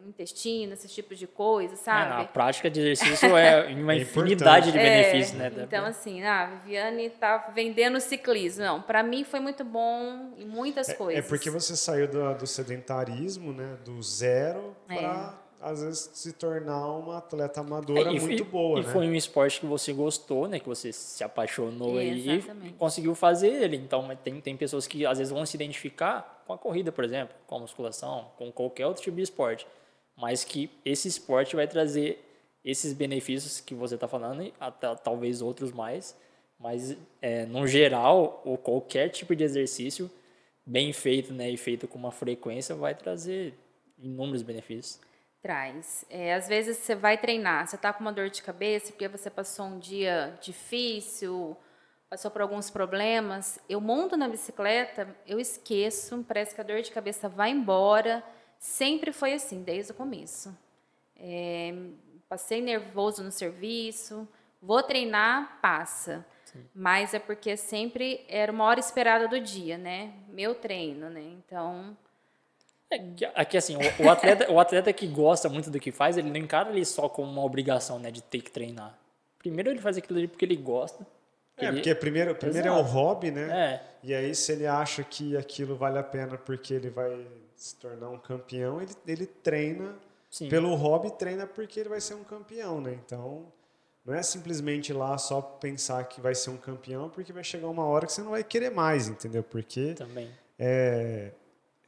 é, 0.00 0.06
um 0.06 0.08
intestino, 0.08 0.72
esse 0.72 0.88
tipo 0.88 1.14
de 1.14 1.26
coisa, 1.26 1.74
É, 1.74 1.76
sabe? 1.76 2.22
na 2.22 2.24
prática 2.24 2.70
de 2.70 2.80
exercício 2.80 3.36
é 3.36 3.66
uma 3.74 3.94
É 3.94 3.98
infinidade 3.98 4.72
de 4.72 4.78
É, 4.78 4.82
benefícios, 4.82 5.38
né? 5.38 5.52
Então, 5.58 5.84
assim, 5.84 6.22
ah, 6.22 6.42
a 6.44 6.46
Viviane 6.46 7.10
tá 7.10 7.50
vendendo 7.54 8.00
ciclismo. 8.00 8.64
Não, 8.64 8.80
para 8.82 9.02
mim 9.02 9.24
foi 9.24 9.40
muito 9.40 9.64
bom 9.64 10.32
em 10.38 10.44
muitas 10.46 10.88
É 10.88 10.94
coisas. 10.94 11.26
porque 11.26 11.50
você 11.50 11.76
saiu 11.76 12.08
do, 12.08 12.34
do 12.34 12.46
sedentarismo, 12.46 13.52
né? 13.52 13.76
Do 13.84 14.02
zero 14.02 14.74
É. 14.88 14.94
para, 14.96 15.34
às 15.60 15.82
vezes, 15.82 16.10
se 16.14 16.32
tornar 16.32 16.86
uma 16.86 17.18
atleta 17.18 17.60
amadora 17.60 18.10
É, 18.10 18.14
e- 18.14 18.20
muito 18.20 18.42
e- 18.42 18.46
boa, 18.46 18.80
E 18.80 18.82
né? 18.82 18.92
foi 18.92 19.06
um 19.06 19.14
esporte 19.14 19.60
que 19.60 19.66
você 19.66 19.92
gostou, 19.92 20.48
né? 20.48 20.58
Que 20.58 20.66
você 20.68 20.92
se 20.92 21.22
apaixonou 21.22 21.98
aí 21.98 22.28
Exatamente. 22.38 22.68
e 22.68 22.72
conseguiu 22.72 23.14
fazer 23.14 23.48
ele. 23.48 23.76
Então, 23.76 24.02
mas 24.02 24.18
tem, 24.20 24.40
tem 24.40 24.56
pessoas 24.56 24.86
que 24.86 25.04
às 25.04 25.18
vezes 25.18 25.32
vão 25.32 25.44
se 25.44 25.56
identificar 25.56 26.42
com 26.46 26.52
a 26.54 26.58
corrida, 26.58 26.90
por 26.90 27.04
exemplo, 27.04 27.34
com 27.46 27.56
a 27.56 27.58
musculação, 27.60 28.28
com 28.38 28.50
qualquer 28.50 28.86
outro 28.86 29.02
tipo 29.02 29.16
de 29.16 29.22
esporte. 29.22 29.66
Mas 30.20 30.44
que 30.44 30.70
esse 30.84 31.08
esporte 31.08 31.56
vai 31.56 31.66
trazer 31.66 32.24
esses 32.64 32.92
benefícios 32.92 33.60
que 33.60 33.74
você 33.74 33.94
está 33.94 34.06
falando 34.06 34.42
e 34.42 34.52
até, 34.60 34.94
talvez 34.96 35.40
outros 35.40 35.72
mais. 35.72 36.16
Mas, 36.58 36.96
é, 37.22 37.46
no 37.46 37.66
geral, 37.66 38.42
ou 38.44 38.58
qualquer 38.58 39.08
tipo 39.08 39.34
de 39.34 39.42
exercício 39.42 40.10
bem 40.64 40.92
feito 40.92 41.32
né, 41.32 41.50
e 41.50 41.56
feito 41.56 41.88
com 41.88 41.98
uma 41.98 42.12
frequência 42.12 42.74
vai 42.74 42.94
trazer 42.94 43.54
inúmeros 43.98 44.42
benefícios. 44.42 45.00
Traz. 45.42 46.04
É, 46.10 46.34
às 46.34 46.46
vezes 46.46 46.76
você 46.76 46.94
vai 46.94 47.16
treinar, 47.16 47.66
você 47.66 47.76
está 47.76 47.92
com 47.92 48.00
uma 48.00 48.12
dor 48.12 48.28
de 48.28 48.42
cabeça 48.42 48.92
porque 48.92 49.08
você 49.08 49.30
passou 49.30 49.66
um 49.66 49.78
dia 49.78 50.38
difícil, 50.42 51.56
passou 52.10 52.30
por 52.30 52.42
alguns 52.42 52.68
problemas. 52.68 53.58
Eu 53.68 53.80
monto 53.80 54.18
na 54.18 54.28
bicicleta, 54.28 55.08
eu 55.26 55.40
esqueço, 55.40 56.22
parece 56.28 56.54
que 56.54 56.60
a 56.60 56.64
dor 56.64 56.82
de 56.82 56.90
cabeça 56.90 57.26
vai 57.26 57.50
embora. 57.50 58.22
Sempre 58.60 59.10
foi 59.10 59.32
assim, 59.32 59.62
desde 59.62 59.92
o 59.92 59.94
começo. 59.94 60.54
É, 61.18 61.74
passei 62.28 62.60
nervoso 62.60 63.24
no 63.24 63.32
serviço, 63.32 64.28
vou 64.60 64.82
treinar, 64.82 65.58
passa. 65.62 66.24
Mas 66.74 67.14
é 67.14 67.18
porque 67.18 67.56
sempre 67.56 68.24
era 68.28 68.52
uma 68.52 68.64
hora 68.64 68.78
esperada 68.80 69.26
do 69.28 69.40
dia, 69.40 69.78
né? 69.78 70.12
Meu 70.28 70.54
treino, 70.54 71.08
né? 71.08 71.22
Então, 71.22 71.96
É 72.90 73.00
Aqui, 73.34 73.56
assim, 73.56 73.76
o, 73.76 74.04
o 74.04 74.10
atleta, 74.10 74.50
o 74.52 74.58
atleta 74.60 74.92
que 74.92 75.06
gosta 75.06 75.48
muito 75.48 75.70
do 75.70 75.78
que 75.80 75.90
faz, 75.92 76.18
ele 76.18 76.28
não 76.28 76.36
encara 76.36 76.70
ele 76.70 76.84
só 76.84 77.08
como 77.08 77.30
uma 77.30 77.42
obrigação, 77.44 77.98
né, 78.00 78.10
de 78.10 78.20
ter 78.20 78.42
que 78.42 78.50
treinar. 78.50 78.98
Primeiro 79.38 79.70
ele 79.70 79.78
faz 79.80 79.96
aquilo 79.96 80.18
ali 80.18 80.26
porque 80.28 80.44
ele 80.44 80.56
gosta. 80.56 81.06
É, 81.56 81.66
ele- 81.66 81.76
porque 81.76 81.94
primeiro, 81.94 82.34
primeiro 82.34 82.68
é 82.68 82.72
o 82.72 82.80
Exato. 82.80 82.90
hobby, 82.92 83.30
né? 83.30 83.74
É, 83.74 83.82
E 84.02 84.12
aí, 84.12 84.34
se 84.34 84.52
ele 84.52 84.66
acha 84.66 85.04
que 85.04 85.36
aquilo 85.36 85.76
vale 85.76 85.98
a 85.98 86.02
pena 86.02 86.36
porque 86.36 86.74
ele 86.74 86.90
vai 86.90 87.26
se 87.60 87.76
tornar 87.76 88.08
um 88.08 88.16
campeão, 88.16 88.80
ele, 88.80 88.92
ele 89.06 89.26
treina 89.26 89.94
sim. 90.30 90.48
pelo 90.48 90.74
hobby, 90.74 91.10
treina 91.10 91.46
porque 91.46 91.78
ele 91.78 91.90
vai 91.90 92.00
ser 92.00 92.14
um 92.14 92.24
campeão, 92.24 92.80
né? 92.80 92.98
Então, 93.04 93.52
não 94.02 94.14
é 94.14 94.22
simplesmente 94.22 94.94
lá 94.94 95.18
só 95.18 95.42
pensar 95.42 96.02
que 96.04 96.22
vai 96.22 96.34
ser 96.34 96.48
um 96.48 96.56
campeão, 96.56 97.10
porque 97.10 97.34
vai 97.34 97.44
chegar 97.44 97.68
uma 97.68 97.84
hora 97.84 98.06
que 98.06 98.14
você 98.14 98.22
não 98.22 98.30
vai 98.30 98.42
querer 98.42 98.70
mais, 98.70 99.08
entendeu? 99.08 99.42
Porque 99.42 99.92
Também. 99.92 100.30
é, 100.58 101.32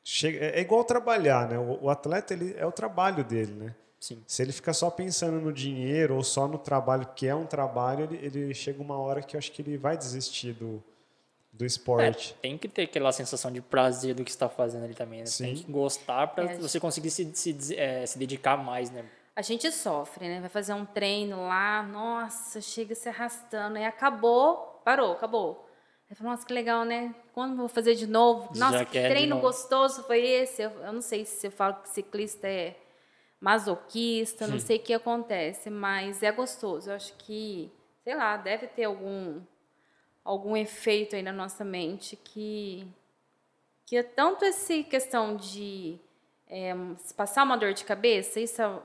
chega, 0.04 0.44
é 0.44 0.60
igual 0.60 0.84
trabalhar, 0.84 1.48
né? 1.48 1.58
O, 1.58 1.84
o 1.84 1.88
atleta, 1.88 2.34
ele, 2.34 2.54
é 2.58 2.66
o 2.66 2.72
trabalho 2.72 3.24
dele, 3.24 3.54
né? 3.54 3.74
Sim. 3.98 4.22
Se 4.26 4.42
ele 4.42 4.52
ficar 4.52 4.74
só 4.74 4.90
pensando 4.90 5.40
no 5.40 5.50
dinheiro 5.54 6.16
ou 6.16 6.22
só 6.22 6.46
no 6.46 6.58
trabalho, 6.58 7.08
que 7.16 7.26
é 7.26 7.34
um 7.34 7.46
trabalho, 7.46 8.04
ele, 8.04 8.16
ele 8.26 8.52
chega 8.52 8.82
uma 8.82 8.98
hora 8.98 9.22
que 9.22 9.36
eu 9.36 9.38
acho 9.38 9.50
que 9.50 9.62
ele 9.62 9.78
vai 9.78 9.96
desistir 9.96 10.52
do, 10.52 10.84
do 11.52 11.64
É, 11.64 11.66
esporte. 11.66 12.34
tem 12.40 12.56
que 12.56 12.66
ter 12.68 12.82
aquela 12.82 13.12
sensação 13.12 13.52
de 13.52 13.60
prazer 13.60 14.14
do 14.14 14.24
que 14.24 14.30
está 14.30 14.48
fazendo 14.48 14.84
ali 14.84 14.94
também, 14.94 15.20
né? 15.20 15.24
Tem 15.26 15.54
Sim. 15.56 15.62
que 15.64 15.70
gostar 15.70 16.26
para 16.28 16.52
É, 16.52 16.56
você 16.58 16.80
conseguir 16.80 17.10
se, 17.10 17.30
se, 17.34 17.76
é, 17.76 18.06
se 18.06 18.18
dedicar 18.18 18.56
mais, 18.56 18.90
né? 18.90 19.04
A 19.36 19.42
gente 19.42 19.70
sofre, 19.72 20.28
né? 20.28 20.40
Vai 20.40 20.48
fazer 20.48 20.72
um 20.74 20.84
treino 20.84 21.42
lá, 21.46 21.82
nossa, 21.82 22.60
chega 22.60 22.94
se 22.94 23.08
arrastando, 23.08 23.76
aí 23.78 23.84
acabou, 23.84 24.80
parou, 24.84 25.12
acabou. 25.12 25.66
Aí 26.10 26.16
fala, 26.16 26.30
nossa, 26.30 26.46
que 26.46 26.52
legal, 26.52 26.84
né? 26.84 27.14
Quando 27.32 27.52
eu 27.52 27.56
vou 27.58 27.68
fazer 27.68 27.94
de 27.94 28.06
novo? 28.06 28.54
Já 28.54 28.70
Nossa, 28.70 28.84
que 28.84 28.92
quer 28.92 29.08
de 29.08 29.14
treino 29.14 29.38
gostoso 29.40 30.02
foi 30.04 30.20
esse? 30.20 30.62
Eu, 30.62 30.70
eu 30.82 30.92
não 30.92 31.00
sei 31.00 31.24
se 31.24 31.46
eu 31.46 31.50
falo 31.50 31.74
que 31.82 31.88
ciclista 31.88 32.46
é 32.46 32.76
masoquista, 33.40 34.46
não 34.46 34.58
sei 34.58 34.76
o 34.76 34.80
que 34.80 34.94
acontece, 34.94 35.68
mas 35.70 36.22
é 36.22 36.30
gostoso. 36.30 36.90
Eu 36.90 36.94
acho 36.94 37.12
que, 37.14 37.72
sei 38.04 38.14
lá, 38.14 38.36
deve 38.36 38.66
ter 38.68 38.84
algum 38.84 39.40
algum 40.24 40.56
efeito 40.56 41.16
aí 41.16 41.22
na 41.22 41.32
nossa 41.32 41.64
mente 41.64 42.16
que 42.16 42.86
que 43.86 43.96
é 43.96 44.02
tanto 44.02 44.44
essa 44.44 44.82
questão 44.84 45.36
de 45.36 45.98
é, 46.46 46.72
passar 47.16 47.42
uma 47.42 47.56
dor 47.56 47.74
de 47.74 47.84
cabeça, 47.84 48.40
isso 48.40 48.62
é, 48.62 48.80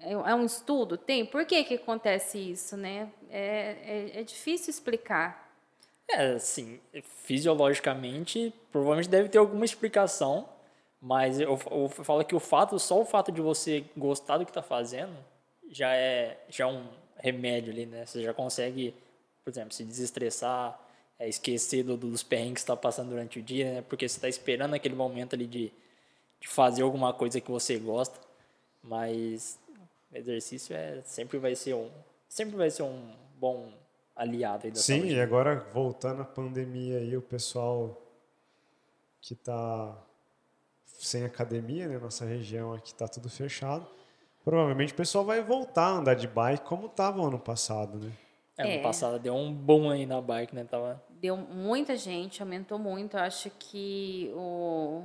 é 0.00 0.12
é 0.12 0.34
um 0.34 0.44
estudo? 0.44 0.98
Tem? 0.98 1.24
Por 1.24 1.46
que, 1.46 1.64
que 1.64 1.74
acontece 1.74 2.38
isso, 2.38 2.76
né? 2.76 3.10
É, 3.30 4.10
é, 4.14 4.20
é 4.20 4.22
difícil 4.22 4.70
explicar. 4.70 5.50
É, 6.08 6.32
assim, 6.32 6.80
fisiologicamente, 7.24 8.52
provavelmente 8.72 9.08
deve 9.08 9.28
ter 9.28 9.38
alguma 9.38 9.64
explicação, 9.64 10.48
mas 11.00 11.40
eu, 11.40 11.58
eu 11.70 11.88
falo 11.88 12.24
que 12.24 12.34
o 12.34 12.40
fato, 12.40 12.78
só 12.78 13.00
o 13.00 13.04
fato 13.04 13.30
de 13.30 13.40
você 13.40 13.84
gostar 13.96 14.38
do 14.38 14.44
que 14.44 14.50
está 14.50 14.62
fazendo, 14.62 15.16
já 15.70 15.94
é, 15.94 16.36
já 16.48 16.64
é 16.64 16.66
um 16.66 16.84
remédio 17.16 17.72
ali, 17.72 17.86
né? 17.86 18.04
Você 18.04 18.22
já 18.22 18.34
consegue, 18.34 18.92
por 19.50 19.58
exemplo, 19.58 19.74
se 19.74 19.84
desestressar, 19.84 20.78
é, 21.18 21.28
esquecer 21.28 21.82
do, 21.82 21.96
dos 21.96 22.22
perrengues 22.22 22.54
que 22.54 22.60
está 22.60 22.76
passando 22.76 23.10
durante 23.10 23.38
o 23.38 23.42
dia, 23.42 23.74
né? 23.74 23.82
Porque 23.82 24.08
você 24.08 24.16
está 24.16 24.28
esperando 24.28 24.74
aquele 24.74 24.94
momento 24.94 25.34
ali 25.34 25.46
de, 25.46 25.72
de 26.40 26.48
fazer 26.48 26.82
alguma 26.82 27.12
coisa 27.12 27.40
que 27.40 27.50
você 27.50 27.78
gosta, 27.78 28.18
mas 28.82 29.58
exercício 30.12 30.74
é 30.74 31.02
sempre 31.04 31.38
vai 31.38 31.54
ser 31.54 31.74
um 31.74 31.88
sempre 32.28 32.56
vai 32.56 32.70
ser 32.70 32.82
um 32.82 33.12
bom 33.38 33.72
aliado 34.16 34.66
aí 34.66 34.72
da 34.72 34.80
Sim, 34.80 35.00
saúde. 35.00 35.14
e 35.14 35.20
agora 35.20 35.66
voltando 35.72 36.22
à 36.22 36.24
pandemia 36.24 36.98
aí, 36.98 37.16
o 37.16 37.22
pessoal 37.22 38.00
que 39.20 39.34
está 39.34 39.96
sem 40.86 41.24
academia, 41.24 41.88
né? 41.88 41.98
Nossa 41.98 42.24
região 42.24 42.72
aqui 42.72 42.92
está 42.92 43.06
tudo 43.06 43.28
fechado. 43.28 43.86
Provavelmente 44.44 44.92
o 44.92 44.96
pessoal 44.96 45.24
vai 45.24 45.42
voltar 45.42 45.84
a 45.84 45.92
andar 45.98 46.14
de 46.14 46.26
bike 46.26 46.64
como 46.64 46.86
estava 46.86 47.22
ano 47.22 47.38
passado, 47.38 47.98
né? 47.98 48.12
É, 48.60 48.64
ano 48.64 48.72
É. 48.72 48.82
passado 48.82 49.18
deu 49.18 49.34
um 49.34 49.52
boom 49.52 49.90
aí 49.90 50.06
na 50.06 50.20
bike, 50.20 50.54
né? 50.54 50.64
Tava... 50.64 51.02
Deu 51.08 51.36
muita 51.36 51.96
gente, 51.96 52.42
aumentou 52.42 52.78
muito. 52.78 53.16
Eu 53.16 53.22
acho 53.22 53.50
que 53.58 54.30
o, 54.34 55.02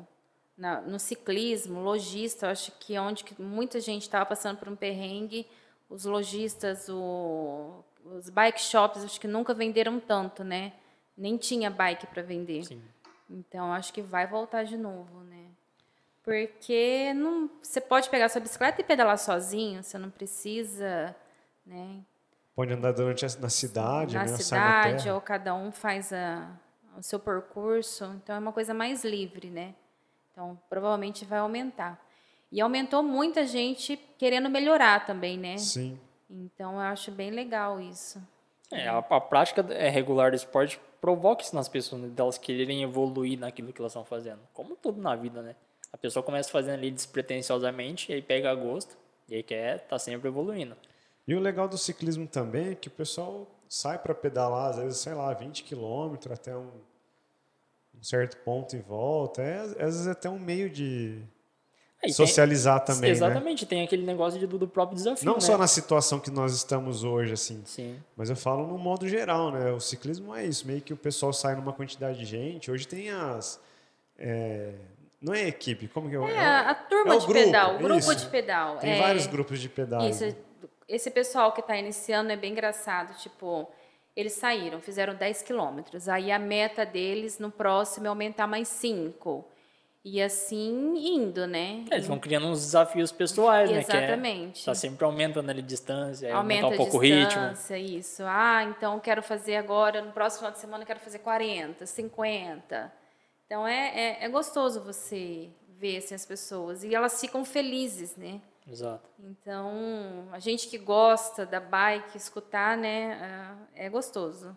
na- 0.58 0.82
no 0.82 1.00
ciclismo, 1.00 1.80
lojista, 1.82 2.46
eu 2.48 2.50
acho 2.52 2.72
que 2.80 2.98
onde 2.98 3.24
que 3.24 3.42
muita 3.42 3.80
gente 3.80 4.04
estava 4.04 4.26
passando 4.26 4.58
por 4.58 4.70
um 4.70 4.76
perrengue, 4.76 5.46
os 5.90 6.06
lojistas, 6.06 6.88
o- 6.90 7.84
os 8.06 8.30
bike 8.30 8.62
shops, 8.62 9.04
acho 9.04 9.20
que 9.20 9.28
nunca 9.28 9.54
venderam 9.54 10.00
tanto, 10.00 10.44
né? 10.44 10.74
Nem 11.18 11.38
tinha 11.38 11.70
bike 11.70 12.08
para 12.08 12.22
vender. 12.22 12.64
Sim. 12.66 12.82
Então, 13.30 13.74
acho 13.74 13.92
que 13.94 14.02
vai 14.02 14.28
voltar 14.28 14.64
de 14.64 14.78
novo, 14.78 15.20
né? 15.22 15.46
Porque 16.24 17.14
não, 17.14 17.50
você 17.62 17.80
pode 17.80 18.10
pegar 18.10 18.30
sua 18.30 18.42
bicicleta 18.42 18.82
e 18.82 18.84
pedalar 18.84 19.18
sozinho, 19.18 19.84
você 19.84 19.98
não 19.98 20.10
precisa, 20.10 21.16
né? 21.66 22.00
Pode 22.56 22.74
andar 22.74 22.94
durante 22.94 23.26
a, 23.26 23.30
na 23.40 23.50
cidade, 23.50 24.16
na 24.16 24.22
né? 24.26 24.28
Cidade, 24.38 25.10
ou 25.10 25.20
cada 25.20 25.54
um 25.54 25.72
faz 25.72 26.14
a- 26.14 26.50
o 26.98 27.04
seu 27.04 27.20
percurso. 27.20 28.06
Então, 28.16 28.36
é 28.36 28.40
uma 28.40 28.54
coisa 28.54 28.74
mais 28.74 29.04
livre, 29.04 29.50
né? 29.50 29.76
Então, 30.32 30.58
provavelmente 30.70 31.26
vai 31.26 31.40
aumentar. 31.40 32.02
E 32.52 32.62
aumentou 32.62 33.04
muita 33.04 33.46
gente 33.46 33.98
querendo 34.18 34.50
melhorar 34.50 35.06
também, 35.06 35.38
né? 35.38 35.58
Sim. 35.58 36.00
Então, 36.30 36.74
eu 36.76 36.80
acho 36.80 37.12
bem 37.12 37.30
legal 37.32 37.82
isso. 37.82 38.22
É, 38.72 38.88
a, 38.88 38.98
a 39.00 39.22
prática 39.22 39.66
é, 39.74 39.90
regular 39.90 40.32
do 40.32 40.36
esporte 40.38 40.80
provoca 41.02 41.44
isso 41.44 41.56
nas 41.56 41.68
pessoas, 41.68 42.02
né, 42.02 42.08
delas 42.08 42.38
quererem 42.38 42.82
evoluir 42.84 43.38
naquilo 43.38 43.72
que 43.72 43.82
elas 43.82 43.92
estão 43.92 44.06
fazendo. 44.06 44.40
Como 44.54 44.76
tudo 44.76 45.02
na 45.02 45.16
vida, 45.16 45.42
né? 45.42 45.56
A 45.94 45.98
pessoa 45.98 46.24
começa 46.24 46.50
fazendo 46.50 46.76
ali 46.76 46.90
despretensiosamente, 46.92 48.12
e 48.12 48.16
aí 48.16 48.22
pega 48.22 48.54
gosto, 48.56 48.98
e 49.30 49.36
aí 49.36 49.44
quer 49.44 49.80
tá 49.88 50.00
sempre 50.00 50.28
evoluindo. 50.28 50.76
E 51.28 51.34
o 51.34 51.40
legal 51.40 51.68
do 51.68 51.78
ciclismo 51.78 52.28
também 52.28 52.70
é 52.70 52.76
que 52.76 52.88
o 52.88 52.92
pessoal 52.92 53.48
sai 53.68 53.98
para 53.98 54.14
pedalar, 54.14 54.70
às 54.72 54.78
vezes, 54.78 55.00
sei 55.00 55.14
lá, 55.14 55.34
20 55.34 55.64
quilômetros 55.64 56.32
até 56.32 56.56
um, 56.56 56.70
um 57.98 58.04
certo 58.04 58.38
ponto 58.38 58.76
e 58.76 58.80
volta. 58.80 59.42
É, 59.42 59.60
às 59.62 59.78
vezes 59.78 60.08
até 60.08 60.30
um 60.30 60.40
meio 60.40 60.70
de 60.70 61.22
Aí 62.04 62.08
tem- 62.08 62.14
socializar 62.14 62.82
também, 62.82 63.10
né? 63.10 63.10
Exatamente, 63.10 63.66
tem 63.66 63.84
aquele 63.84 64.06
negócio 64.06 64.40
de, 64.40 64.46
do, 64.46 64.68
próprio 64.68 64.96
desafio, 64.96 65.26
Não 65.26 65.36
né? 65.36 65.40
só 65.40 65.58
na 65.58 65.68
situação 65.68 66.20
que 66.20 66.30
nós 66.30 66.54
estamos 66.54 67.04
hoje, 67.04 67.34
assim, 67.34 67.64
Sim. 67.66 68.00
mas 68.16 68.30
eu 68.30 68.36
falo 68.36 68.68
no 68.68 68.78
modo 68.78 69.08
geral, 69.08 69.52
né? 69.52 69.72
O 69.72 69.80
ciclismo 69.80 70.36
é 70.36 70.46
isso, 70.46 70.68
meio 70.68 70.82
que 70.82 70.94
o 70.94 70.98
pessoal 70.98 71.34
sai 71.34 71.56
numa 71.56 71.74
quantidade 71.74 72.20
de 72.20 72.26
gente. 72.26 72.70
Hoje 72.70 72.88
tem 72.88 73.10
as... 73.10 73.60
é, 74.18 74.74
não 75.20 75.34
é 75.34 75.48
equipe, 75.48 75.88
como 75.88 76.08
que 76.08 76.16
é? 76.16 76.32
É, 76.36 76.48
a 76.48 76.76
turma 76.76 77.14
é 77.14 77.18
o 77.18 77.20
de 77.20 77.26
grupo, 77.26 77.46
pedal, 77.46 77.76
o 77.76 77.80
grupo 77.80 78.00
isso. 78.00 78.16
de 78.16 78.26
pedal. 78.28 78.78
Tem 78.78 78.92
é, 78.92 79.02
vários 79.02 79.26
grupos 79.26 79.60
de 79.60 79.70
pedal. 79.70 80.08
Isso, 80.08 80.36
esse 80.88 81.10
pessoal 81.10 81.52
que 81.52 81.62
está 81.62 81.76
iniciando 81.78 82.32
é 82.32 82.36
bem 82.36 82.52
engraçado, 82.52 83.18
tipo, 83.18 83.70
eles 84.16 84.34
saíram, 84.34 84.80
fizeram 84.80 85.16
10 85.16 85.42
quilômetros, 85.42 86.08
aí 86.08 86.32
a 86.32 86.40
meta 86.40 86.86
deles 86.86 87.40
no 87.40 87.52
próximo 87.52 88.06
é 88.06 88.10
aumentar 88.10 88.48
mais 88.48 88.68
5. 88.68 89.46
E 90.08 90.22
assim 90.22 90.94
indo, 91.16 91.48
né? 91.48 91.84
É, 91.90 91.96
eles 91.96 92.06
vão 92.06 92.20
criando 92.20 92.46
uns 92.46 92.60
desafios 92.60 93.12
pessoais, 93.12 93.72
né? 93.72 93.80
Exatamente. 93.80 94.64
Que 94.64 94.70
é, 94.70 94.72
tá 94.72 94.76
sempre 94.76 95.04
aumentando 95.04 95.50
ali 95.50 95.62
a 95.62 95.64
distância, 95.64 96.28
Aumenta 96.32 96.66
aumentar 96.66 96.68
um 96.68 96.74
a 96.74 96.78
pouco 96.78 96.98
o 96.98 97.00
ritmo. 97.00 97.26
distância, 97.26 97.76
isso. 97.76 98.22
Ah, 98.24 98.64
então 98.66 98.94
eu 98.94 99.02
quero 99.02 99.24
fazer 99.24 99.56
agora, 99.56 100.04
no 100.04 100.12
próximo 100.12 100.42
final 100.42 100.52
de 100.52 100.60
semana 100.60 100.84
eu 100.84 100.88
quero 100.88 101.00
fazer 101.00 101.18
40, 101.20 101.88
50. 101.88 102.94
Então 103.48 103.68
é, 103.68 104.20
é, 104.22 104.26
é 104.26 104.30
gostoso 104.30 104.80
você 104.84 105.50
ver 105.80 105.98
assim, 105.98 106.14
as 106.14 106.24
pessoas. 106.24 106.84
E 106.84 106.94
elas 106.94 107.20
ficam 107.20 107.44
felizes, 107.44 108.16
né? 108.16 108.40
Exato. 108.68 109.08
Então, 109.20 110.28
a 110.32 110.40
gente 110.40 110.68
que 110.68 110.78
gosta 110.78 111.46
da 111.46 111.60
bike, 111.60 112.18
escutar, 112.18 112.76
né, 112.76 113.14
ah, 113.22 113.56
é 113.76 113.90
gostoso. 113.90 114.56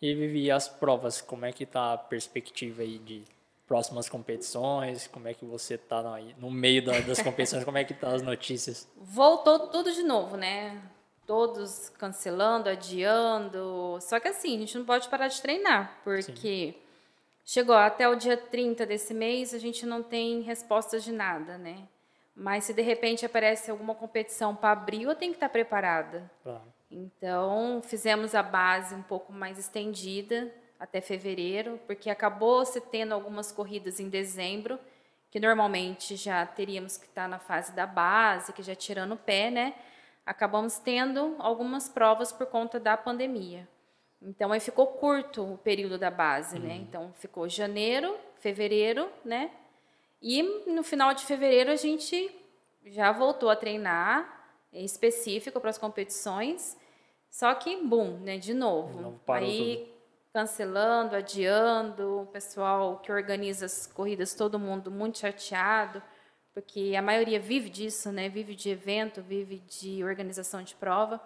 E 0.00 0.14
Vivi, 0.14 0.50
as 0.50 0.68
provas, 0.68 1.20
como 1.20 1.44
é 1.44 1.52
que 1.52 1.64
tá 1.66 1.92
a 1.94 1.98
perspectiva 1.98 2.82
aí 2.82 2.98
de 2.98 3.22
próximas 3.66 4.08
competições? 4.08 5.06
Como 5.06 5.28
é 5.28 5.34
que 5.34 5.44
você 5.44 5.78
tá 5.78 6.02
no, 6.02 6.18
no 6.38 6.50
meio 6.50 6.84
da- 6.84 7.00
das 7.00 7.20
competições? 7.22 7.64
Como 7.64 7.78
é 7.78 7.84
que 7.84 7.94
tá 7.94 8.12
as 8.12 8.22
notícias? 8.22 8.88
Voltou 8.96 9.68
tudo 9.68 9.92
de 9.92 10.02
novo, 10.02 10.36
né? 10.36 10.82
Todos 11.26 11.90
cancelando, 11.90 12.68
adiando. 12.68 13.98
Só 14.00 14.18
que 14.18 14.28
assim, 14.28 14.56
a 14.56 14.60
gente 14.60 14.76
não 14.78 14.84
pode 14.84 15.08
parar 15.08 15.28
de 15.28 15.40
treinar, 15.40 16.00
porque 16.02 16.74
chegou 17.44 17.74
até 17.76 18.08
o 18.08 18.16
dia 18.16 18.36
30 18.36 18.84
desse 18.86 19.14
mês, 19.14 19.54
a 19.54 19.58
gente 19.58 19.86
não 19.86 20.02
tem 20.02 20.40
respostas 20.40 21.04
de 21.04 21.12
nada, 21.12 21.56
né? 21.58 21.86
Mas 22.34 22.64
se 22.64 22.74
de 22.74 22.82
repente 22.82 23.26
aparece 23.26 23.70
alguma 23.70 23.94
competição 23.94 24.54
para 24.54 24.72
abril, 24.72 25.10
eu 25.10 25.16
tenho 25.16 25.32
que 25.32 25.36
estar 25.36 25.48
preparada. 25.48 26.30
Claro. 26.42 26.62
Então, 26.90 27.80
fizemos 27.84 28.34
a 28.34 28.42
base 28.42 28.94
um 28.94 29.02
pouco 29.02 29.32
mais 29.32 29.58
estendida 29.58 30.52
até 30.78 31.00
fevereiro, 31.00 31.78
porque 31.86 32.08
acabou 32.08 32.64
se 32.64 32.80
tendo 32.80 33.12
algumas 33.12 33.52
corridas 33.52 34.00
em 34.00 34.08
dezembro, 34.08 34.78
que 35.30 35.38
normalmente 35.38 36.16
já 36.16 36.44
teríamos 36.44 36.96
que 36.96 37.06
estar 37.06 37.28
na 37.28 37.38
fase 37.38 37.72
da 37.72 37.86
base, 37.86 38.52
que 38.52 38.62
já 38.62 38.74
tirando 38.74 39.12
o 39.12 39.16
pé, 39.16 39.50
né? 39.50 39.74
Acabamos 40.26 40.78
tendo 40.78 41.36
algumas 41.38 41.88
provas 41.88 42.32
por 42.32 42.46
conta 42.46 42.80
da 42.80 42.96
pandemia. 42.96 43.68
Então, 44.22 44.52
aí 44.52 44.60
ficou 44.60 44.86
curto 44.86 45.54
o 45.54 45.58
período 45.58 45.96
da 45.96 46.10
base, 46.10 46.58
né? 46.58 46.74
Então, 46.74 47.12
ficou 47.14 47.48
janeiro, 47.48 48.16
fevereiro, 48.40 49.08
né? 49.24 49.50
E 50.20 50.42
no 50.66 50.82
final 50.82 51.14
de 51.14 51.24
fevereiro 51.24 51.70
a 51.70 51.76
gente 51.76 52.30
já 52.84 53.12
voltou 53.12 53.48
a 53.50 53.56
treinar 53.56 54.38
específico 54.72 55.60
para 55.60 55.70
as 55.70 55.78
competições. 55.78 56.76
Só 57.30 57.54
que, 57.54 57.76
bum, 57.76 58.18
né, 58.20 58.38
de 58.38 58.52
novo. 58.52 59.20
Aí 59.28 59.90
cancelando, 60.32 61.16
adiando, 61.16 62.22
o 62.22 62.26
pessoal 62.26 62.98
que 62.98 63.10
organiza 63.10 63.66
as 63.66 63.86
corridas, 63.86 64.34
todo 64.34 64.58
mundo 64.58 64.90
muito 64.90 65.18
chateado, 65.18 66.00
porque 66.54 66.94
a 66.96 67.02
maioria 67.02 67.40
vive 67.40 67.68
disso, 67.68 68.12
né? 68.12 68.28
Vive 68.28 68.54
de 68.54 68.70
evento, 68.70 69.22
vive 69.22 69.58
de 69.58 70.04
organização 70.04 70.62
de 70.62 70.74
prova. 70.74 71.20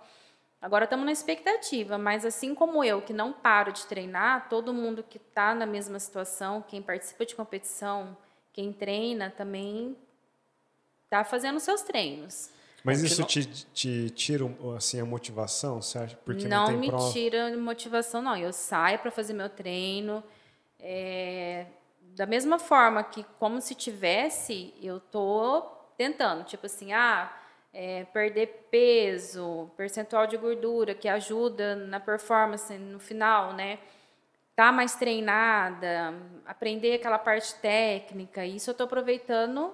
Agora 0.60 0.84
estamos 0.84 1.04
na 1.04 1.12
expectativa, 1.12 1.98
mas 1.98 2.24
assim 2.24 2.54
como 2.54 2.82
eu, 2.82 3.02
que 3.02 3.12
não 3.12 3.32
paro 3.32 3.72
de 3.72 3.86
treinar, 3.86 4.48
todo 4.48 4.72
mundo 4.72 5.02
que 5.02 5.18
está 5.18 5.54
na 5.54 5.66
mesma 5.66 5.98
situação, 5.98 6.62
quem 6.62 6.80
participa 6.80 7.26
de 7.26 7.34
competição, 7.34 8.16
quem 8.54 8.72
treina 8.72 9.30
também 9.30 9.94
está 11.04 11.22
fazendo 11.24 11.60
seus 11.60 11.82
treinos. 11.82 12.48
Mas 12.82 12.98
Porque 13.00 13.12
isso 13.12 13.20
não- 13.22 13.28
te, 13.28 13.46
te 13.72 14.10
tira 14.10 14.44
assim, 14.76 15.00
a 15.00 15.04
motivação, 15.04 15.78
acha? 15.78 16.16
Porque 16.24 16.46
não, 16.46 16.70
não 16.70 16.78
me 16.78 16.86
prova. 16.88 17.12
tira 17.12 17.56
motivação, 17.56 18.22
não. 18.22 18.36
Eu 18.36 18.52
saio 18.52 18.98
para 19.00 19.10
fazer 19.10 19.34
meu 19.34 19.48
treino. 19.50 20.22
é, 20.86 21.66
da 22.14 22.26
mesma 22.26 22.58
forma 22.58 23.02
que, 23.02 23.24
como 23.40 23.60
se 23.60 23.74
tivesse, 23.74 24.72
eu 24.80 25.00
tô 25.00 25.62
tentando. 25.96 26.44
Tipo 26.44 26.66
assim, 26.66 26.92
ah, 26.92 27.32
é, 27.72 28.04
perder 28.04 28.66
peso, 28.70 29.70
percentual 29.76 30.26
de 30.26 30.36
gordura, 30.36 30.94
que 30.94 31.08
ajuda 31.08 31.74
na 31.74 31.98
performance 31.98 32.72
no 32.76 33.00
final, 33.00 33.52
né? 33.54 33.78
Tá 34.56 34.70
mais 34.70 34.94
treinada, 34.94 36.14
aprender 36.46 36.94
aquela 36.94 37.18
parte 37.18 37.54
técnica. 37.56 38.44
Isso 38.46 38.70
eu 38.70 38.72
estou 38.72 38.84
aproveitando 38.84 39.72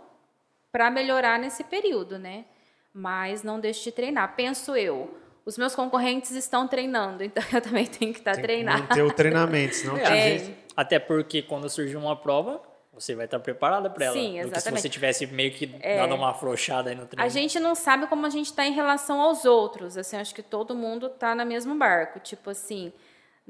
para 0.72 0.90
melhorar 0.90 1.38
nesse 1.38 1.62
período, 1.64 2.18
né? 2.18 2.44
Mas 2.92 3.42
não 3.42 3.60
deixe 3.60 3.84
de 3.84 3.92
treinar. 3.92 4.34
Penso 4.34 4.74
eu, 4.74 5.16
os 5.44 5.58
meus 5.58 5.74
concorrentes 5.74 6.30
estão 6.32 6.66
treinando, 6.66 7.22
então 7.24 7.42
eu 7.52 7.60
também 7.60 7.86
tenho 7.86 8.12
que 8.12 8.20
estar 8.20 8.32
Tem 8.32 8.40
que 8.40 8.46
treinando. 8.46 8.82
manter 8.84 9.02
o 9.02 9.12
treinamento, 9.12 9.74
senão 9.74 9.96
É, 9.98 10.02
tem 10.04 10.12
É. 10.18 10.38
jeito. 10.38 10.60
Até 10.76 10.98
porque 10.98 11.42
quando 11.42 11.68
surgir 11.68 11.96
uma 11.96 12.16
prova, 12.16 12.62
você 12.94 13.14
vai 13.14 13.26
estar 13.26 13.38
preparada 13.38 13.90
para 13.90 14.06
ela. 14.06 14.14
Sim, 14.14 14.28
Do 14.30 14.34
que 14.36 14.40
se 14.42 14.46
exatamente. 14.48 14.78
É. 14.78 14.82
você 14.82 14.88
tivesse 14.88 15.26
meio 15.26 15.52
que 15.52 15.66
dado 15.66 16.14
uma 16.14 16.30
afrouxada 16.30 16.88
aí 16.88 16.96
no 16.96 17.04
treino. 17.06 17.26
A 17.26 17.28
gente 17.28 17.60
não 17.60 17.74
sabe 17.74 18.06
como 18.06 18.24
a 18.24 18.30
gente 18.30 18.46
está 18.46 18.64
em 18.64 18.72
relação 18.72 19.20
aos 19.20 19.44
outros. 19.44 19.98
Assim, 19.98 20.16
acho 20.16 20.34
que 20.34 20.42
todo 20.42 20.74
mundo 20.74 21.08
está 21.08 21.34
no 21.34 21.44
mesmo 21.44 21.74
barco. 21.74 22.18
Tipo 22.20 22.50
assim, 22.50 22.92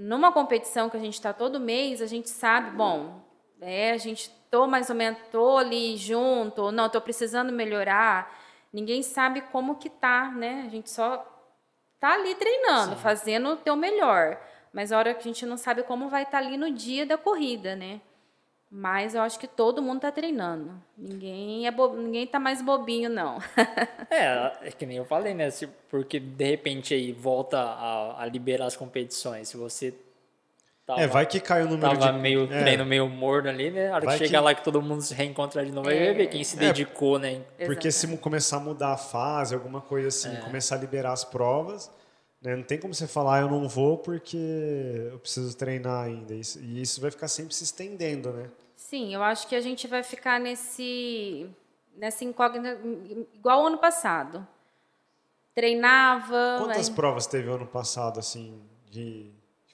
numa 0.01 0.33
competição 0.33 0.89
que 0.89 0.97
a 0.97 1.01
gente 1.01 1.13
está 1.13 1.31
todo 1.31 1.61
mês, 1.61 2.01
a 2.01 2.07
gente 2.07 2.31
sabe, 2.31 2.71
bom, 2.71 3.21
é, 3.61 3.91
a 3.91 3.99
gente 3.99 4.31
tô 4.51 4.67
mais 4.67 4.89
ou 4.89 4.97
menos 4.97 5.21
tô 5.31 5.59
ali 5.59 5.95
junto, 5.99 6.63
ou 6.63 6.73
não, 6.73 6.89
tô 6.89 7.03
precisando 7.03 7.53
melhorar. 7.53 8.35
Ninguém 8.73 9.03
sabe 9.03 9.43
como 9.43 9.77
que 9.77 9.91
tá, 9.91 10.31
né? 10.31 10.65
A 10.67 10.71
gente 10.71 10.91
só 10.91 11.19
tá 11.99 12.15
ali 12.15 12.35
treinando, 12.35 12.97
fazendo 12.97 13.51
o 13.51 13.57
teu 13.57 13.77
melhor. 13.77 14.41
Mas 14.73 14.91
a 14.91 14.97
hora 14.97 15.13
que 15.13 15.21
a 15.21 15.23
gente 15.23 15.45
não 15.45 15.59
sabe 15.59 15.83
como 15.83 16.09
vai 16.09 16.23
estar 16.23 16.39
ali 16.39 16.57
no 16.57 16.71
dia 16.71 17.05
da 17.05 17.19
corrida, 17.19 17.77
né? 17.77 18.01
Mas 18.71 19.17
eu 19.17 19.23
acho 19.23 19.39
que 19.39 19.49
todo 19.49 19.83
mundo 19.83 19.97
está 19.97 20.13
treinando. 20.13 20.81
Ninguém 20.97 21.67
é 21.67 21.71
bo... 21.73 21.97
ninguém 21.97 22.25
tá 22.27 22.39
mais 22.39 22.63
bobinho, 22.63 23.11
não. 23.11 23.39
é, 24.09 24.53
é 24.63 24.71
que 24.71 24.87
nem 24.87 24.97
eu 24.97 25.05
falei, 25.05 25.35
né? 25.35 25.51
Se, 25.51 25.67
porque 25.89 26.21
de 26.21 26.45
repente 26.45 26.95
aí 26.95 27.11
volta 27.11 27.59
a, 27.59 28.23
a 28.23 28.27
liberar 28.27 28.67
as 28.67 28.77
competições. 28.77 29.49
Se 29.49 29.57
você 29.57 29.93
Tava, 30.91 31.03
é, 31.03 31.07
vai 31.07 31.25
que 31.25 31.39
caiu 31.39 31.67
no 31.67 31.77
número 31.77 32.01
tava 32.01 32.13
de... 32.13 32.19
meio 32.19 32.53
é. 32.53 32.61
treino 32.61 32.85
meio 32.85 33.09
morno 33.09 33.49
ali, 33.49 33.71
né? 33.71 33.91
A 33.91 33.95
hora 33.95 34.07
que 34.07 34.19
chegar 34.19 34.41
que... 34.41 34.45
lá 34.45 34.55
que 34.55 34.65
todo 34.65 34.83
mundo 34.83 35.01
se 35.01 35.15
reencontra 35.15 35.65
de 35.65 35.71
novo, 35.71 35.89
é. 35.89 36.07
vai 36.07 36.15
ver 36.15 36.27
quem 36.27 36.43
se 36.43 36.57
é. 36.57 36.61
dedicou, 36.61 37.17
é. 37.17 37.21
né? 37.21 37.41
Porque 37.65 37.89
Exatamente. 37.89 38.17
se 38.17 38.19
começar 38.19 38.57
a 38.57 38.61
mudar 38.61 38.93
a 38.95 38.97
fase, 38.97 39.55
alguma 39.55 39.81
coisa 39.81 40.09
assim, 40.09 40.37
é. 40.37 40.41
começar 40.41 40.75
a 40.75 40.79
liberar 40.79 41.13
as 41.13 41.25
provas? 41.25 41.91
Não 42.43 42.63
tem 42.63 42.79
como 42.79 42.95
você 42.95 43.07
falar, 43.07 43.37
ah, 43.37 43.41
eu 43.41 43.51
não 43.51 43.69
vou 43.69 43.99
porque 43.99 44.37
eu 45.13 45.19
preciso 45.19 45.57
treinar 45.57 46.05
ainda. 46.05 46.35
E 46.35 46.81
isso 46.81 47.01
vai 47.01 47.11
ficar 47.11 47.29
sempre 47.29 47.55
se 47.55 47.65
estendendo, 47.65 48.33
né? 48.33 48.51
Sim, 48.75 49.15
eu 49.15 49.23
acho 49.23 49.47
que 49.47 49.55
a 49.55 49.61
gente 49.61 49.87
vai 49.87 50.03
ficar 50.03 50.41
nesse, 50.41 51.49
nessa 51.95 52.25
incógnita, 52.25 52.81
igual 53.35 53.67
ano 53.67 53.79
passado. 53.79 54.47
Treinava... 55.55 56.57
Quantas 56.59 56.89
provas 56.89 57.27
teve 57.27 57.51
ano 57.51 57.67
passado, 57.67 58.19
assim, 58.19 58.61
de 58.91 59.31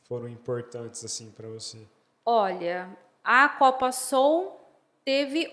foram 0.09 0.29
importantes 0.29 1.05
assim 1.05 1.31
para 1.31 1.49
você? 1.49 1.79
Olha, 2.25 2.89
a 3.23 3.49
Copa 3.49 3.93
Soul 3.93 4.61
teve 5.05 5.53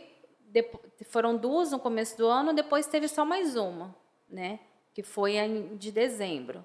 foram 1.06 1.36
duas 1.36 1.72
no 1.72 1.80
começo 1.80 2.18
do 2.18 2.28
ano, 2.28 2.54
depois 2.54 2.86
teve 2.88 3.08
só 3.08 3.26
mais 3.26 3.56
uma, 3.56 3.96
né? 4.30 4.60
Que 4.94 5.02
foi 5.02 5.36
de 5.78 5.92
dezembro. 5.92 6.64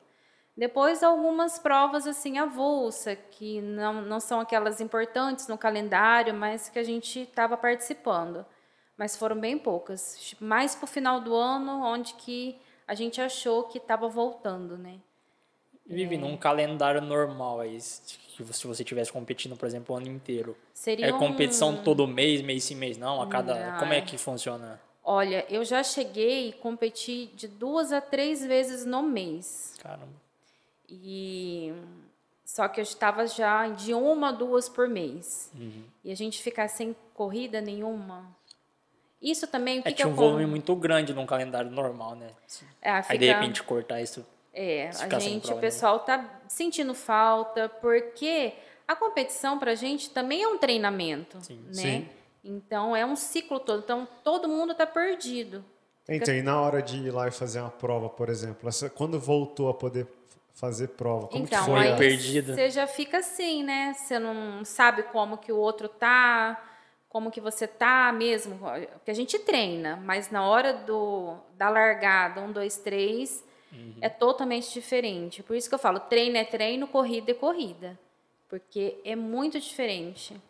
Depois 0.59 1.05
algumas 1.05 1.57
provas 1.57 2.05
assim 2.05 2.37
avulsa, 2.37 3.15
que 3.15 3.61
não, 3.61 4.03
não 4.03 4.19
são 4.19 4.41
aquelas 4.41 4.81
importantes 4.81 5.47
no 5.47 5.57
calendário, 5.57 6.35
mas 6.35 6.69
que 6.69 6.81
a 6.81 6.83
gente 6.83 7.21
estava 7.21 7.57
participando. 7.57 8.45
Mas 8.97 9.17
foram 9.17 9.39
bem 9.39 9.57
poucas. 9.57 10.35
Mais 10.41 10.75
para 10.75 10.85
o 10.85 10.89
final 10.89 11.21
do 11.21 11.33
ano, 11.33 11.81
onde 11.85 12.15
que 12.15 12.59
a 12.89 12.95
gente 12.97 13.21
achou 13.21 13.63
que 13.69 13.79
estava 13.79 14.09
voltando, 14.09 14.77
né? 14.77 14.99
Vive 15.87 16.17
é. 16.17 16.19
num 16.19 16.37
calendário 16.37 17.01
normal 17.01 17.61
aí, 17.61 17.79
que 18.35 18.45
se 18.53 18.67
você 18.67 18.83
estivesse 18.83 19.13
competindo, 19.13 19.57
por 19.57 19.65
exemplo, 19.65 19.95
o 19.95 19.99
ano 19.99 20.09
inteiro. 20.09 20.57
Seria 20.75 21.07
é 21.07 21.13
competição 21.13 21.71
um... 21.71 21.83
todo 21.85 22.05
mês, 22.05 22.43
mês 22.43 22.65
sim, 22.65 22.75
mês 22.75 22.99
não? 22.99 23.23
A 23.23 23.29
cada... 23.29 23.55
Não. 23.55 23.79
Como 23.79 23.93
é 23.93 24.01
que 24.01 24.19
funciona? 24.19 24.81
Olha, 25.05 25.47
eu 25.49 25.65
já 25.65 25.85
cheguei 25.85 26.49
e 26.49 26.53
competi 26.53 27.27
de 27.27 27.47
duas 27.47 27.93
a 27.93 28.01
três 28.01 28.45
vezes 28.45 28.85
no 28.85 29.05
mês. 29.05 29.77
Caramba. 29.81 30.27
E 30.89 31.73
só 32.45 32.67
que 32.69 32.81
eu 32.81 32.83
estava 32.83 33.27
já 33.27 33.69
de 33.69 33.93
uma 33.93 34.29
a 34.29 34.33
duas 34.33 34.69
por 34.69 34.89
mês. 34.89 35.51
Uhum. 35.55 35.85
E 36.03 36.11
a 36.11 36.17
gente 36.17 36.43
ficar 36.43 36.69
sem 36.69 36.97
corrida 37.15 37.61
nenhuma. 37.61 38.37
Isso 39.21 39.47
também 39.47 39.81
o 39.81 39.83
que 39.83 39.89
é, 39.89 39.93
que 39.93 39.97
tinha 39.99 40.09
um 40.09 40.15
volume 40.15 40.47
muito 40.47 40.75
grande 40.77 41.13
num 41.13 41.27
calendário 41.27 41.71
normal, 41.71 42.15
né? 42.15 42.29
É, 42.81 43.03
fica... 43.03 43.13
Aí 43.13 43.19
de 43.19 43.27
repente 43.27 43.63
cortar 43.63 44.01
isso 44.01 44.25
é, 44.61 44.91
a 45.09 45.19
gente, 45.21 45.53
o 45.53 45.59
pessoal 45.59 46.01
tá 46.01 46.41
sentindo 46.49 46.93
falta, 46.93 47.69
porque 47.69 48.55
a 48.89 48.97
competição 48.97 49.57
para 49.57 49.71
a 49.71 49.75
gente 49.77 50.11
também 50.11 50.43
é 50.43 50.49
um 50.49 50.59
treinamento, 50.59 51.39
Sim. 51.41 51.65
né? 51.67 51.73
Sim. 51.73 52.09
Então 52.43 52.97
é 52.97 53.07
um 53.07 53.15
ciclo 53.15 53.61
todo. 53.61 53.85
Então 53.85 54.09
todo 54.25 54.49
mundo 54.49 54.73
está 54.73 54.85
perdido. 54.85 55.65
Então, 56.09 56.35
e 56.35 56.43
na 56.43 56.61
hora 56.61 56.83
de 56.83 56.97
ir 56.97 57.11
lá 57.13 57.29
e 57.29 57.31
fazer 57.31 57.61
uma 57.61 57.71
prova, 57.71 58.09
por 58.09 58.29
exemplo, 58.29 58.69
quando 58.97 59.21
voltou 59.21 59.69
a 59.69 59.75
poder 59.75 60.09
fazer 60.59 60.89
prova, 60.89 61.29
como 61.29 61.45
então, 61.45 61.65
que 61.65 61.71
foi? 61.71 61.89
Aí 61.89 61.97
perdida. 61.97 62.55
Você 62.55 62.71
já 62.71 62.87
fica 62.87 63.19
assim, 63.19 63.63
né? 63.63 63.95
Você 63.95 64.19
não 64.19 64.65
sabe 64.65 65.05
como 65.05 65.39
que 65.39 65.53
o 65.53 65.57
outro 65.57 65.89
tá, 65.89 66.63
como 67.09 67.31
que 67.31 67.41
você 67.41 67.67
tá 67.67 68.13
mesmo, 68.13 68.59
porque 68.93 69.11
a 69.11 69.15
gente 69.15 69.39
treina, 69.39 69.97
mas 69.97 70.31
na 70.31 70.45
hora 70.47 70.73
do 70.73 71.37
da 71.57 71.69
largada, 71.69 72.41
um, 72.41 72.53
dois, 72.53 72.77
três, 72.77 73.45
Uhum. 73.73 73.97
É 74.01 74.09
totalmente 74.09 74.73
diferente. 74.73 75.43
Por 75.43 75.57
isso 75.57 75.69
que 75.69 75.75
eu 75.75 75.79
falo, 75.79 76.01
treino 76.01 76.37
é 76.37 76.45
treino, 76.45 76.87
corrida 76.87 77.31
é 77.31 77.35
corrida. 77.35 77.99
Porque 78.49 78.99
é 79.05 79.15
muito 79.15 79.61
diferente. 79.61 80.41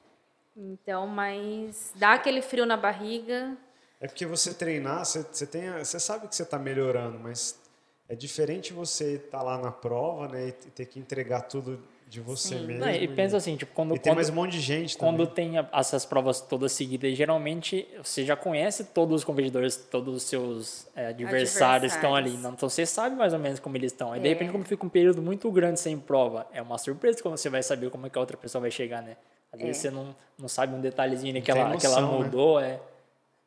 Então, 0.57 1.07
mas 1.07 1.93
dá 1.97 2.15
aquele 2.15 2.43
frio 2.43 2.65
na 2.65 2.77
barriga. 2.77 3.57
É 4.01 4.07
porque 4.07 4.27
você 4.27 4.55
treinar, 4.55 5.05
você, 5.05 5.23
você, 5.23 5.47
tem, 5.47 5.71
você 5.73 5.99
sabe 5.99 6.29
que 6.29 6.35
você 6.35 6.45
está 6.45 6.59
melhorando, 6.59 7.19
mas 7.19 7.59
é 8.09 8.15
diferente 8.15 8.73
você 8.73 9.15
estar 9.15 9.39
tá 9.39 9.45
lá 9.45 9.59
na 9.59 9.71
prova 9.71 10.29
né, 10.29 10.49
e 10.49 10.53
ter 10.53 10.87
que 10.87 10.99
entregar 10.99 11.43
tudo 11.43 11.79
de 12.09 12.21
você 12.21 12.59
Sim. 12.59 12.67
mesmo. 12.67 12.81
Não, 12.81 12.91
e, 12.91 13.07
pensa 13.07 13.37
assim, 13.37 13.55
tipo, 13.57 13.73
quando. 13.75 13.95
E 13.95 13.99
tem 13.99 14.11
quando, 14.11 14.17
mais 14.17 14.31
um 14.31 14.35
monte 14.35 14.53
de 14.53 14.61
gente 14.61 14.97
Quando 14.97 15.27
também. 15.27 15.53
tem 15.53 15.69
essas 15.73 16.07
provas 16.07 16.41
todas 16.41 16.73
seguidas, 16.73 17.15
geralmente 17.17 17.87
você 18.03 18.25
já 18.25 18.35
conhece 18.35 18.85
todos 18.85 19.17
os 19.17 19.25
competidores, 19.25 19.77
todos 19.77 20.17
os 20.17 20.23
seus 20.23 20.87
é, 20.97 21.09
adversários, 21.09 21.95
estão 21.95 22.15
ali. 22.15 22.35
Então 22.35 22.57
você 22.57 22.87
sabe 22.87 23.15
mais 23.15 23.35
ou 23.35 23.39
menos 23.39 23.61
como 23.61 23.77
eles 23.77 23.93
estão. 23.93 24.13
Aí 24.13 24.21
é. 24.21 24.23
de 24.23 24.29
repente, 24.31 24.51
quando 24.51 24.65
fica 24.65 24.87
um 24.87 24.89
período 24.89 25.21
muito 25.21 25.51
grande 25.53 25.79
sem 25.79 25.99
prova, 25.99 26.47
é 26.53 26.63
uma 26.63 26.79
surpresa 26.79 27.23
quando 27.23 27.37
você 27.37 27.51
vai 27.51 27.63
saber 27.63 27.91
como 27.91 28.07
é 28.07 28.11
que 28.11 28.17
a 28.17 28.21
outra 28.21 28.39
pessoa 28.39 28.63
vai 28.63 28.71
chegar, 28.71 29.03
né? 29.03 29.17
Às 29.53 29.61
vezes 29.61 29.85
é. 29.85 29.89
você 29.89 29.91
não, 29.91 30.17
não 30.39 30.49
sabe 30.49 30.75
um 30.75 30.81
detalhezinho 30.81 31.41
que 31.43 31.51
ela, 31.51 31.61
emoção, 31.61 31.79
que 31.79 31.87
ela 31.87 32.01
né? 32.01 32.19
mudou, 32.19 32.61
né? 32.61 32.71
é. 32.71 32.81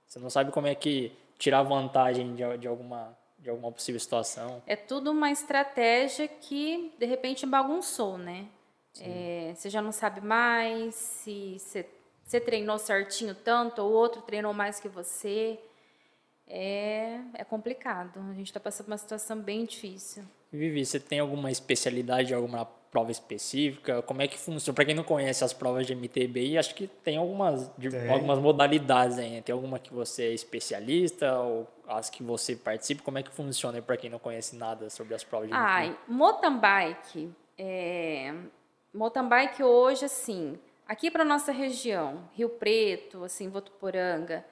Você 0.08 0.20
não 0.20 0.30
sabe 0.30 0.52
como 0.52 0.68
é 0.68 0.76
que 0.76 1.12
tirar 1.40 1.64
vantagem 1.64 2.36
de, 2.36 2.58
de 2.60 2.68
alguma 2.68 3.18
de 3.42 3.50
alguma 3.50 3.72
possível 3.72 4.00
situação. 4.00 4.62
É 4.66 4.76
tudo 4.76 5.12
uma 5.12 5.32
estratégia 5.32 6.28
que 6.28 6.94
de 6.98 7.06
repente 7.06 7.46
bagunçou, 7.46 8.18
né? 8.18 8.48
É, 9.00 9.54
você 9.56 9.70
já 9.70 9.82
não 9.82 9.92
sabe 9.92 10.22
mais 10.22 10.94
se 10.96 11.58
você, 11.58 11.86
você 12.24 12.40
treinou 12.40 12.78
certinho 12.78 13.34
tanto, 13.34 13.82
ou 13.82 13.92
outro 13.92 14.22
treinou 14.22 14.54
mais 14.54 14.80
que 14.80 14.90
você. 14.90 15.60
É, 16.48 17.20
é 17.34 17.44
complicado. 17.46 18.20
A 18.30 18.34
gente 18.34 18.48
está 18.48 18.60
passando 18.60 18.88
por 18.88 18.92
uma 18.92 18.98
situação 18.98 19.40
bem 19.40 19.64
difícil. 19.66 20.24
Vivi, 20.52 20.86
você 20.86 21.00
tem 21.00 21.20
alguma 21.20 21.50
especialidade, 21.50 22.34
alguma 22.34 22.66
prova 22.92 23.12
específica? 23.12 24.02
Como 24.02 24.22
é 24.22 24.28
que 24.28 24.38
funciona? 24.38 24.76
Para 24.76 24.86
quem 24.86 24.94
não 24.94 25.04
conhece 25.04 25.44
as 25.44 25.54
provas 25.54 25.88
de 25.88 25.96
MTBI, 25.96 26.58
acho 26.58 26.76
que 26.76 26.88
tem 26.88 27.18
algumas, 27.18 27.70
tem. 27.80 28.10
algumas 28.10 28.38
modalidades 28.38 29.18
aí. 29.18 29.30
Né? 29.32 29.42
Tem 29.42 29.54
alguma 29.54 29.80
que 29.80 29.94
você 29.94 30.24
é 30.24 30.34
especialista 30.34 31.40
ou 31.40 31.68
as 31.88 32.10
que 32.10 32.22
você 32.22 32.56
participa? 32.56 33.02
Como 33.02 33.18
é 33.18 33.24
que 33.24 33.32
funciona 33.32 33.82
para 33.82 33.98
quem 33.98 34.10
não 34.10 34.20
conhece 34.20 34.56
nada 34.56 34.90
sobre 34.90 35.16
as 35.16 35.24
provas 35.24 35.48
de 35.48 35.54
MTBI? 35.54 35.68
Ai, 35.68 35.98
mountain 36.08 36.60
bike 36.60 37.34
é, 37.64 38.34
mountain 38.92 39.28
bike 39.28 39.62
hoje, 39.62 40.06
assim, 40.06 40.58
aqui 40.88 41.12
para 41.12 41.24
nossa 41.24 41.52
região, 41.52 42.28
Rio 42.34 42.50
Preto, 42.50 43.24
assim, 43.24 43.50
Votuporanga, 43.50 44.44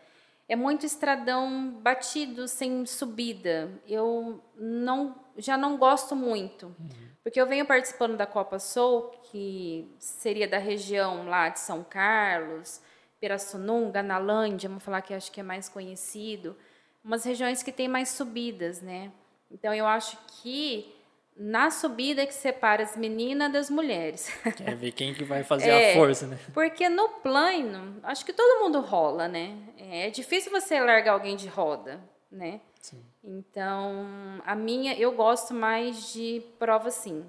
é 0.50 0.56
muito 0.56 0.84
estradão 0.84 1.70
batido 1.80 2.48
sem 2.48 2.84
subida. 2.88 3.72
Eu 3.88 4.44
não, 4.56 5.16
já 5.38 5.56
não 5.56 5.78
gosto 5.78 6.16
muito, 6.16 6.66
uhum. 6.66 6.90
porque 7.24 7.40
eu 7.40 7.46
venho 7.46 7.68
participando 7.68 8.18
da 8.18 8.26
Copa 8.26 8.58
Soul, 8.58 9.12
que 9.32 9.88
seria 10.00 10.48
da 10.48 10.58
região 10.58 11.28
lá 11.30 11.50
de 11.50 11.60
São 11.60 11.84
Carlos, 11.84 12.82
Pirassununga, 13.22 14.02
Nalândia, 14.02 14.68
vamos 14.68 14.84
falar 14.84 15.04
que 15.04 15.14
acho 15.14 15.32
que 15.32 15.40
é 15.40 15.44
mais 15.44 15.70
conhecido, 15.70 16.58
umas 17.04 17.24
regiões 17.24 17.62
que 17.62 17.72
têm 17.72 17.88
mais 17.88 18.10
subidas, 18.10 18.82
né? 18.82 19.12
Então 19.52 19.72
eu 19.72 19.86
acho 19.86 20.18
que 20.42 20.96
na 21.42 21.72
subida 21.72 22.28
que 22.28 22.34
separa 22.34 22.84
as 22.84 22.98
meninas 22.98 23.50
das 23.50 23.70
mulheres. 23.70 24.30
Quer 24.58 24.76
ver 24.76 24.92
quem 24.92 25.14
que 25.14 25.24
vai 25.24 25.42
fazer 25.42 25.70
é, 25.70 25.92
a 25.92 25.94
força, 25.94 26.28
né? 26.28 26.38
Porque 26.54 26.90
no 26.90 27.08
plano, 27.08 27.96
acho 28.04 28.26
que 28.26 28.34
todo 28.34 28.62
mundo 28.62 28.82
rola, 28.82 29.30
né? 29.30 29.58
É 29.78 30.10
difícil 30.10 30.52
você 30.52 30.78
largar 30.82 31.14
alguém 31.14 31.38
de 31.38 31.48
roda, 31.48 32.02
né? 32.30 32.60
Sim. 32.82 33.02
Então, 33.24 34.42
a 34.46 34.54
minha, 34.54 34.94
eu 34.96 35.14
gosto 35.14 35.54
mais 35.54 36.12
de 36.12 36.44
prova 36.60 36.92
sim. 36.92 37.26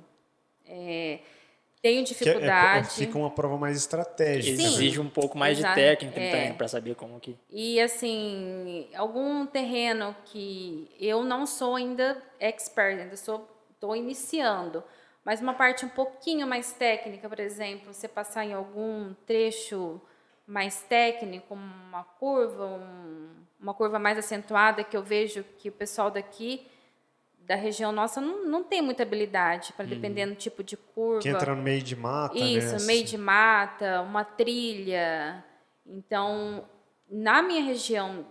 É, 0.67 1.21
tenho 1.81 2.05
dificuldade. 2.05 2.79
É, 2.79 2.81
é, 2.81 3.07
fica 3.07 3.17
uma 3.17 3.31
prova 3.31 3.57
mais 3.57 3.77
estratégica. 3.77 4.57
Sim, 4.57 4.75
Exige 4.75 4.99
um 4.99 5.09
pouco 5.09 5.39
mais 5.39 5.57
exato, 5.57 5.77
de 5.77 5.81
técnica 5.81 6.21
é. 6.21 6.31
também 6.31 6.55
para 6.55 6.67
saber 6.67 6.97
como 6.97 7.21
que. 7.21 7.37
E 7.49 7.81
assim, 7.81 8.89
algum 8.93 9.47
terreno 9.47 10.17
que 10.25 10.91
eu 10.99 11.23
não 11.23 11.47
sou 11.47 11.77
ainda 11.77 12.21
expert, 12.41 12.99
ainda 12.99 13.17
sou 13.17 13.60
estou 13.81 13.97
iniciando. 13.97 14.85
Mas 15.25 15.41
uma 15.41 15.55
parte 15.55 15.87
um 15.87 15.89
pouquinho 15.89 16.47
mais 16.47 16.73
técnica, 16.73 17.29
por 17.29 17.41
exemplo, 17.41 17.93
você 17.93 18.07
passar 18.07 18.45
em 18.45 18.53
algum 18.53 19.15
trecho 19.27 20.01
mais 20.47 20.83
técnico, 20.83 21.55
uma 21.55 22.05
curva, 22.19 22.67
um, 22.67 23.29
uma 23.59 23.73
curva 23.73 23.99
mais 23.99 24.19
acentuada, 24.19 24.85
que 24.85 24.97
eu 24.97 25.03
vejo 25.03 25.45
que 25.59 25.69
o 25.69 25.73
pessoal 25.73 26.11
daqui 26.11 26.67
da 27.39 27.55
região 27.55 27.91
nossa 27.93 28.21
não, 28.21 28.45
não 28.47 28.63
tem 28.63 28.83
muita 28.83 29.03
habilidade, 29.03 29.73
para 29.73 29.85
hum. 29.85 29.89
dependendo 29.89 30.35
do 30.35 30.39
tipo 30.39 30.63
de 30.63 30.77
curva. 30.77 31.21
Que 31.21 31.29
entra 31.29 31.55
no 31.55 31.63
meio 31.63 31.83
de 31.83 31.97
mata, 31.97 32.35
né, 32.35 32.47
Isso, 32.47 32.77
né? 32.79 32.85
meio 32.85 33.05
de 33.05 33.19
mata, 33.19 34.03
uma 34.03 34.25
trilha. 34.25 35.45
Então, 35.87 36.65
na 37.09 37.43
minha 37.43 37.63
região 37.63 38.27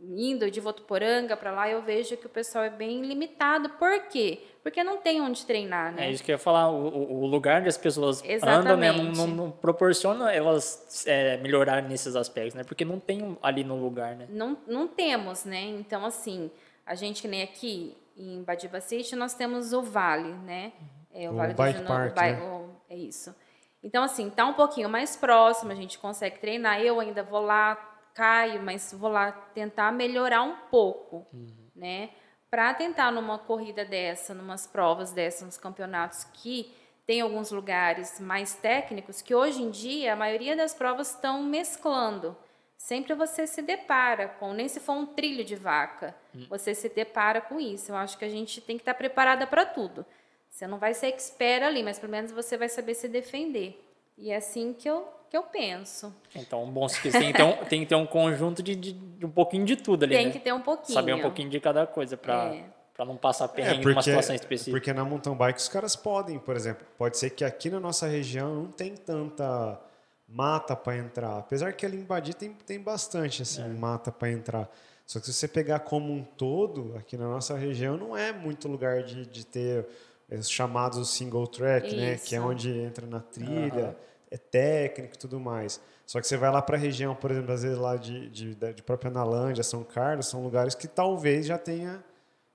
indo 0.00 0.50
de 0.50 0.60
Votuporanga 0.60 1.36
para 1.36 1.50
lá, 1.50 1.68
eu 1.68 1.82
vejo 1.82 2.16
que 2.16 2.26
o 2.26 2.28
pessoal 2.28 2.64
é 2.64 2.70
bem 2.70 3.02
limitado. 3.02 3.70
Por 3.70 4.02
quê? 4.08 4.40
Porque 4.62 4.84
não 4.84 4.98
tem 4.98 5.20
onde 5.20 5.44
treinar, 5.44 5.92
né? 5.92 6.06
É 6.06 6.10
isso 6.10 6.22
que 6.22 6.30
eu 6.30 6.34
ia 6.34 6.38
falar. 6.38 6.70
O, 6.70 7.22
o 7.22 7.26
lugar 7.26 7.60
onde 7.60 7.68
as 7.68 7.76
pessoas 7.76 8.22
andam, 8.42 8.76
né, 8.76 8.92
não, 8.92 9.04
não, 9.04 9.26
não 9.26 9.50
proporciona 9.50 10.32
elas 10.32 11.04
é, 11.06 11.36
melhorarem 11.38 11.88
nesses 11.88 12.14
aspectos, 12.14 12.54
né? 12.54 12.64
Porque 12.64 12.84
não 12.84 13.00
tem 13.00 13.36
ali 13.42 13.64
no 13.64 13.76
lugar, 13.76 14.14
né? 14.14 14.26
Não, 14.30 14.56
não 14.66 14.86
temos, 14.86 15.44
né? 15.44 15.62
Então, 15.62 16.04
assim, 16.04 16.50
a 16.86 16.94
gente 16.94 17.22
que 17.22 17.28
nem 17.28 17.42
aqui 17.42 17.96
em 18.16 18.42
Badiba 18.42 18.80
City, 18.80 19.16
nós 19.16 19.34
temos 19.34 19.72
o 19.72 19.82
Vale, 19.82 20.32
né? 20.44 20.72
É, 21.12 21.28
o, 21.28 21.32
o 21.32 21.36
Vale 21.36 21.54
Bike 21.54 21.80
do 21.80 21.86
Park, 21.86 22.16
né? 22.16 22.68
É 22.90 22.96
isso. 22.96 23.34
Então, 23.82 24.02
assim, 24.02 24.28
tá 24.28 24.44
um 24.44 24.54
pouquinho 24.54 24.88
mais 24.88 25.16
próximo, 25.16 25.70
a 25.70 25.74
gente 25.74 25.98
consegue 25.98 26.38
treinar. 26.38 26.80
Eu 26.80 26.98
ainda 27.00 27.22
vou 27.22 27.40
lá, 27.40 27.76
caio, 28.18 28.60
mas 28.60 28.92
vou 28.92 29.08
lá 29.08 29.30
tentar 29.30 29.92
melhorar 29.92 30.42
um 30.42 30.56
pouco, 30.68 31.24
uhum. 31.32 31.70
né? 31.76 32.10
Para 32.50 32.74
tentar 32.74 33.12
numa 33.12 33.38
corrida 33.38 33.84
dessa, 33.84 34.34
numas 34.34 34.66
provas 34.66 35.12
dessas, 35.12 35.42
nos 35.42 35.56
campeonatos 35.56 36.24
que 36.24 36.74
tem 37.06 37.20
alguns 37.20 37.52
lugares 37.52 38.18
mais 38.18 38.54
técnicos, 38.54 39.22
que 39.22 39.32
hoje 39.32 39.62
em 39.62 39.70
dia 39.70 40.14
a 40.14 40.16
maioria 40.16 40.56
das 40.56 40.74
provas 40.74 41.14
estão 41.14 41.44
mesclando. 41.44 42.36
Sempre 42.76 43.14
você 43.14 43.46
se 43.46 43.62
depara 43.62 44.28
com, 44.28 44.52
nem 44.52 44.66
se 44.66 44.80
for 44.80 44.94
um 44.94 45.06
trilho 45.06 45.44
de 45.44 45.54
vaca, 45.54 46.12
uhum. 46.34 46.46
você 46.48 46.74
se 46.74 46.88
depara 46.88 47.40
com 47.40 47.60
isso. 47.60 47.92
Eu 47.92 47.96
acho 47.96 48.18
que 48.18 48.24
a 48.24 48.28
gente 48.28 48.60
tem 48.60 48.76
que 48.76 48.82
estar 48.82 48.94
preparada 48.94 49.46
para 49.46 49.64
tudo. 49.64 50.04
Você 50.50 50.66
não 50.66 50.78
vai 50.78 50.92
ser 50.92 51.06
expert 51.06 51.62
ali, 51.62 51.84
mas 51.84 52.00
pelo 52.00 52.10
menos 52.10 52.32
você 52.32 52.56
vai 52.56 52.68
saber 52.68 52.94
se 52.94 53.06
defender. 53.06 53.80
E 54.16 54.32
é 54.32 54.36
assim 54.36 54.72
que 54.72 54.90
eu 54.90 55.06
que 55.28 55.36
eu 55.36 55.42
penso. 55.42 56.14
Então, 56.34 56.70
bom, 56.70 56.86
tem 56.86 57.10
que 57.10 57.32
ter 57.32 57.42
um, 57.42 57.56
tem 57.64 57.80
que 57.80 57.86
ter 57.86 57.94
um 57.94 58.06
conjunto 58.06 58.62
de, 58.62 58.74
de, 58.74 58.92
de 58.92 59.26
um 59.26 59.30
pouquinho 59.30 59.64
de 59.64 59.76
tudo 59.76 60.04
ali, 60.04 60.14
Tem 60.14 60.26
né? 60.26 60.32
que 60.32 60.38
ter 60.38 60.52
um 60.52 60.60
pouquinho. 60.60 60.94
Saber 60.94 61.14
um 61.14 61.20
pouquinho 61.20 61.50
de 61.50 61.60
cada 61.60 61.86
coisa 61.86 62.16
para 62.16 62.54
é. 62.54 62.64
para 62.94 63.04
não 63.04 63.16
passar 63.16 63.44
é, 63.44 63.48
perrengue 63.48 63.74
é 63.74 63.82
porque, 63.82 63.90
numa 63.90 64.02
situação 64.02 64.34
específica. 64.34 64.76
Porque 64.76 64.92
na 64.92 65.04
mountain 65.04 65.34
bike 65.34 65.58
os 65.58 65.68
caras 65.68 65.94
podem, 65.94 66.38
por 66.38 66.56
exemplo, 66.56 66.86
pode 66.96 67.18
ser 67.18 67.30
que 67.30 67.44
aqui 67.44 67.70
na 67.70 67.78
nossa 67.78 68.06
região 68.06 68.54
não 68.54 68.66
tem 68.66 68.94
tanta 68.94 69.80
mata 70.26 70.74
para 70.74 70.96
entrar. 70.96 71.38
Apesar 71.38 71.72
que 71.72 71.84
ali 71.84 71.98
em 71.98 72.04
Badi 72.04 72.34
tem, 72.34 72.52
tem 72.66 72.80
bastante 72.80 73.42
assim, 73.42 73.62
é. 73.62 73.68
mata 73.68 74.10
para 74.10 74.30
entrar. 74.30 74.70
Só 75.06 75.20
que 75.20 75.26
se 75.26 75.32
você 75.32 75.48
pegar 75.48 75.80
como 75.80 76.12
um 76.12 76.22
todo, 76.22 76.94
aqui 76.98 77.16
na 77.16 77.26
nossa 77.26 77.56
região 77.56 77.96
não 77.96 78.16
é 78.16 78.30
muito 78.30 78.68
lugar 78.68 79.02
de, 79.02 79.24
de 79.26 79.46
ter 79.46 79.86
os 80.30 80.50
chamados 80.50 81.08
single 81.08 81.46
track, 81.46 81.96
né? 81.96 82.16
Que 82.16 82.36
é 82.36 82.40
onde 82.40 82.70
entra 82.70 83.06
na 83.06 83.20
trilha. 83.20 83.86
Uhum 83.86 84.07
é 84.30 84.36
técnico 84.36 85.14
e 85.14 85.18
tudo 85.18 85.38
mais. 85.40 85.80
Só 86.06 86.20
que 86.20 86.26
você 86.26 86.36
vai 86.36 86.50
lá 86.50 86.62
para 86.62 86.76
a 86.76 86.80
região, 86.80 87.14
por 87.14 87.30
exemplo, 87.30 87.52
às 87.52 87.62
vezes 87.62 87.78
lá 87.78 87.96
de, 87.96 88.28
de, 88.30 88.54
de 88.54 88.82
própria 88.82 89.10
Nalândia, 89.10 89.62
São 89.62 89.84
Carlos, 89.84 90.26
são 90.26 90.42
lugares 90.42 90.74
que 90.74 90.88
talvez 90.88 91.46
já 91.46 91.58
tenha, 91.58 92.02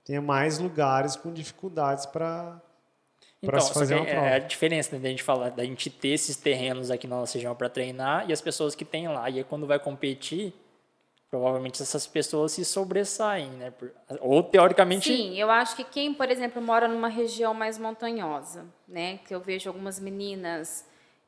tenha 0.04 0.20
mais 0.20 0.58
lugares 0.58 1.14
com 1.14 1.32
dificuldades 1.32 2.04
para 2.04 2.60
então, 3.40 3.60
se 3.60 3.74
fazer 3.74 3.94
uma 3.94 4.04
prova. 4.04 4.26
É 4.26 4.34
a 4.34 4.38
diferença 4.38 4.96
né, 4.96 5.02
da 5.02 5.08
gente 5.08 5.22
falar, 5.22 5.50
da 5.50 5.64
gente 5.64 5.90
ter 5.90 6.08
esses 6.08 6.36
terrenos 6.36 6.90
aqui 6.90 7.06
na 7.06 7.16
nossa 7.16 7.34
região 7.34 7.54
para 7.54 7.68
treinar 7.68 8.28
e 8.28 8.32
as 8.32 8.40
pessoas 8.40 8.74
que 8.74 8.84
têm 8.84 9.08
lá. 9.08 9.28
E 9.30 9.38
aí, 9.38 9.44
quando 9.44 9.66
vai 9.66 9.78
competir, 9.78 10.52
provavelmente 11.30 11.82
essas 11.82 12.06
pessoas 12.06 12.52
se 12.52 12.64
sobressaem, 12.64 13.50
né? 13.50 13.72
Ou 14.20 14.42
teoricamente. 14.42 15.14
Sim, 15.14 15.38
eu 15.38 15.50
acho 15.50 15.76
que 15.76 15.84
quem, 15.84 16.14
por 16.14 16.30
exemplo, 16.30 16.60
mora 16.62 16.88
numa 16.88 17.08
região 17.08 17.52
mais 17.52 17.78
montanhosa, 17.78 18.64
né? 18.88 19.18
Que 19.18 19.34
eu 19.34 19.40
vejo 19.40 19.68
algumas 19.68 20.00
meninas 20.00 20.86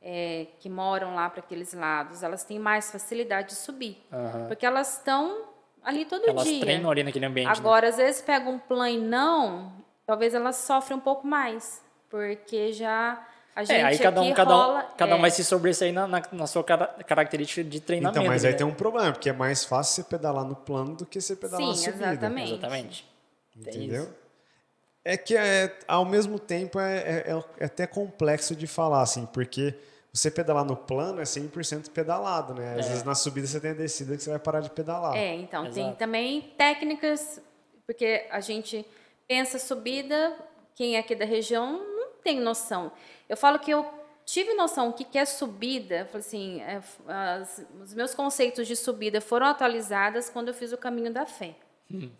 é, 0.09 0.46
que 0.61 0.70
moram 0.70 1.16
lá 1.16 1.28
para 1.28 1.40
aqueles 1.40 1.74
lados, 1.74 2.22
elas 2.22 2.44
têm 2.44 2.61
mais 2.61 2.92
facilidade 2.92 3.48
de 3.48 3.54
subir. 3.57 4.00
Uhum. 4.12 4.46
Porque 4.46 4.64
elas 4.64 4.98
estão 4.98 5.46
ali 5.82 6.04
todo 6.04 6.22
elas 6.28 6.44
dia. 6.44 6.52
Elas 6.52 6.64
treinam 6.64 6.88
ali 6.88 7.02
naquele 7.02 7.26
ambiente. 7.26 7.48
Né? 7.48 7.54
Agora, 7.57 7.86
né? 7.86 7.88
às 7.88 7.96
vezes 7.96 8.22
pega 8.22 8.48
um 8.48 8.61
não, 9.00 9.72
talvez 10.07 10.32
elas 10.32 10.54
sofrem 10.59 10.96
um 10.96 11.00
pouco 11.00 11.26
mais, 11.26 11.82
porque 12.09 12.72
já 12.72 13.20
a 13.57 13.64
gente 13.64 13.80
é, 13.80 13.82
aí 13.82 13.98
cada 13.98 14.22
um, 14.22 14.32
cada 14.32 14.54
rola, 14.54 14.78
um, 14.78 14.96
cada 14.96 15.14
um 15.16 15.18
é. 15.18 15.20
vai 15.22 15.30
se 15.32 15.42
sobressair 15.42 15.92
na, 15.92 16.07
na, 16.07 16.22
na, 16.30 16.46
sua 16.46 16.62
característica 16.62 17.64
de 17.64 17.80
treinamento. 17.80 18.20
Então, 18.20 18.32
mas 18.32 18.44
aí 18.44 18.52
né? 18.52 18.59
tem 18.59 18.66
um 18.66 18.74
problema, 18.74 19.11
porque 19.11 19.28
é 19.28 19.32
mais 19.32 19.64
fácil 19.64 20.04
você 20.04 20.09
pedalar 20.09 20.44
no 20.44 20.54
plano 20.54 20.94
do 20.94 21.04
que 21.04 21.20
você 21.20 21.34
pedalar 21.34 21.62
Sim, 21.62 21.68
na 21.68 21.74
subida. 21.74 22.12
Exatamente. 22.12 22.52
exatamente. 22.52 23.09
Entendeu? 23.57 24.09
É 25.04 25.16
que 25.16 25.36
é, 25.36 25.76
ao 25.88 26.04
mesmo 26.04 26.38
tempo 26.38 26.78
é, 26.78 26.96
é, 26.98 27.42
é 27.59 27.64
até 27.64 27.88
complexo 27.88 28.54
de 28.54 28.68
falar, 28.68 29.02
assim, 29.02 29.26
porque 29.26 29.74
você 30.16 30.30
pedalar 30.30 30.64
no 30.64 30.76
plano 30.76 31.20
é 31.20 31.24
100% 31.24 31.90
pedalado, 31.90 32.54
né? 32.54 32.74
Às 32.78 32.86
é. 32.86 32.88
vezes 32.88 33.04
na 33.04 33.14
subida 33.14 33.46
você 33.46 33.60
tem 33.60 33.72
a 33.72 33.74
descida 33.74 34.16
que 34.16 34.22
você 34.22 34.30
vai 34.30 34.38
parar 34.38 34.60
de 34.60 34.70
pedalar. 34.70 35.14
É, 35.14 35.34
então 35.34 35.66
Exato. 35.66 35.74
tem 35.74 35.94
também 35.94 36.40
técnicas, 36.56 37.40
porque 37.84 38.26
a 38.30 38.40
gente 38.40 38.84
pensa 39.28 39.58
subida, 39.58 40.34
quem 40.74 40.96
é 40.96 41.00
aqui 41.00 41.14
da 41.14 41.24
região 41.24 41.72
não 41.72 42.12
tem 42.24 42.40
noção. 42.40 42.90
Eu 43.28 43.36
falo 43.36 43.58
que 43.58 43.70
eu 43.70 43.86
tive 44.24 44.54
noção 44.54 44.88
o 44.88 44.92
que 44.92 45.18
é 45.18 45.24
subida, 45.24 46.08
assim, 46.14 46.62
é, 46.62 46.80
as, 47.06 47.66
os 47.82 47.92
meus 47.92 48.14
conceitos 48.14 48.66
de 48.66 48.74
subida 48.74 49.20
foram 49.20 49.46
atualizadas 49.46 50.30
quando 50.30 50.48
eu 50.48 50.54
fiz 50.54 50.72
o 50.72 50.78
caminho 50.78 51.12
da 51.12 51.26
fé. 51.26 51.54
Hum. 51.92 52.10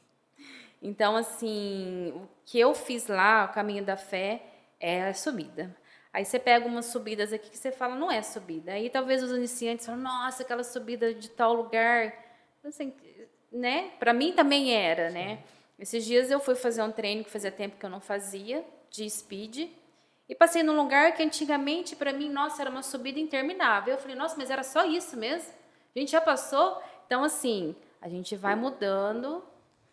Então, 0.83 1.17
assim, 1.17 2.13
o 2.15 2.29
que 2.45 2.61
eu 2.61 2.75
fiz 2.75 3.07
lá, 3.07 3.47
o 3.47 3.55
caminho 3.55 3.83
da 3.83 3.97
fé, 3.97 4.43
é 4.79 5.09
a 5.09 5.15
subida. 5.15 5.75
Aí 6.17 6.25
você 6.25 6.39
pega 6.39 6.67
umas 6.67 6.87
subidas 6.87 7.31
aqui 7.31 7.51
que 7.51 7.59
você 7.59 7.71
fala, 7.71 7.95
não 7.95 8.11
é 8.11 8.23
subida. 8.23 8.73
Aí 8.73 8.89
talvez 8.89 9.23
os 9.23 9.33
iniciantes 9.33 9.85
falam, 9.85 10.01
nossa, 10.01 10.43
aquela 10.43 10.65
subida 10.65 11.13
de 11.13 11.29
tal 11.29 11.53
lugar. 11.53 12.11
Assim, 12.65 12.91
né? 13.53 13.91
Para 13.99 14.15
mim 14.15 14.33
também 14.33 14.75
era, 14.75 15.11
né? 15.11 15.41
Esses 15.79 16.07
dias 16.07 16.31
eu 16.31 16.41
fui 16.41 16.55
fazer 16.55 16.83
um 16.83 16.91
treino 16.91 17.23
que 17.23 17.29
fazia 17.29 17.51
tempo 17.51 17.77
que 17.77 17.85
eu 17.85 17.91
não 17.91 18.01
fazia, 18.01 18.65
de 18.89 19.11
speed. 19.11 19.69
E 20.27 20.35
passei 20.35 20.63
num 20.63 20.75
lugar 20.75 21.13
que 21.15 21.23
antigamente, 21.23 21.95
para 21.95 22.15
mim, 22.15 22.31
nossa, 22.31 22.63
era 22.63 22.71
uma 22.71 22.83
subida 22.83 23.21
interminável. 23.21 23.93
Eu 23.93 24.01
falei, 24.01 24.17
nossa, 24.17 24.37
mas 24.39 24.51
era 24.51 24.63
só 24.63 24.87
isso 24.87 25.19
mesmo? 25.19 25.53
A 25.95 25.99
gente 25.99 26.13
já 26.13 26.21
passou? 26.23 26.83
Então, 27.07 27.25
assim, 27.25 27.77
a 28.01 28.09
gente 28.09 28.35
vai 28.37 28.57
mudando 28.57 29.45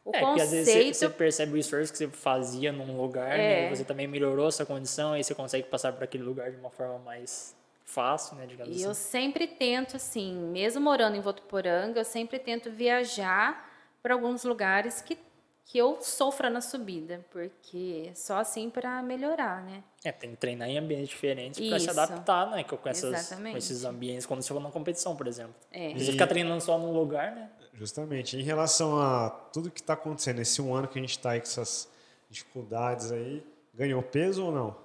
o 0.06 0.12
é, 0.14 0.20
conceito... 0.20 0.42
às 0.42 0.52
vezes 0.52 0.98
você, 0.98 1.10
percebe 1.10 1.54
o 1.54 1.58
esforço 1.58 1.92
que 1.92 1.98
você 1.98 2.08
fazia 2.10 2.72
num 2.72 2.98
lugar, 2.98 3.30
né, 3.30 3.66
é. 3.66 3.70
né? 3.70 3.76
você 3.76 3.86
também 3.86 4.08
melhorou 4.08 4.50
essa 4.50 4.66
condição, 4.66 5.14
aí 5.14 5.24
você 5.24 5.34
consegue 5.34 5.68
passar 5.68 5.94
para 5.94 6.04
aquele 6.04 6.24
lugar 6.24 6.52
de 6.52 6.58
uma 6.58 6.70
forma 6.70 7.00
mais 7.00 7.56
fácil, 7.86 8.36
né, 8.36 8.46
digamos 8.46 8.74
e 8.74 8.80
assim. 8.80 8.86
eu 8.86 8.94
sempre 8.94 9.48
tento, 9.48 9.96
assim, 9.96 10.34
mesmo 10.34 10.82
morando 10.82 11.16
em 11.16 11.22
Votuporanga, 11.22 12.02
eu 12.02 12.06
sempre 12.06 12.38
tento 12.38 12.70
viajar 12.70 13.72
para 14.02 14.14
alguns 14.14 14.44
lugares 14.44 15.02
que, 15.02 15.18
que 15.66 15.78
eu 15.78 16.02
sofra 16.02 16.50
na 16.50 16.60
subida, 16.60 17.26
porque 17.32 18.12
só 18.14 18.40
assim 18.40 18.70
para 18.70 19.02
melhorar, 19.02 19.64
né? 19.64 19.84
É, 20.04 20.12
tem 20.12 20.32
que 20.32 20.38
treinar 20.38 20.68
em 20.68 20.78
ambientes 20.78 21.08
diferentes 21.08 21.66
para 21.70 21.80
se 21.80 21.90
adaptar, 21.90 22.50
né, 22.50 22.64
com, 22.66 22.78
essas, 22.90 23.34
com 23.34 23.58
esses 23.58 23.86
ambientes 23.86 24.26
quando 24.26 24.42
você 24.42 24.50
for 24.50 24.60
numa 24.60 24.72
competição, 24.72 25.16
por 25.16 25.28
exemplo. 25.28 25.56
É. 25.72 25.94
Você 25.94 26.12
ficar 26.12 26.28
treinando 26.28 26.62
só 26.62 26.78
num 26.78 26.92
lugar, 26.92 27.34
né? 27.34 27.50
Justamente. 27.74 28.38
Em 28.38 28.44
relação 28.44 29.02
a 29.02 29.30
tudo 29.30 29.72
que 29.72 29.82
está 29.82 29.94
acontecendo, 29.94 30.40
esse 30.40 30.62
um 30.62 30.74
ano 30.74 30.88
que 30.88 31.00
a 31.00 31.02
gente 31.02 31.12
está 31.12 31.32
aí 31.32 31.40
com 31.40 31.48
essas 31.48 31.90
dificuldades 32.30 33.12
aí, 33.12 33.46
ganhou 33.74 34.02
peso 34.02 34.46
ou 34.46 34.52
não? 34.52 34.76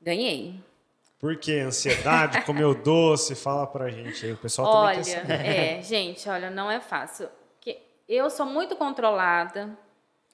Ganhei. 0.00 0.58
Por 1.18 1.36
quê? 1.36 1.60
Ansiedade, 1.60 2.42
comeu 2.46 2.74
doce? 2.74 3.34
Fala 3.34 3.66
pra 3.66 3.90
gente 3.90 4.24
aí. 4.24 4.32
O 4.32 4.38
pessoal 4.38 4.68
olha, 4.68 5.02
também 5.02 5.04
saber. 5.04 5.46
É, 5.46 5.82
gente, 5.82 6.28
olha, 6.28 6.50
não 6.50 6.70
é 6.70 6.80
fácil. 6.80 7.28
Eu 8.10 8.28
sou 8.28 8.44
muito 8.44 8.74
controlada, 8.74 9.78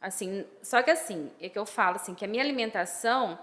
assim, 0.00 0.46
só 0.62 0.82
que 0.82 0.90
assim, 0.90 1.30
é 1.38 1.50
que 1.50 1.58
eu 1.58 1.66
falo 1.66 1.96
assim, 1.96 2.14
que 2.14 2.24
a 2.24 2.28
minha 2.28 2.42
alimentação 2.42 3.38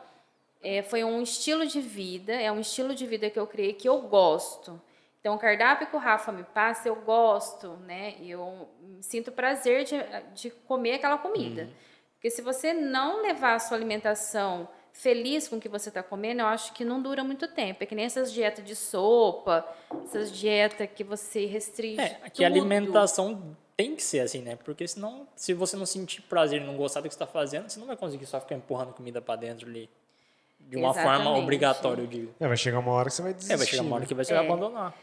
é, 0.59 0.81
foi 0.81 1.03
um 1.03 1.21
estilo 1.21 1.67
de 1.67 1.79
vida, 1.79 2.33
é 2.33 2.51
um 2.51 2.59
estilo 2.59 2.95
de 2.95 3.05
vida 3.05 3.29
que 3.29 3.37
eu 3.37 3.45
criei 3.45 3.73
que 3.73 3.87
eu 3.87 4.01
gosto. 4.01 4.81
Então, 5.23 5.35
o 5.35 5.39
cardápio 5.39 5.87
que 5.87 5.95
o 5.95 5.99
Rafa 5.99 6.33
me 6.33 6.43
passa, 6.43 6.89
eu 6.89 6.97
gosto, 6.97 7.77
né? 7.87 8.15
Eu 8.21 8.67
sinto 8.99 9.31
prazer 9.31 9.85
de, 9.85 9.95
de 10.35 10.49
comer 10.49 10.95
aquela 10.95 11.17
comida. 11.17 11.61
Uhum. 11.61 11.69
Porque 12.15 12.29
se 12.29 12.41
você 12.41 12.73
não 12.73 13.21
levar 13.21 13.53
a 13.53 13.59
sua 13.59 13.77
alimentação 13.77 14.67
feliz 14.91 15.47
com 15.47 15.55
o 15.55 15.61
que 15.61 15.69
você 15.69 15.87
está 15.87 16.03
comendo, 16.03 16.41
eu 16.41 16.47
acho 16.47 16.73
que 16.73 16.83
não 16.83 17.01
dura 17.01 17.23
muito 17.23 17.47
tempo. 17.47 17.81
É 17.81 17.85
que 17.85 17.95
nem 17.95 18.03
essas 18.03 18.33
dietas 18.33 18.65
de 18.65 18.75
sopa, 18.75 19.65
essas 20.03 20.29
dietas 20.29 20.89
que 20.93 21.05
você 21.05 21.45
restringe. 21.45 22.01
É, 22.01 22.29
que 22.29 22.43
a 22.43 22.47
alimentação 22.47 23.55
tem 23.77 23.95
que 23.95 24.03
ser 24.03 24.19
assim, 24.19 24.41
né? 24.41 24.57
Porque 24.57 24.85
senão, 24.85 25.25
se 25.37 25.53
você 25.53 25.77
não 25.77 25.85
sentir 25.85 26.21
prazer 26.23 26.61
e 26.61 26.65
não 26.65 26.75
gostar 26.75 26.99
do 26.99 27.07
que 27.07 27.15
está 27.15 27.25
fazendo, 27.25 27.69
você 27.69 27.79
não 27.79 27.87
vai 27.87 27.95
conseguir 27.95 28.25
só 28.25 28.41
ficar 28.41 28.55
empurrando 28.55 28.91
comida 28.91 29.21
para 29.21 29.37
dentro 29.37 29.69
ali. 29.69 29.89
De 30.59 30.75
uma 30.75 30.89
Exatamente. 30.89 31.23
forma 31.23 31.39
obrigatória, 31.39 32.01
eu 32.01 32.07
digo. 32.07 32.35
É, 32.41 32.45
vai 32.45 32.57
chegar 32.57 32.79
uma 32.79 32.91
hora 32.91 33.07
que 33.09 33.15
você 33.15 33.21
vai 33.21 33.33
desistir. 33.33 33.53
É, 33.53 33.55
vai 33.55 33.65
chegar 33.65 33.83
uma 33.83 33.95
hora 33.95 34.01
né? 34.01 34.07
que 34.07 34.13
você 34.13 34.33
é. 34.33 34.35
vai 34.35 34.45
abandonar. 34.45 34.93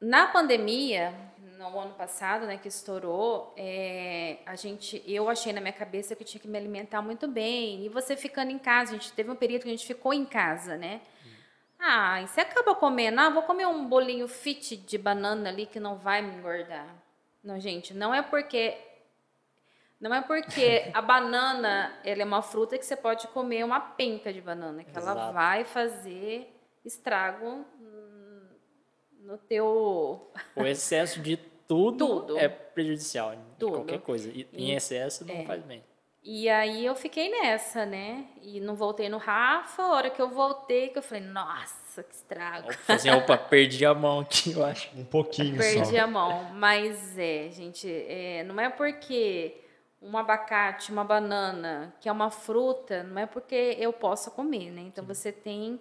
Na 0.00 0.26
pandemia, 0.26 1.14
no 1.58 1.78
ano 1.78 1.94
passado, 1.94 2.46
né, 2.46 2.58
que 2.58 2.68
estourou, 2.68 3.54
é, 3.56 4.38
a 4.44 4.54
gente, 4.54 5.02
eu 5.06 5.28
achei 5.28 5.52
na 5.52 5.60
minha 5.60 5.72
cabeça 5.72 6.14
que 6.14 6.22
eu 6.22 6.26
tinha 6.26 6.40
que 6.40 6.48
me 6.48 6.58
alimentar 6.58 7.00
muito 7.00 7.26
bem. 7.26 7.84
E 7.84 7.88
você 7.88 8.16
ficando 8.16 8.50
em 8.50 8.58
casa, 8.58 8.92
a 8.92 8.94
gente 8.94 9.12
teve 9.12 9.30
um 9.30 9.36
período 9.36 9.62
que 9.62 9.68
a 9.68 9.72
gente 9.72 9.86
ficou 9.86 10.12
em 10.12 10.24
casa, 10.24 10.76
né? 10.76 11.00
Ah, 11.78 12.22
e 12.22 12.28
você 12.28 12.40
acaba 12.40 12.74
comendo, 12.74 13.20
ah, 13.20 13.30
vou 13.30 13.42
comer 13.42 13.66
um 13.66 13.86
bolinho 13.86 14.26
fit 14.28 14.76
de 14.76 14.98
banana 14.98 15.48
ali 15.48 15.66
que 15.66 15.78
não 15.78 15.96
vai 15.96 16.22
me 16.22 16.36
engordar. 16.36 16.86
Não, 17.42 17.60
gente, 17.60 17.94
não 17.94 18.14
é 18.14 18.22
porque 18.22 18.76
não 20.00 20.12
é 20.12 20.20
porque 20.20 20.90
a 20.92 21.00
banana 21.00 21.98
ela 22.04 22.22
é 22.22 22.24
uma 22.24 22.42
fruta 22.42 22.76
que 22.78 22.84
você 22.84 22.96
pode 22.96 23.28
comer 23.28 23.64
uma 23.64 23.80
penca 23.80 24.32
de 24.32 24.40
banana, 24.40 24.84
que 24.84 24.96
ela 24.96 25.12
Exato. 25.12 25.32
vai 25.32 25.64
fazer 25.64 26.52
estrago 26.84 27.64
no 29.26 29.36
teu. 29.36 30.30
O 30.54 30.62
excesso 30.64 31.20
de 31.20 31.36
tudo, 31.36 32.20
Tudo. 32.20 32.38
é 32.38 32.48
prejudicial, 32.48 33.34
de 33.34 33.42
Tudo. 33.58 33.72
qualquer 33.72 34.00
coisa. 34.00 34.30
E, 34.30 34.46
em 34.52 34.72
excesso 34.72 35.26
não 35.26 35.44
faz 35.44 35.62
bem. 35.64 35.82
E 36.22 36.48
aí 36.48 36.84
eu 36.84 36.96
fiquei 36.96 37.28
nessa, 37.28 37.86
né? 37.86 38.26
E 38.42 38.58
não 38.60 38.74
voltei 38.74 39.08
no 39.08 39.16
Rafa. 39.16 39.82
A 39.82 39.92
hora 39.92 40.10
que 40.10 40.20
eu 40.20 40.28
voltei, 40.28 40.88
que 40.88 40.98
eu 40.98 41.02
falei, 41.02 41.22
nossa, 41.22 42.02
que 42.02 42.14
estrago. 42.14 42.68
Opa, 42.68 42.94
assim, 42.94 43.10
opa, 43.10 43.38
perdi 43.38 43.86
a 43.86 43.94
mão 43.94 44.20
aqui, 44.20 44.52
eu 44.52 44.64
acho. 44.64 44.90
Um 44.96 45.04
pouquinho 45.04 45.56
Perdi 45.56 45.96
só. 45.96 46.02
a 46.02 46.06
mão. 46.06 46.52
Mas 46.54 47.16
é, 47.16 47.48
gente, 47.50 47.88
é, 47.88 48.42
não 48.44 48.60
é 48.60 48.68
porque 48.68 49.60
um 50.02 50.16
abacate, 50.16 50.90
uma 50.90 51.04
banana, 51.04 51.94
que 52.00 52.08
é 52.08 52.12
uma 52.12 52.30
fruta, 52.30 53.02
não 53.02 53.22
é 53.22 53.26
porque 53.26 53.76
eu 53.78 53.92
possa 53.92 54.30
comer, 54.30 54.70
né? 54.70 54.82
Então 54.82 55.04
você 55.04 55.30
tem, 55.30 55.80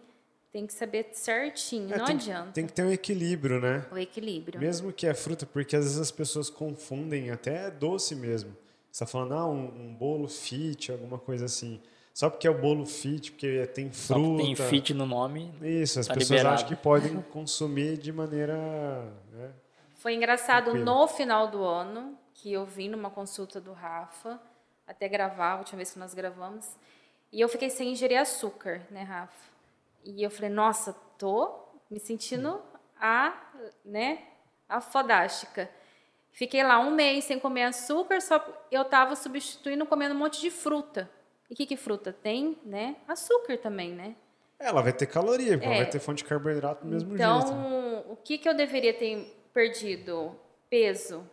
tem 0.56 0.66
que 0.66 0.74
saber 0.74 1.10
certinho, 1.12 1.94
É, 1.94 1.98
não 1.98 2.06
tem, 2.06 2.16
adianta. 2.16 2.52
tem 2.54 2.66
que 2.66 2.72
ter 2.72 2.84
um 2.84 2.90
equilíbrio, 2.90 3.60
né? 3.60 3.86
O 3.92 3.98
equilíbrio. 3.98 4.58
Mesmo 4.58 4.94
que 4.94 5.06
é 5.06 5.14
fruta, 5.14 5.46
porque 5.46 5.76
às 5.76 5.84
vezes 5.84 6.00
as 6.00 6.12
pessoas 6.12 6.50
confundem, 6.50 7.30
até 7.30 7.68
é 7.68 7.70
doce 7.72 8.16
mesmo. 8.16 8.52
Você 8.90 9.04
está 9.04 9.06
falando, 9.06 9.34
ah, 9.34 9.46
um, 9.46 9.66
um 9.66 9.94
bolo 9.94 10.30
fit, 10.30 10.94
alguma 10.94 11.18
coisa 11.20 11.44
assim. 11.44 11.82
Só 12.14 12.30
porque 12.30 12.48
é 12.48 12.50
o 12.50 12.58
bolo 12.58 12.86
fit, 12.86 13.34
porque 13.34 13.68
tem 13.68 13.92
Só 13.92 14.14
fruta. 14.14 14.44
que 14.44 14.56
tem 14.56 14.56
fit 14.56 14.94
no 14.94 15.06
nome. 15.06 15.54
Isso, 15.62 16.00
as 16.00 16.08
tá 16.08 16.14
pessoas 16.14 16.30
liberado. 16.40 16.56
acham 16.56 16.68
que 16.70 16.76
podem 16.78 17.22
consumir 17.24 17.98
de 17.98 18.14
maneira. 18.14 18.56
né? 19.34 19.52
Foi 19.96 20.14
engraçado 20.14 20.72
Tranquilo. 20.72 20.86
no 20.86 21.06
final 21.10 21.50
do 21.50 21.66
ano, 21.66 22.18
que 22.34 22.54
eu 22.54 22.66
vim 22.66 22.88
numa 22.88 23.10
consulta 23.10 23.60
do 23.60 23.74
Rafa, 23.74 24.40
até 24.88 25.10
gravar, 25.10 25.52
a 25.52 25.58
última 25.58 25.76
vez 25.80 25.92
que 25.92 26.00
nós 26.00 26.14
gravamos, 26.14 26.66
e 27.30 27.42
eu 27.42 27.50
fiquei 27.50 27.70
sem 27.70 27.92
ingerir 27.92 28.22
açúcar, 28.22 28.84
né, 28.90 29.04
Rafa? 29.04 29.54
E 30.06 30.24
eu 30.24 30.30
falei, 30.30 30.50
nossa, 30.52 30.94
tô 31.18 31.52
me 31.90 32.00
sentindo 32.00 32.62
a, 33.00 33.34
né, 33.84 34.20
a 34.70 34.80
fodástica. 34.80 35.70
Fiquei 36.32 36.64
lá 36.64 36.80
um 36.80 36.92
mês 36.92 37.24
sem 37.26 37.40
comer 37.40 37.64
açúcar, 37.64 38.22
só 38.22 38.46
eu 38.70 38.86
tava 38.86 39.16
substituindo 39.16 39.86
comendo 39.86 40.14
um 40.14 40.18
monte 40.18 40.40
de 40.42 40.52
fruta. 40.52 41.10
E 41.50 41.54
o 41.54 41.56
que, 41.56 41.66
que 41.66 41.78
fruta 41.78 42.12
tem, 42.14 42.58
né? 42.66 42.96
Açúcar 43.08 43.58
também, 43.58 43.92
né? 43.94 44.16
Ela 44.60 44.82
vai 44.82 44.92
ter 44.94 45.06
caloria, 45.06 45.54
porque 45.54 45.66
ela 45.66 45.76
É. 45.76 45.82
vai 45.84 45.90
ter 45.90 46.00
fonte 46.00 46.20
de 46.24 46.30
carboidrato 46.30 46.84
do 46.84 46.92
mesmo 46.92 47.14
Então, 47.14 47.42
jeito. 47.42 48.12
o 48.12 48.16
que, 48.18 48.38
que 48.38 48.48
eu 48.50 48.54
deveria 48.54 48.94
ter 48.94 49.26
perdido? 49.54 50.36
Peso. 50.70 51.30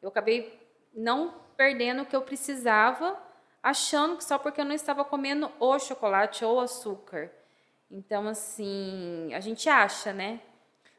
Eu 0.00 0.08
acabei 0.08 0.58
não 0.94 1.34
perdendo 1.56 2.02
o 2.02 2.06
que 2.06 2.14
eu 2.16 2.22
precisava, 2.22 3.18
achando 3.62 4.16
que 4.16 4.24
só 4.24 4.38
porque 4.38 4.60
eu 4.60 4.64
não 4.64 4.74
estava 4.74 5.04
comendo 5.04 5.50
o 5.58 5.78
chocolate 5.78 6.44
ou 6.44 6.60
açúcar. 6.60 7.30
Então, 7.90 8.28
assim, 8.28 9.30
a 9.32 9.40
gente 9.40 9.68
acha, 9.68 10.12
né? 10.12 10.40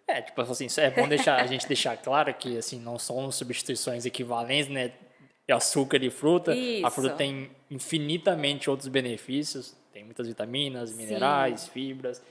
É, 0.07 0.21
tipo 0.23 0.41
assim, 0.41 0.67
é 0.77 0.89
bom 0.89 1.07
deixar, 1.07 1.39
a 1.39 1.45
gente 1.45 1.67
deixar 1.67 1.95
claro 1.97 2.33
que 2.33 2.57
assim, 2.57 2.79
não 2.79 2.97
são 2.97 3.31
substituições 3.31 4.05
equivalentes, 4.05 4.67
né? 4.71 4.91
É 5.47 5.53
açúcar 5.53 5.97
e 6.03 6.09
fruta. 6.09 6.51
A 6.51 6.55
Isso. 6.55 6.89
fruta 6.91 7.15
tem 7.15 7.51
infinitamente 7.69 8.69
outros 8.69 8.87
benefícios. 8.87 9.75
Tem 9.93 10.03
muitas 10.03 10.27
vitaminas, 10.27 10.91
minerais, 10.95 11.67
fibras. 11.67 12.21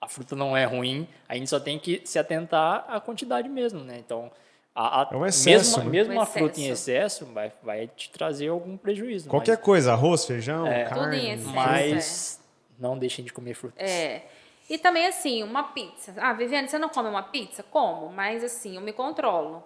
A 0.00 0.08
fruta 0.08 0.36
não 0.36 0.56
é 0.56 0.64
ruim. 0.64 1.08
A 1.28 1.34
gente 1.36 1.48
só 1.50 1.58
tem 1.58 1.78
que 1.78 2.02
se 2.04 2.18
atentar 2.18 2.84
à 2.88 3.00
quantidade 3.00 3.48
mesmo, 3.48 3.80
né? 3.80 3.96
Então, 3.98 4.30
a, 4.74 5.02
a- 5.02 5.08
É 5.12 5.16
um 5.16 5.24
excesso, 5.26 5.78
mesmo, 5.78 5.84
né? 5.84 5.90
mesmo 5.98 6.14
Um 6.14 6.20
a 6.20 6.26
fruta 6.26 6.60
em 6.60 6.68
excesso. 6.68 7.26
vai, 7.26 7.52
vai 7.62 7.86
te 7.88 8.10
trazer 8.10 8.48
algum 8.48 8.76
prejuízo. 8.76 9.28
Qualquer 9.28 9.56
mas, 9.56 9.64
coisa, 9.64 9.92
arroz, 9.92 10.24
feijão, 10.24 10.66
É. 10.66 10.84
Tudo 10.84 10.94
carne. 11.00 11.16
em 11.18 11.30
excesso. 11.32 11.54
mas 11.54 12.40
não 12.78 12.98
deixem 12.98 13.24
de 13.24 13.32
comer 13.32 13.54
frutas. 13.54 13.88
É. 13.88 14.26
E 14.68 14.78
também, 14.78 15.06
assim, 15.06 15.42
uma 15.42 15.64
pizza. 15.72 16.14
Ah, 16.18 16.32
Viviane, 16.32 16.68
você 16.68 16.78
não 16.78 16.88
come 16.88 17.08
uma 17.08 17.22
pizza? 17.22 17.62
Como, 17.62 18.10
mas 18.10 18.42
assim, 18.42 18.76
eu 18.76 18.80
me 18.80 18.92
controlo. 18.92 19.62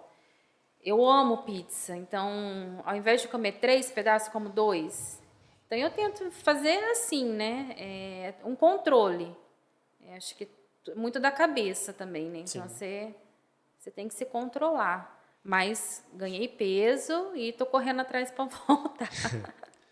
Eu 0.83 1.05
amo 1.05 1.43
pizza, 1.43 1.95
então, 1.95 2.81
ao 2.85 2.95
invés 2.95 3.21
de 3.21 3.27
comer 3.27 3.53
três 3.53 3.91
pedaços, 3.91 4.29
como 4.29 4.49
dois. 4.49 5.21
Então, 5.65 5.77
eu 5.77 5.89
tento 5.91 6.31
fazer 6.31 6.77
assim, 6.91 7.25
né? 7.25 7.75
É, 7.77 8.33
um 8.43 8.55
controle. 8.55 9.35
É, 10.05 10.15
acho 10.15 10.35
que 10.35 10.47
muito 10.95 11.19
da 11.19 11.31
cabeça 11.31 11.93
também, 11.93 12.29
né? 12.29 12.39
Então, 12.39 12.67
você, 12.67 13.13
você 13.77 13.91
tem 13.91 14.07
que 14.07 14.13
se 14.13 14.25
controlar. 14.25 15.17
Mas 15.43 16.05
ganhei 16.13 16.47
peso 16.47 17.31
e 17.35 17.53
tô 17.53 17.65
correndo 17.65 18.01
atrás 18.01 18.31
para 18.31 18.45
voltar. 18.67 19.09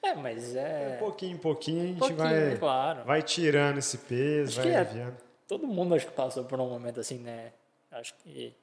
É, 0.04 0.14
mas 0.14 0.56
é. 0.56 0.98
Pouquinho 1.00 1.34
em 1.36 1.38
pouquinho 1.38 1.84
a 1.84 1.86
gente 1.88 2.00
Pouquinho, 2.00 2.20
vai, 2.20 2.58
Claro. 2.58 3.04
vai 3.04 3.22
tirando 3.22 3.78
esse 3.78 3.98
peso, 3.98 4.60
Acho 4.60 4.70
vai 4.70 4.78
é. 4.78 4.80
aliviando. 4.80 5.18
todo 5.48 5.66
mundo 5.68 5.96
acho 5.96 6.06
que 6.06 6.12
passou 6.14 6.44
por 6.44 6.60
um 6.60 6.70
momento 6.70 7.00
assim, 7.00 7.18
né? 7.18 7.52
Acho 7.92 8.14
que 8.24 8.54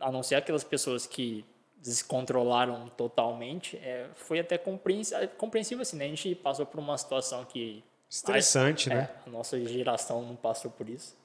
a 0.00 0.10
não 0.12 0.22
ser 0.22 0.34
aquelas 0.36 0.64
pessoas 0.64 1.06
que 1.06 1.44
descontrolaram 1.82 2.88
totalmente, 2.96 3.76
é, 3.78 4.06
foi 4.14 4.38
até 4.40 4.58
compreens- 4.58 5.12
compreensível 5.38 5.82
assim, 5.82 5.96
né? 5.96 6.04
A 6.04 6.08
gente 6.08 6.34
passou 6.34 6.66
por 6.66 6.78
uma 6.80 6.96
situação 6.98 7.44
que 7.44 7.82
Estressante, 8.08 8.90
é, 8.90 8.94
né? 8.94 9.10
a 9.26 9.30
nossa 9.30 9.58
geração 9.64 10.22
não 10.22 10.36
passou 10.36 10.70
por 10.70 10.88
isso. 10.88 11.16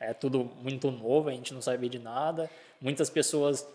É 0.00 0.12
tudo 0.12 0.44
muito 0.62 0.90
novo, 0.90 1.28
a 1.28 1.32
gente 1.32 1.52
não 1.54 1.60
sabia 1.62 1.88
de 1.88 1.98
nada. 1.98 2.48
Muitas 2.80 3.08
pessoas 3.10 3.66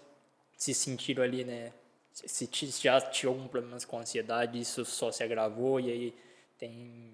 se 0.55 0.73
sentiram 0.73 1.23
ali, 1.23 1.43
né? 1.43 1.71
Se 2.13 2.27
se 2.27 2.47
ti- 2.47 2.67
já 2.67 3.01
tinha 3.01 3.29
algum 3.29 3.47
problema 3.47 3.77
com 3.87 3.97
ansiedade, 3.99 4.59
isso 4.59 4.85
só 4.85 5.11
se 5.11 5.23
agravou 5.23 5.79
e 5.79 5.91
aí 5.91 6.15
tem 6.59 7.11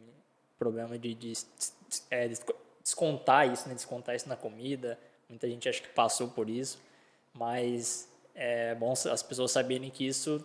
problema 0.58 0.98
de, 1.00 1.14
de 1.14 1.34
é, 2.12 2.28
desco- 2.28 2.56
descontar 2.84 3.52
isso, 3.52 3.68
né? 3.70 3.74
Descontar 3.76 4.16
isso 4.16 4.28
na 4.28 4.36
comida. 4.36 5.00
Muita 5.30 5.48
gente 5.50 5.70
acha 5.70 5.82
que 5.82 5.90
passou 5.90 6.28
por 6.30 6.50
isso, 6.50 6.80
mas 7.34 8.10
é 8.36 8.76
bom 8.76 8.92
as 8.92 9.24
pessoas 9.24 9.52
saberem 9.52 9.90
que 9.90 10.06
isso 10.06 10.44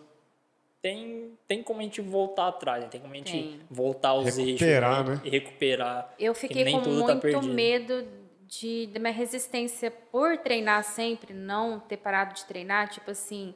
tem, 0.81 1.31
tem 1.47 1.63
como 1.63 1.79
a 1.79 1.83
gente 1.83 1.99
voltar 1.99 2.47
atrás, 2.47 2.83
né? 2.83 2.89
tem 2.89 3.01
como 3.01 3.11
a 3.13 3.17
gente 3.17 3.31
Tem. 3.31 3.59
voltar 3.71 4.09
aos 4.09 4.37
eixos 4.37 4.61
Recuperar, 4.61 5.03
né? 5.03 5.15
né? 5.15 5.21
e 5.23 5.29
recuperar. 5.29 6.13
Eu 6.19 6.33
que 6.33 6.39
fiquei 6.41 6.63
nem 6.63 6.75
com 6.77 6.83
tudo 6.83 6.99
tá 7.07 7.13
muito 7.13 7.21
perdido. 7.21 7.53
medo 7.53 8.07
de, 8.47 8.85
da 8.87 8.99
minha 8.99 9.11
resistência 9.13 9.89
por 9.89 10.37
treinar 10.37 10.83
sempre, 10.83 11.33
não 11.33 11.79
ter 11.79 11.97
parado 11.97 12.35
de 12.35 12.45
treinar, 12.45 12.89
tipo 12.89 13.09
assim, 13.09 13.55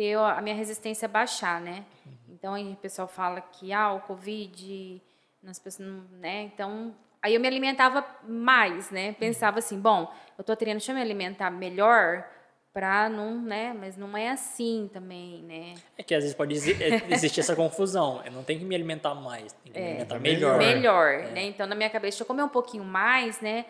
ter 0.00 0.16
a 0.16 0.40
minha 0.40 0.54
resistência 0.54 1.06
baixar, 1.06 1.60
né? 1.60 1.84
Uhum. 2.06 2.12
Então 2.30 2.54
aí 2.54 2.72
o 2.72 2.76
pessoal 2.76 3.06
fala 3.06 3.42
que 3.42 3.70
ah, 3.70 3.92
o 3.92 4.00
Covid, 4.00 5.02
as 5.46 5.58
pessoas 5.58 5.86
não, 5.86 6.04
né? 6.18 6.44
Então, 6.44 6.94
aí 7.20 7.34
eu 7.34 7.40
me 7.40 7.46
alimentava 7.46 8.02
mais, 8.26 8.90
né? 8.90 9.12
Pensava 9.12 9.58
assim, 9.58 9.78
bom, 9.78 10.10
eu 10.38 10.42
tô 10.42 10.56
treinando, 10.56 10.78
deixa 10.78 10.92
eu 10.92 10.96
me 10.96 11.02
alimentar 11.02 11.50
melhor 11.50 12.26
pra 12.72 13.10
não, 13.10 13.42
né? 13.42 13.76
Mas 13.78 13.98
não 13.98 14.16
é 14.16 14.30
assim 14.30 14.88
também, 14.90 15.42
né? 15.42 15.74
É 15.98 16.02
que 16.02 16.14
às 16.14 16.22
vezes 16.22 16.34
pode 16.34 16.54
é, 16.54 17.12
existir 17.12 17.40
essa 17.40 17.54
confusão. 17.54 18.22
Eu 18.24 18.32
não 18.32 18.42
tenho 18.42 18.60
que 18.60 18.64
me 18.64 18.74
alimentar 18.74 19.14
mais, 19.14 19.52
tenho 19.52 19.74
que 19.74 19.80
me 19.80 19.86
alimentar 19.86 20.16
É 20.16 20.18
melhor. 20.18 20.56
melhor. 20.56 21.10
melhor, 21.12 21.32
né? 21.34 21.42
Então, 21.42 21.66
na 21.66 21.74
minha 21.74 21.90
cabeça, 21.90 22.12
deixa 22.12 22.22
eu 22.22 22.26
comer 22.26 22.42
um 22.42 22.48
pouquinho 22.48 22.84
mais, 22.84 23.38
né? 23.42 23.66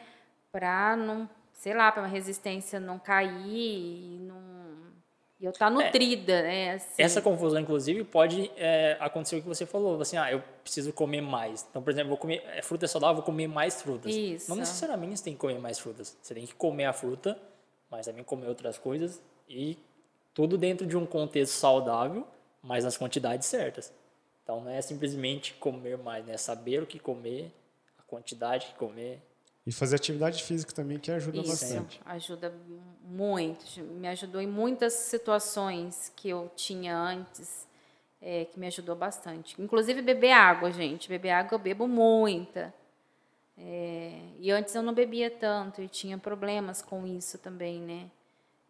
Pra 0.53 0.95
não, 0.95 1.29
sei 1.53 1.75
lá, 1.75 1.91
pra 1.91 2.03
minha 2.03 2.15
resistência 2.15 2.79
não 2.79 3.01
cair 3.01 3.35
e 3.43 4.19
não... 4.21 4.90
E 5.41 5.47
eu 5.47 5.51
estar 5.53 5.71
nutrida, 5.71 6.43
né? 6.43 6.73
Assim. 6.75 7.03
Essa 7.03 7.23
confusão, 7.23 7.59
inclusive, 7.59 8.05
pode 8.05 8.51
é, 8.57 8.99
acontecer 9.01 9.37
o 9.37 9.43
que 9.43 9.49
você 9.49 9.65
falou, 9.65 9.99
assim, 10.01 10.19
ah, 10.19 10.31
eu 10.31 10.43
preciso 10.63 10.93
comer 10.93 11.23
mais. 11.23 11.67
Então, 11.71 11.83
por 11.83 11.91
exemplo, 11.91 12.11
vou 12.11 12.19
comer 12.19 12.43
é, 12.55 12.61
fruta 12.61 12.87
saudável, 12.87 13.17
vou 13.17 13.25
comer 13.25 13.49
mais 13.49 13.81
frutas. 13.81 14.15
Isso. 14.15 14.51
Não 14.51 14.57
necessariamente 14.57 15.17
você 15.17 15.25
tem 15.25 15.33
que 15.33 15.39
comer 15.39 15.59
mais 15.59 15.79
frutas. 15.79 16.15
Você 16.21 16.35
tem 16.35 16.45
que 16.45 16.55
comer 16.55 16.85
a 16.85 16.93
fruta, 16.93 17.39
mas 17.91 18.05
também 18.05 18.23
comer 18.23 18.49
outras 18.49 18.77
coisas 18.77 19.23
e 19.49 19.79
tudo 20.35 20.59
dentro 20.59 20.87
de 20.87 20.97
um 20.97 21.07
contexto 21.07 21.55
saudável, 21.55 22.27
mas 22.63 22.85
nas 22.85 22.99
quantidades 22.99 23.49
certas. 23.49 23.91
Então, 24.43 24.61
não 24.61 24.71
é 24.71 24.83
simplesmente 24.83 25.55
comer 25.55 25.97
mais, 25.97 26.27
né? 26.27 26.35
É 26.35 26.37
saber 26.37 26.83
o 26.83 26.87
que 26.87 26.99
comer, 26.99 27.51
a 27.99 28.03
quantidade 28.03 28.67
que 28.67 28.75
comer. 28.75 29.23
E 29.67 29.73
fazer 29.73 29.97
atividade 29.97 30.43
física 30.43 30.73
também, 30.73 30.99
que 30.99 31.11
ajuda 31.11 31.39
Isso, 31.39 31.49
bastante. 31.49 32.01
ajuda 32.05 32.55
muito. 33.05 33.65
Me 33.83 34.09
ajudou 34.09 34.41
em 34.41 34.47
muitas 34.47 34.95
situações 34.95 36.11
que 36.17 36.29
eu 36.29 36.51
tinha 36.57 36.97
antes, 36.97 37.67
é, 38.23 38.47
que 38.47 38.59
me 38.59 38.67
ajudou 38.67 38.97
bastante. 38.97 39.61
Inclusive 39.61 40.01
beber 40.03 40.33
água, 40.33 40.73
gente. 40.73 41.09
Beber 41.09 41.31
água 41.31 41.55
eu 41.55 41.59
bebo 41.59 41.87
muita. 41.87 42.73
É, 43.59 44.19
e 44.39 44.51
antes 44.51 44.75
eu 44.75 44.83
não 44.83 44.95
bebia 44.95 45.31
tanto 45.31 45.83
e 45.83 45.89
tinha 45.89 46.17
problemas 46.17 46.81
com 46.81 47.07
isso 47.07 47.37
também, 47.39 47.81
né? 47.81 48.11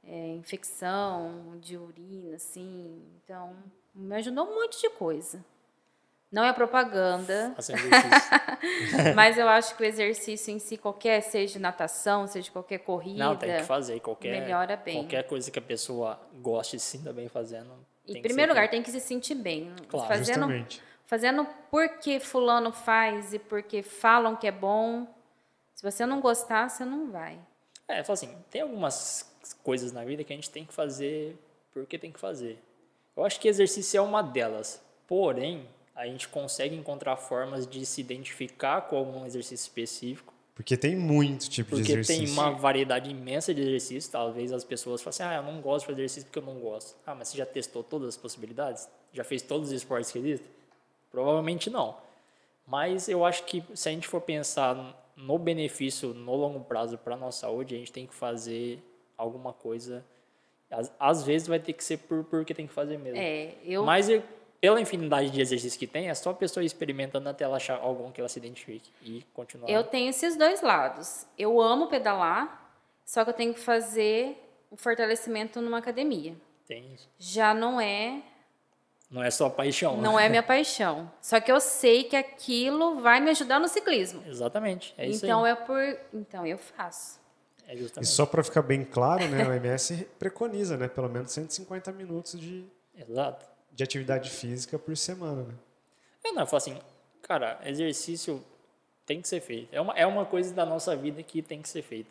É, 0.05 0.35
infecção 0.35 1.59
de 1.61 1.77
urina, 1.77 2.35
assim. 2.35 3.01
Então, 3.23 3.55
me 3.95 4.17
ajudou 4.17 4.45
um 4.47 4.55
monte 4.57 4.81
de 4.81 4.91
coisa. 4.91 5.45
Não 6.31 6.45
é 6.45 6.53
propaganda, 6.53 7.55
exercício. 7.59 7.91
mas 9.17 9.37
eu 9.37 9.49
acho 9.49 9.77
que 9.77 9.83
o 9.83 9.87
exercício 9.87 10.55
em 10.55 10.61
si, 10.61 10.77
qualquer, 10.77 11.21
seja 11.23 11.59
natação, 11.59 12.27
seja 12.29 12.51
qualquer 12.53 12.79
corrida, 12.79 13.19
Não, 13.19 13.37
tem 13.37 13.57
que 13.57 13.63
fazer. 13.65 13.99
Qualquer, 13.99 14.41
melhora 14.41 14.77
bem. 14.77 14.95
qualquer 14.95 15.25
coisa 15.25 15.51
que 15.51 15.59
a 15.59 15.63
pessoa 15.63 16.21
goste 16.35 16.77
e 16.77 16.81
se 16.81 16.99
sinta 16.99 17.13
bem 17.13 17.29
fazendo. 17.29 17.73
Em 18.07 18.23
primeiro 18.23 18.53
lugar, 18.53 18.63
feito. 18.63 18.71
tem 18.73 18.83
que 18.83 18.91
se 18.93 19.01
sentir 19.01 19.35
bem. 19.35 19.75
Claro. 19.89 20.07
fazendo, 20.07 20.41
Justamente. 20.41 20.83
fazendo 21.05 21.47
porque 21.69 22.21
fulano 22.21 22.71
faz 22.71 23.35
e 23.35 23.39
porque 23.39 23.83
falam 23.83 24.37
que 24.37 24.47
é 24.47 24.53
bom. 24.53 25.07
Se 25.75 25.83
você 25.83 26.07
não 26.07 26.21
gostar, 26.21 26.69
você 26.69 26.85
não 26.85 27.11
vai. 27.11 27.39
É, 27.89 28.05
fala 28.05 28.15
assim, 28.15 28.37
tem 28.51 28.63
algumas 28.63 29.29
coisas 29.65 29.93
na 29.93 30.05
vida 30.05 30.23
que 30.23 30.33
a 30.33 30.37
gente 30.37 30.51
tem 30.51 30.65
que 30.65 30.73
fazer 30.73 31.37
porque 31.73 31.99
tem 31.99 32.13
que 32.13 32.21
fazer. 32.21 32.63
Eu 33.17 33.25
acho 33.25 33.41
que 33.41 33.49
exercício 33.49 33.99
é 33.99 34.01
uma 34.01 34.23
delas. 34.23 34.83
Porém, 35.07 35.69
a 35.95 36.07
gente 36.07 36.29
consegue 36.29 36.75
encontrar 36.75 37.17
formas 37.17 37.67
de 37.67 37.85
se 37.85 38.01
identificar 38.01 38.83
com 38.83 38.97
algum 38.97 39.27
exercício 39.27 39.65
específico, 39.65 40.33
Porque 40.55 40.77
tem 40.77 40.95
muito 40.97 41.49
tipo 41.49 41.71
de 41.71 41.77
porque 41.83 41.93
exercício. 41.93 42.25
tem 42.25 42.33
uma 42.33 42.51
variedade 42.53 43.11
imensa 43.11 43.53
de 43.55 43.61
exercícios. 43.63 44.09
Talvez 44.09 44.53
as 44.53 44.63
pessoas 44.65 45.01
falem 45.03 45.11
assim, 45.11 45.23
ah, 45.23 45.37
eu 45.37 45.43
não 45.53 45.61
gosto 45.61 45.81
de 45.81 45.87
fazer 45.93 46.01
exercício 46.03 46.25
porque 46.31 46.39
eu 46.39 46.43
não 46.55 46.61
gosto. 46.61 46.97
Ah, 47.07 47.15
mas 47.15 47.29
você 47.29 47.39
já 47.39 47.47
testou 47.47 47.83
todas 47.83 48.09
as 48.11 48.17
possibilidades? 48.17 48.89
Já 49.13 49.25
fez 49.25 49.43
todos 49.43 49.69
os 49.69 49.75
esportes 49.75 50.11
que 50.13 50.19
existem? 50.19 50.49
Provavelmente 51.11 51.69
não. 51.71 51.97
Mas 52.67 53.09
eu 53.09 53.25
acho 53.25 53.45
que 53.45 53.65
se 53.75 53.89
a 53.89 53.93
gente 53.93 54.07
for 54.07 54.21
pensar 54.21 54.97
no 55.17 55.39
benefício 55.39 56.15
no 56.15 56.35
longo 56.37 56.61
prazo 56.61 56.97
para 56.99 57.15
a 57.15 57.19
nossa 57.19 57.41
saúde, 57.41 57.75
a 57.75 57.79
gente 57.79 57.93
tem 57.93 58.07
que 58.07 58.15
fazer 58.15 58.79
alguma 59.19 59.53
coisa. 59.53 60.05
Às, 60.71 60.93
às 61.01 61.23
vezes 61.25 61.49
vai 61.49 61.59
ter 61.59 61.73
que 61.73 61.83
ser 61.83 61.97
por, 61.99 62.23
porque 62.25 62.55
tem 62.55 62.67
que 62.67 62.73
fazer 62.73 62.97
mesmo. 62.99 63.19
É, 63.19 63.55
eu 63.65 63.85
Mas 63.85 64.09
eu- 64.09 64.23
pela 64.61 64.81
infinidade 64.81 65.31
de 65.31 65.41
exercícios 65.41 65.77
que 65.77 65.87
tem, 65.87 66.11
é 66.11 66.15
só 66.15 66.31
a 66.31 66.35
pessoa 66.35 66.63
ir 66.63 66.67
experimentando 66.67 67.29
até 67.29 67.45
ela 67.45 67.57
achar 67.57 67.79
algum 67.79 68.13
que 68.13 68.21
ela 68.21 68.29
se 68.29 68.39
identifique 68.39 68.91
e 69.03 69.25
continuar. 69.33 69.71
Eu 69.71 69.83
tenho 69.83 70.11
esses 70.11 70.37
dois 70.37 70.61
lados. 70.61 71.27
Eu 71.39 71.61
amo 71.61 71.89
pedalar, 71.89 72.71
só 73.05 73.25
que 73.25 73.31
eu 73.31 73.35
tenho 73.35 73.55
que 73.55 73.61
fazer 73.61 74.37
o 74.71 74.77
fortalecimento 74.77 75.61
numa 75.63 75.79
academia. 75.79 76.35
Tem 76.67 76.93
isso. 76.95 77.09
Já 77.19 77.55
não 77.55 77.81
é, 77.81 78.23
Não 79.11 79.23
é 79.23 79.31
só 79.31 79.49
paixão. 79.49 79.97
né? 79.97 80.03
não 80.03 80.21
é 80.21 80.29
minha 80.29 80.43
paixão. 80.45 81.11
Só 81.23 81.41
que 81.41 81.51
eu 81.51 81.59
sei 81.59 82.05
que 82.05 82.15
aquilo 82.15 83.01
vai 83.01 83.19
me 83.19 83.31
ajudar 83.31 83.59
no 83.59 83.67
ciclismo. 83.67 84.23
Exatamente. 84.27 84.95
É 84.99 85.07
isso 85.09 85.25
então 85.25 85.45
aí. 85.45 85.53
é 85.53 85.55
por, 85.55 85.99
então 86.13 86.47
eu 86.47 86.59
faço. 86.59 87.19
É 87.67 87.75
E 87.75 88.05
só 88.05 88.27
para 88.27 88.43
ficar 88.43 88.63
bem 88.63 88.85
claro, 88.85 89.27
né, 89.29 89.47
o 89.47 89.53
MS 89.53 90.09
preconiza, 90.19 90.77
né, 90.77 90.89
pelo 90.89 91.09
menos 91.09 91.31
150 91.33 91.93
minutos 91.93 92.39
de, 92.39 92.67
Exato. 92.97 93.47
De 93.73 93.83
atividade 93.85 94.31
física 94.31 94.79
por 94.79 94.97
semana, 94.97 95.43
né? 95.43 95.55
Eu 96.25 96.35
não, 96.35 96.43
eu 96.43 96.47
falo 96.47 96.59
assim, 96.59 96.79
cara, 97.23 97.61
exercício 97.65 98.45
tem 99.07 99.21
que 99.21 99.29
ser 99.29 99.41
feito. 99.41 99.69
É 99.73 99.81
uma, 99.81 99.93
é 99.95 100.07
uma 100.07 100.25
coisa 100.27 100.53
da 100.55 100.65
nossa 100.67 100.95
vida 100.95 101.23
que 101.23 101.43
tem 101.43 101.61
que 101.63 101.69
ser 101.69 101.83
feita. 101.83 102.11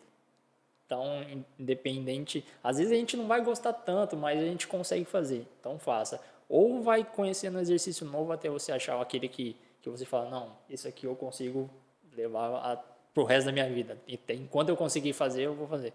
Então, 0.86 1.22
in- 1.22 1.44
independente. 1.58 2.44
Às 2.62 2.78
vezes 2.78 2.92
a 2.92 2.96
gente 2.96 3.16
não 3.16 3.26
vai 3.26 3.40
gostar 3.42 3.72
tanto, 3.72 4.16
mas 4.16 4.38
a 4.40 4.44
gente 4.44 4.66
consegue 4.66 5.04
fazer. 5.04 5.46
Então, 5.60 5.78
faça. 5.78 6.20
Ou 6.48 6.82
vai 6.82 7.04
conhecendo 7.04 7.60
exercício 7.60 8.04
novo 8.04 8.32
até 8.32 8.48
você 8.48 8.72
achar 8.72 9.00
aquele 9.00 9.28
que, 9.28 9.56
que 9.80 9.88
você 9.88 10.04
fala: 10.04 10.28
não, 10.28 10.56
isso 10.68 10.88
aqui 10.88 11.06
eu 11.06 11.14
consigo 11.14 11.70
levar 12.12 12.48
a, 12.56 12.76
pro 13.14 13.24
resto 13.24 13.46
da 13.46 13.52
minha 13.52 13.68
vida. 13.70 13.96
E 14.06 14.16
tem- 14.16 14.40
enquanto 14.42 14.68
eu 14.70 14.76
conseguir 14.76 15.12
fazer, 15.12 15.42
eu 15.44 15.54
vou 15.54 15.68
fazer. 15.68 15.92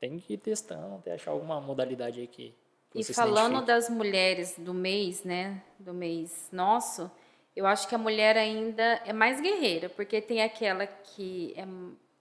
Tem 0.00 0.18
que 0.18 0.32
ir 0.32 0.38
testando 0.38 0.94
até 0.96 1.12
achar 1.12 1.30
alguma 1.32 1.60
modalidade 1.60 2.18
aí 2.18 2.26
que 2.26 2.54
E 2.94 3.04
falando 3.04 3.64
das 3.64 3.88
mulheres 3.88 4.54
do 4.58 4.74
mês, 4.74 5.24
né, 5.24 5.62
do 5.78 5.94
mês 5.94 6.48
nosso, 6.52 7.10
eu 7.56 7.66
acho 7.66 7.88
que 7.88 7.94
a 7.94 7.98
mulher 7.98 8.36
ainda 8.36 8.82
é 9.04 9.12
mais 9.12 9.40
guerreira, 9.40 9.88
porque 9.88 10.20
tem 10.20 10.42
aquela 10.42 10.86
que 10.86 11.54
é- 11.56 11.66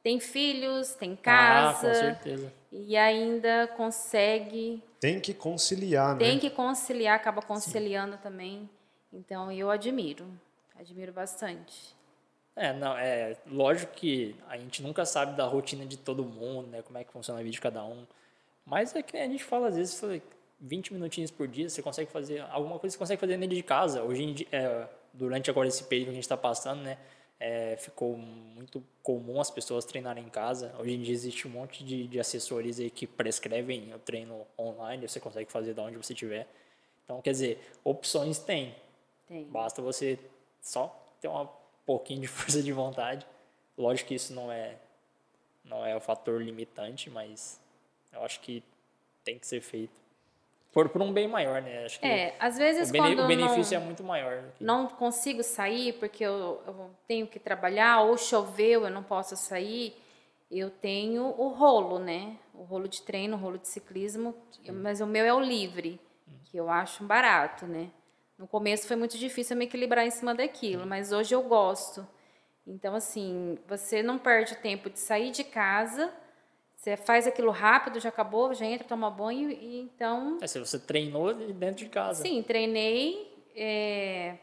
tem 0.04 0.20
filhos, 0.20 0.94
tem 0.96 1.12
Ah, 1.12 1.16
com 1.18 1.22
casa 1.24 1.94
certeza. 1.94 2.54
e 2.72 2.96
ainda 2.98 3.68
consegue, 3.76 4.82
Tem 5.00 5.20
que 5.20 5.34
conciliar, 5.34 6.18
tem 6.18 6.36
né? 6.36 6.40
que 6.40 6.50
conciliar, 6.50 7.16
acaba 7.16 7.42
conciliando 7.42 8.18
também. 8.18 8.70
Então 9.14 9.52
eu 9.52 9.70
admiro, 9.70 10.26
admiro 10.80 11.12
bastante. 11.12 11.96
É, 12.56 12.74
não, 12.74 12.98
é 12.98 13.36
lógico 13.48 13.94
que 13.94 14.36
a 14.50 14.58
gente 14.58 14.82
nunca 14.84 15.06
sabe 15.06 15.36
da 15.38 15.46
rotina 15.46 15.86
de 15.86 15.98
todo 15.98 16.24
mundo, 16.24 16.68
né? 16.68 16.82
Como 16.82 16.98
é 16.98 17.04
que 17.04 17.12
funciona 17.12 17.40
a 17.40 17.44
vida 17.44 17.54
de 17.54 17.62
cada 17.62 17.84
um. 17.84 18.06
Mas 18.66 18.94
é 18.96 19.02
que 19.02 19.16
a 19.18 19.26
gente 19.28 19.44
fala, 19.44 19.70
às 19.70 19.76
vezes, 19.76 20.00
20 20.62 20.94
minutinhos 20.94 21.32
por 21.32 21.48
dia, 21.48 21.70
você 21.70 21.82
consegue 21.82 22.12
fazer 22.12 22.42
alguma 22.52 22.80
coisa 22.80 22.94
você 22.94 23.00
consegue 23.00 23.20
fazer 23.20 23.38
dentro 23.38 23.56
de 23.56 23.64
casa. 23.64 24.04
Hoje 24.04 24.24
em 24.24 24.34
dia, 24.34 24.48
é, 24.52 24.88
durante 25.14 25.50
agora 25.50 25.68
esse 25.68 25.84
período 25.84 26.08
que 26.08 26.12
a 26.12 26.16
gente 26.16 26.24
está 26.24 26.38
passando, 26.38 26.82
né? 26.82 26.98
é, 27.42 27.76
ficou 27.76 28.16
muito 28.16 28.84
comum 29.02 29.42
as 29.42 29.50
pessoas 29.50 29.84
treinarem 29.84 30.24
em 30.24 30.30
casa. 30.30 30.76
Hoje 30.78 30.94
em 30.94 31.02
dia 31.02 31.12
existe 31.12 31.48
um 31.48 31.52
monte 31.52 31.84
de, 31.84 32.08
de 32.08 32.20
assessores 32.20 32.80
aí 32.80 32.92
que 32.92 33.08
prescrevem 33.08 33.92
o 33.96 33.98
treino 33.98 34.46
online, 34.58 35.08
você 35.08 35.20
consegue 35.20 35.52
fazer 35.52 35.74
de 35.74 35.82
onde 35.82 35.98
você 35.98 36.14
estiver. 36.14 36.48
Então, 37.04 37.20
quer 37.20 37.32
dizer, 37.32 37.60
opções 37.84 38.38
tem. 38.38 38.76
Tem. 39.28 39.44
Basta 39.46 39.82
você 39.82 40.20
só 40.62 40.96
ter 41.20 41.30
um 41.30 41.48
pouquinho 41.84 42.22
de 42.22 42.28
força 42.30 42.62
de 42.62 42.72
vontade. 42.72 43.26
Lógico 43.76 44.10
que 44.10 44.16
isso 44.16 44.34
não 44.34 44.52
é 44.52 44.78
não 45.66 45.84
é 45.84 45.96
o 45.96 46.00
fator 46.00 46.42
limitante, 46.42 47.10
mas 47.10 47.60
eu 48.12 48.24
acho 48.24 48.40
que 48.42 48.64
tem 49.24 49.40
que 49.40 49.48
ser 49.48 49.62
feito 49.62 50.01
por, 50.72 50.90
por 50.90 51.02
um 51.02 51.12
bem 51.12 51.28
maior, 51.28 51.62
né? 51.62 51.86
Acho 51.86 52.00
que 52.00 52.06
É, 52.06 52.36
às 52.40 52.58
vezes 52.58 52.90
o, 52.90 52.94
quando 52.94 53.20
o 53.24 53.28
benefício 53.28 53.78
não, 53.78 53.84
é 53.84 53.86
muito 53.86 54.04
maior. 54.04 54.44
não 54.60 54.88
consigo 54.88 55.44
sair 55.44 55.94
porque 55.94 56.24
eu, 56.24 56.62
eu 56.66 56.90
tenho 57.08 57.28
que 57.28 57.40
trabalhar 57.40 58.02
ou 58.02 58.18
choveu, 58.18 58.84
eu 58.86 58.90
não 58.90 59.04
posso 59.04 59.36
sair, 59.36 59.96
eu 60.50 60.70
tenho 60.70 61.24
o 61.38 61.50
rolo, 61.50 62.00
né? 62.00 62.36
O 62.54 62.64
rolo 62.64 62.88
de 62.88 63.02
treino, 63.02 63.36
o 63.36 63.40
rolo 63.40 63.58
de 63.58 63.68
ciclismo, 63.68 64.36
eu- 64.64 64.74
mas 64.74 65.02
o 65.02 65.06
meu 65.08 65.26
é 65.26 65.34
o 65.34 65.40
livre, 65.40 66.00
que 66.46 66.58
eu 66.58 66.70
acho 66.70 67.04
barato, 67.04 67.66
né? 67.66 67.90
No 68.38 68.48
começo 68.48 68.88
foi 68.88 68.96
muito 68.96 69.18
difícil 69.18 69.56
eu 69.56 69.60
me 69.60 69.66
equilibrar 69.66 70.06
em 70.06 70.12
cima 70.12 70.34
daquilo, 70.34 70.86
mas 70.88 71.12
hoje 71.12 71.34
eu 71.36 71.44
gosto. 71.44 72.06
Então, 72.66 72.96
assim, 72.96 73.58
você 73.68 74.02
não 74.04 74.18
perde 74.18 74.56
tempo 74.58 74.90
de 74.90 75.00
sair 75.00 75.32
de 75.32 75.44
casa, 75.44 76.12
você 76.82 76.98
faz 76.98 77.28
aquilo 77.28 77.52
rápido, 77.52 78.00
já 78.00 78.10
acabou, 78.10 78.56
já 78.56 78.66
entra, 78.66 78.88
toma 78.88 79.08
banho, 79.12 79.52
e 79.52 79.80
então 79.82 80.40
É, 80.42 80.48
se 80.48 80.58
você 80.58 80.80
treinou 80.80 81.32
dentro 81.32 81.86
de 81.86 81.90
casa. 81.90 82.24
Sim, 82.24 82.42
treinei. 82.42 83.32
é, 83.56 84.36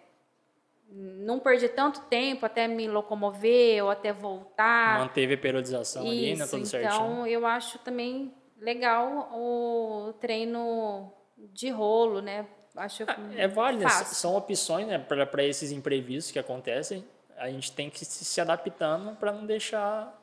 não 0.90 1.40
perdi 1.40 1.68
tanto 1.68 2.00
tempo 2.02 2.46
até 2.46 2.68
me 2.68 2.86
locomover 2.88 3.82
ou 3.84 3.90
até 3.90 4.12
voltar. 4.12 5.00
Manteve 5.00 5.34
a 5.34 5.38
periodização 5.38 6.02
ali, 6.06 6.34
né? 6.36 6.44
Isso, 6.44 6.50
Tudo 6.50 6.58
então 6.60 6.66
certinho. 6.66 7.26
eu 7.26 7.44
acho 7.44 7.78
também 7.80 8.32
legal 8.56 9.30
o 9.34 10.12
treino 10.20 11.12
de 11.36 11.68
rolo, 11.70 12.22
né? 12.22 12.46
Acho 12.76 13.04
É 13.36 13.48
válido, 13.48 13.82
né? 13.84 13.90
são 13.90 14.36
opções 14.36 14.86
né, 14.86 14.98
para 14.98 15.44
esses 15.44 15.72
imprevistos 15.72 16.30
que 16.32 16.38
acontecem. 16.38 17.04
A 17.36 17.50
gente 17.50 17.72
tem 17.72 17.90
que 17.90 18.04
se, 18.04 18.24
se 18.24 18.40
adaptando 18.40 19.16
para 19.16 19.32
não 19.32 19.44
deixar 19.44 20.17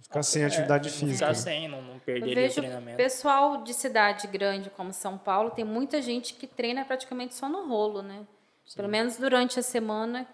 Ficar 0.00 0.22
sem 0.22 0.44
atividade 0.44 0.88
é, 0.88 0.92
física. 0.92 1.14
ficar 1.26 1.34
sem, 1.34 1.68
não, 1.68 1.82
não 1.82 1.98
perder 1.98 2.20
Eu 2.20 2.24
ali 2.24 2.32
o 2.32 2.34
vejo 2.36 2.54
treinamento. 2.60 2.96
pessoal 2.96 3.62
de 3.62 3.72
cidade 3.74 4.26
grande 4.26 4.70
como 4.70 4.92
São 4.92 5.16
Paulo, 5.18 5.50
tem 5.50 5.64
muita 5.64 6.00
gente 6.02 6.34
que 6.34 6.46
treina 6.46 6.84
praticamente 6.84 7.34
só 7.34 7.48
no 7.48 7.68
rolo, 7.68 8.02
né? 8.02 8.26
Pelo 8.74 8.88
menos 8.88 9.16
durante 9.16 9.58
a 9.58 9.62
semana, 9.62 10.26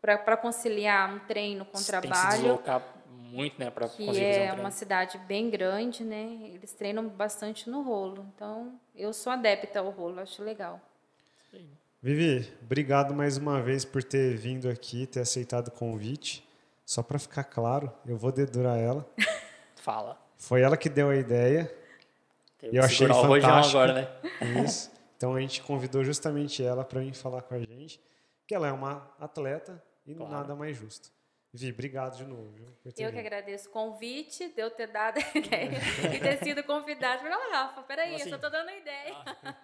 para 0.00 0.36
conciliar 0.36 1.12
um 1.14 1.18
treino 1.20 1.64
com 1.64 1.72
Tem 1.72 1.80
que 1.80 1.84
se 1.84 1.90
trabalho. 1.90 2.42
deslocar 2.42 2.82
muito, 3.08 3.58
né, 3.58 3.70
para 3.70 3.88
que 3.88 4.06
conseguir 4.06 4.06
fazer 4.06 4.20
um 4.20 4.28
é 4.30 4.46
treino. 4.46 4.60
uma 4.60 4.70
cidade 4.70 5.18
bem 5.18 5.50
grande, 5.50 6.04
né? 6.04 6.38
Eles 6.52 6.72
treinam 6.72 7.08
bastante 7.08 7.68
no 7.68 7.82
rolo. 7.82 8.26
Então, 8.34 8.78
eu 8.94 9.12
sou 9.12 9.32
adepta 9.32 9.80
ao 9.80 9.90
rolo, 9.90 10.20
acho 10.20 10.42
legal. 10.42 10.80
Vivi, 12.02 12.46
obrigado 12.62 13.14
mais 13.14 13.38
uma 13.38 13.62
vez 13.62 13.82
por 13.84 14.04
ter 14.04 14.36
vindo 14.36 14.68
aqui, 14.68 15.06
ter 15.06 15.20
aceitado 15.20 15.68
o 15.68 15.70
convite. 15.70 16.46
Só 16.84 17.02
para 17.02 17.18
ficar 17.18 17.44
claro, 17.44 17.92
eu 18.06 18.16
vou 18.16 18.30
dedurar 18.32 18.78
ela. 18.78 19.08
Fala. 19.76 20.18
Foi 20.36 20.60
ela 20.62 20.76
que 20.76 20.88
deu 20.88 21.10
a 21.10 21.16
ideia. 21.16 21.72
Teve 22.58 22.76
Eu 22.76 22.82
achei 22.82 23.06
segurar 23.06 23.20
o 23.20 23.26
rojão 23.26 23.48
fantástico. 23.50 23.78
agora, 23.78 23.92
né? 24.42 24.62
Isso. 24.64 24.92
Então 25.16 25.32
a 25.36 25.40
gente 25.40 25.62
convidou 25.62 26.04
justamente 26.04 26.62
ela 26.62 26.84
para 26.84 27.00
vir 27.00 27.14
falar 27.14 27.40
com 27.40 27.54
a 27.54 27.58
gente, 27.58 27.98
que 28.46 28.54
ela 28.54 28.66
é 28.68 28.72
uma 28.72 29.10
atleta 29.18 29.82
e 30.04 30.12
Claro. 30.14 30.30
nada 30.30 30.54
mais 30.56 30.76
justo. 30.76 31.08
Vi, 31.50 31.70
obrigado 31.70 32.16
de 32.18 32.24
novo. 32.24 32.50
Viu, 32.50 32.66
por 32.82 32.92
ter 32.92 33.04
Eu 33.04 33.12
que 33.12 33.18
agradeço 33.20 33.68
o 33.68 33.72
convite, 33.72 34.48
de 34.52 34.60
eu 34.60 34.70
ter 34.72 34.88
dado 34.88 35.18
a 35.18 35.38
ideia 35.38 35.70
e 36.14 36.20
ter 36.20 36.44
sido 36.44 36.62
convidado. 36.64 37.22
Falei, 37.22 37.38
ó, 37.38 37.52
Rafa, 37.52 37.82
peraí, 37.84 38.10
Como 38.10 38.20
eu 38.22 38.28
só 38.28 38.34
assim? 38.34 38.42
tô 38.42 38.50
dando 38.50 38.68
a 38.68 38.76
ideia. 38.76 39.14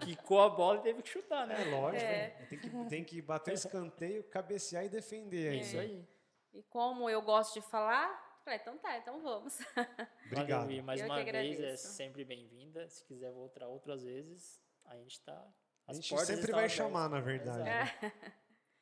Quicou 0.00 0.40
a 0.40 0.48
bola 0.48 0.78
e 0.78 0.82
teve 0.82 1.02
que 1.02 1.08
chutar, 1.10 1.46
né? 1.46 1.56
É 1.60 1.64
lógico, 1.74 2.04
É. 2.04 2.08
né? 2.12 2.46
tem, 2.48 2.58
que, 2.58 2.70
tem 2.88 3.04
que 3.04 3.20
bater 3.20 3.50
o 3.50 3.54
escanteio, 3.54 4.22
cabecear 4.30 4.84
e 4.84 4.88
defender 4.88 5.46
É 5.46 5.50
ainda. 5.50 5.62
isso 5.64 5.78
aí. 5.78 6.04
E 6.52 6.62
como 6.64 7.08
eu 7.08 7.22
gosto 7.22 7.54
de 7.54 7.62
falar, 7.62 8.40
falei, 8.44 8.58
então 8.60 8.76
tá, 8.78 8.98
então 8.98 9.20
vamos. 9.22 9.58
Obrigado. 10.26 10.66
Valeu. 10.66 10.82
Mais 10.82 11.00
Eu 11.00 11.06
uma 11.06 11.22
vez, 11.22 11.60
é 11.60 11.76
sempre 11.76 12.24
bem-vinda. 12.24 12.88
Se 12.88 13.04
quiser 13.04 13.32
voltar 13.32 13.68
outras 13.68 14.02
vezes, 14.02 14.60
a 14.84 14.96
gente 14.96 15.20
tá. 15.20 15.52
A 15.86 15.92
gente 15.92 16.08
portas 16.08 16.28
sempre 16.28 16.52
vai 16.52 16.64
abertas. 16.64 16.76
chamar, 16.76 17.08
na 17.08 17.20
verdade. 17.20 17.68
Exato. 17.68 18.04
né? 18.06 18.12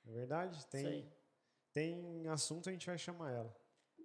É 0.07 0.11
verdade? 0.11 0.67
Tem, 0.67 1.13
tem 1.73 2.29
assunto, 2.29 2.69
a 2.69 2.73
gente 2.73 2.87
vai 2.87 2.99
chamar 2.99 3.33
ela. 3.33 3.55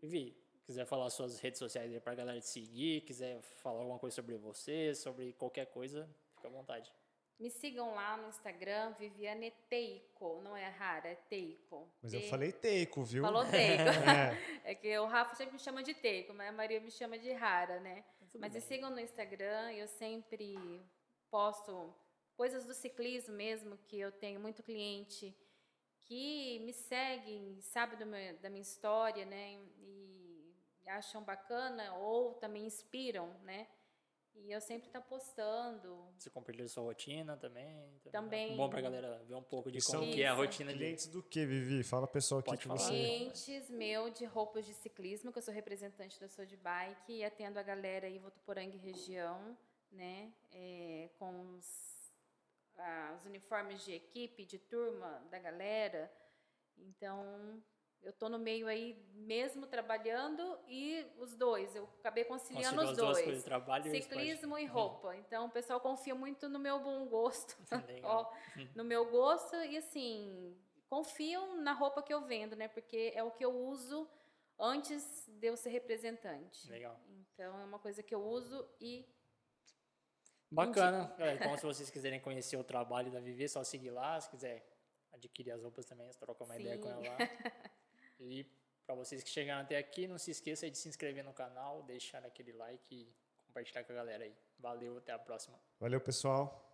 Vivi, 0.01 0.37
quiser 0.65 0.85
falar 0.85 1.09
suas 1.09 1.39
redes 1.39 1.59
sociais 1.59 1.91
aí 1.91 1.99
pra 1.99 2.15
galera 2.15 2.39
te 2.39 2.47
seguir, 2.47 3.01
quiser 3.01 3.41
falar 3.41 3.79
alguma 3.79 3.99
coisa 3.99 4.15
sobre 4.15 4.35
você, 4.35 4.93
sobre 4.93 5.33
qualquer 5.33 5.67
coisa, 5.67 6.09
fica 6.35 6.47
à 6.47 6.51
vontade. 6.51 6.93
Me 7.39 7.49
sigam 7.49 7.93
lá 7.93 8.15
no 8.17 8.29
Instagram, 8.29 8.93
Viviane 8.93 9.51
Teico. 9.69 10.41
Não 10.43 10.55
é 10.55 10.67
rara, 10.69 11.09
é 11.09 11.15
Teico. 11.15 11.91
Mas 12.01 12.13
eu 12.13 12.21
falei 12.21 12.51
Teico, 12.51 13.03
viu? 13.03 13.23
Falou 13.23 13.43
Teico. 13.49 13.83
é. 13.83 14.37
é. 14.71 14.75
que 14.75 14.97
o 14.99 15.05
Rafa 15.05 15.35
sempre 15.35 15.53
me 15.53 15.59
chama 15.59 15.83
de 15.83 15.93
Teico, 15.93 16.33
mas 16.33 16.49
a 16.49 16.51
Maria 16.51 16.79
me 16.79 16.91
chama 16.91 17.17
de 17.17 17.31
rara, 17.33 17.79
né? 17.79 18.03
Tudo 18.31 18.41
mas 18.41 18.53
bem. 18.53 18.61
me 18.61 18.67
sigam 18.67 18.89
no 18.89 18.99
Instagram, 18.99 19.71
eu 19.73 19.87
sempre 19.87 20.81
posto 21.29 21.93
coisas 22.35 22.65
do 22.65 22.73
ciclismo 22.73 23.35
mesmo, 23.35 23.77
que 23.87 23.99
eu 23.99 24.11
tenho 24.11 24.39
muito 24.39 24.63
cliente 24.63 25.35
que 26.05 26.59
me 26.59 26.73
seguem, 26.73 27.59
sabe 27.61 28.03
meu, 28.05 28.37
da 28.37 28.49
minha 28.49 28.61
história, 28.61 29.25
né? 29.25 29.59
E 29.77 30.53
acham 30.87 31.23
bacana 31.23 31.93
ou 31.95 32.33
também 32.35 32.65
inspiram, 32.65 33.33
né? 33.43 33.67
E 34.35 34.51
eu 34.51 34.59
sempre 34.59 34.87
estou 34.87 35.01
tá 35.01 35.07
postando. 35.07 36.05
Você 36.17 36.29
compartilha 36.29 36.67
sua 36.67 36.83
rotina 36.83 37.37
também? 37.37 37.99
Também. 38.11 38.53
É 38.53 38.57
bom 38.57 38.69
para 38.69 38.79
a 38.79 38.81
galera 38.81 39.23
ver 39.23 39.35
um 39.35 39.43
pouco 39.43 39.71
de 39.71 39.81
como 39.81 40.11
que 40.11 40.21
é 40.21 40.27
a 40.27 40.33
rotina 40.33 40.73
clientes 40.73 41.05
de... 41.05 41.11
do 41.11 41.23
que, 41.23 41.45
Vivi? 41.45 41.83
Fala 41.83 42.07
pessoal 42.07 42.39
aqui 42.39 42.57
que 42.57 42.67
você... 42.67 42.89
Clientes 42.89 43.69
meu 43.69 44.09
de 44.09 44.25
roupas 44.25 44.65
de 44.65 44.73
ciclismo, 44.73 45.31
que 45.31 45.37
eu 45.37 45.43
sou 45.43 45.53
representante 45.53 46.19
da 46.19 46.27
Sou 46.27 46.45
de 46.45 46.57
Bike 46.57 47.13
e 47.13 47.23
atendo 47.23 47.59
a 47.59 47.63
galera 47.63 48.09
em 48.09 48.19
Votuporanga 48.19 48.77
região, 48.77 49.57
né? 49.91 50.33
É, 50.51 51.09
com 51.17 51.55
os, 51.55 52.13
ah, 52.77 53.15
os 53.17 53.25
uniformes 53.25 53.85
de 53.85 53.93
equipe, 53.93 54.45
de 54.45 54.57
turma 54.57 55.25
da 55.29 55.39
galera. 55.39 56.11
Então, 56.77 57.63
eu 58.03 58.11
estou 58.11 58.29
no 58.29 58.37
meio 58.37 58.67
aí 58.67 59.01
mesmo 59.15 59.65
trabalhando 59.65 60.59
e 60.67 61.05
os 61.17 61.35
dois. 61.35 61.75
Eu 61.75 61.87
acabei 61.99 62.25
conciliando 62.25 62.81
os 62.83 62.97
dois. 62.97 63.23
Coisas, 63.23 63.43
trabalho 63.43 63.89
Ciclismo 63.89 64.57
e, 64.57 64.63
e 64.63 64.65
roupa. 64.65 65.15
Então 65.15 65.45
o 65.45 65.49
pessoal 65.49 65.79
confia 65.79 66.13
muito 66.13 66.49
no 66.49 66.59
meu 66.59 66.79
bom 66.79 67.05
gosto. 67.07 67.55
Ó, 68.03 68.31
no 68.75 68.83
meu 68.83 69.09
gosto 69.09 69.55
e 69.55 69.77
assim, 69.77 70.57
confiam 70.89 71.61
na 71.61 71.73
roupa 71.73 72.03
que 72.03 72.13
eu 72.13 72.21
vendo, 72.21 72.55
né? 72.55 72.67
Porque 72.67 73.11
é 73.15 73.23
o 73.23 73.31
que 73.31 73.43
eu 73.43 73.55
uso 73.55 74.09
antes 74.59 75.27
de 75.27 75.47
eu 75.47 75.55
ser 75.55 75.69
representante. 75.69 76.69
Legal. 76.69 76.99
Então 77.33 77.59
é 77.59 77.63
uma 77.63 77.79
coisa 77.79 78.03
que 78.03 78.13
eu 78.13 78.23
uso 78.23 78.67
e 78.79 79.07
Bacana. 80.53 81.11
É, 81.17 81.33
então, 81.33 81.57
se 81.57 81.63
vocês 81.65 81.89
quiserem 81.89 82.19
conhecer 82.19 82.57
o 82.57 82.63
trabalho 82.63 83.11
da 83.11 83.19
Vivi, 83.19 83.45
é 83.45 83.47
só 83.47 83.63
seguir 83.63 83.89
lá. 83.89 84.19
Se 84.21 84.29
quiser 84.29 84.63
adquirir 85.11 85.51
as 85.51 85.63
roupas 85.63 85.85
também, 85.85 86.09
troca 86.11 86.43
uma 86.43 86.53
Sim. 86.53 86.61
ideia 86.61 86.77
com 86.77 86.89
ela 86.89 87.01
lá. 87.01 87.17
E 88.23 88.45
para 88.85 88.95
vocês 88.95 89.23
que 89.23 89.29
chegaram 89.29 89.61
até 89.61 89.77
aqui, 89.77 90.07
não 90.07 90.17
se 90.17 90.31
esqueça 90.31 90.69
de 90.69 90.77
se 90.77 90.87
inscrever 90.89 91.23
no 91.23 91.33
canal, 91.33 91.83
deixar 91.83 92.23
aquele 92.25 92.51
like 92.53 92.95
e 92.95 93.13
compartilhar 93.45 93.83
com 93.83 93.93
a 93.93 93.95
galera 93.95 94.23
aí. 94.23 94.35
Valeu, 94.59 94.97
até 94.97 95.11
a 95.11 95.19
próxima. 95.19 95.59
Valeu, 95.79 96.01
pessoal. 96.01 96.72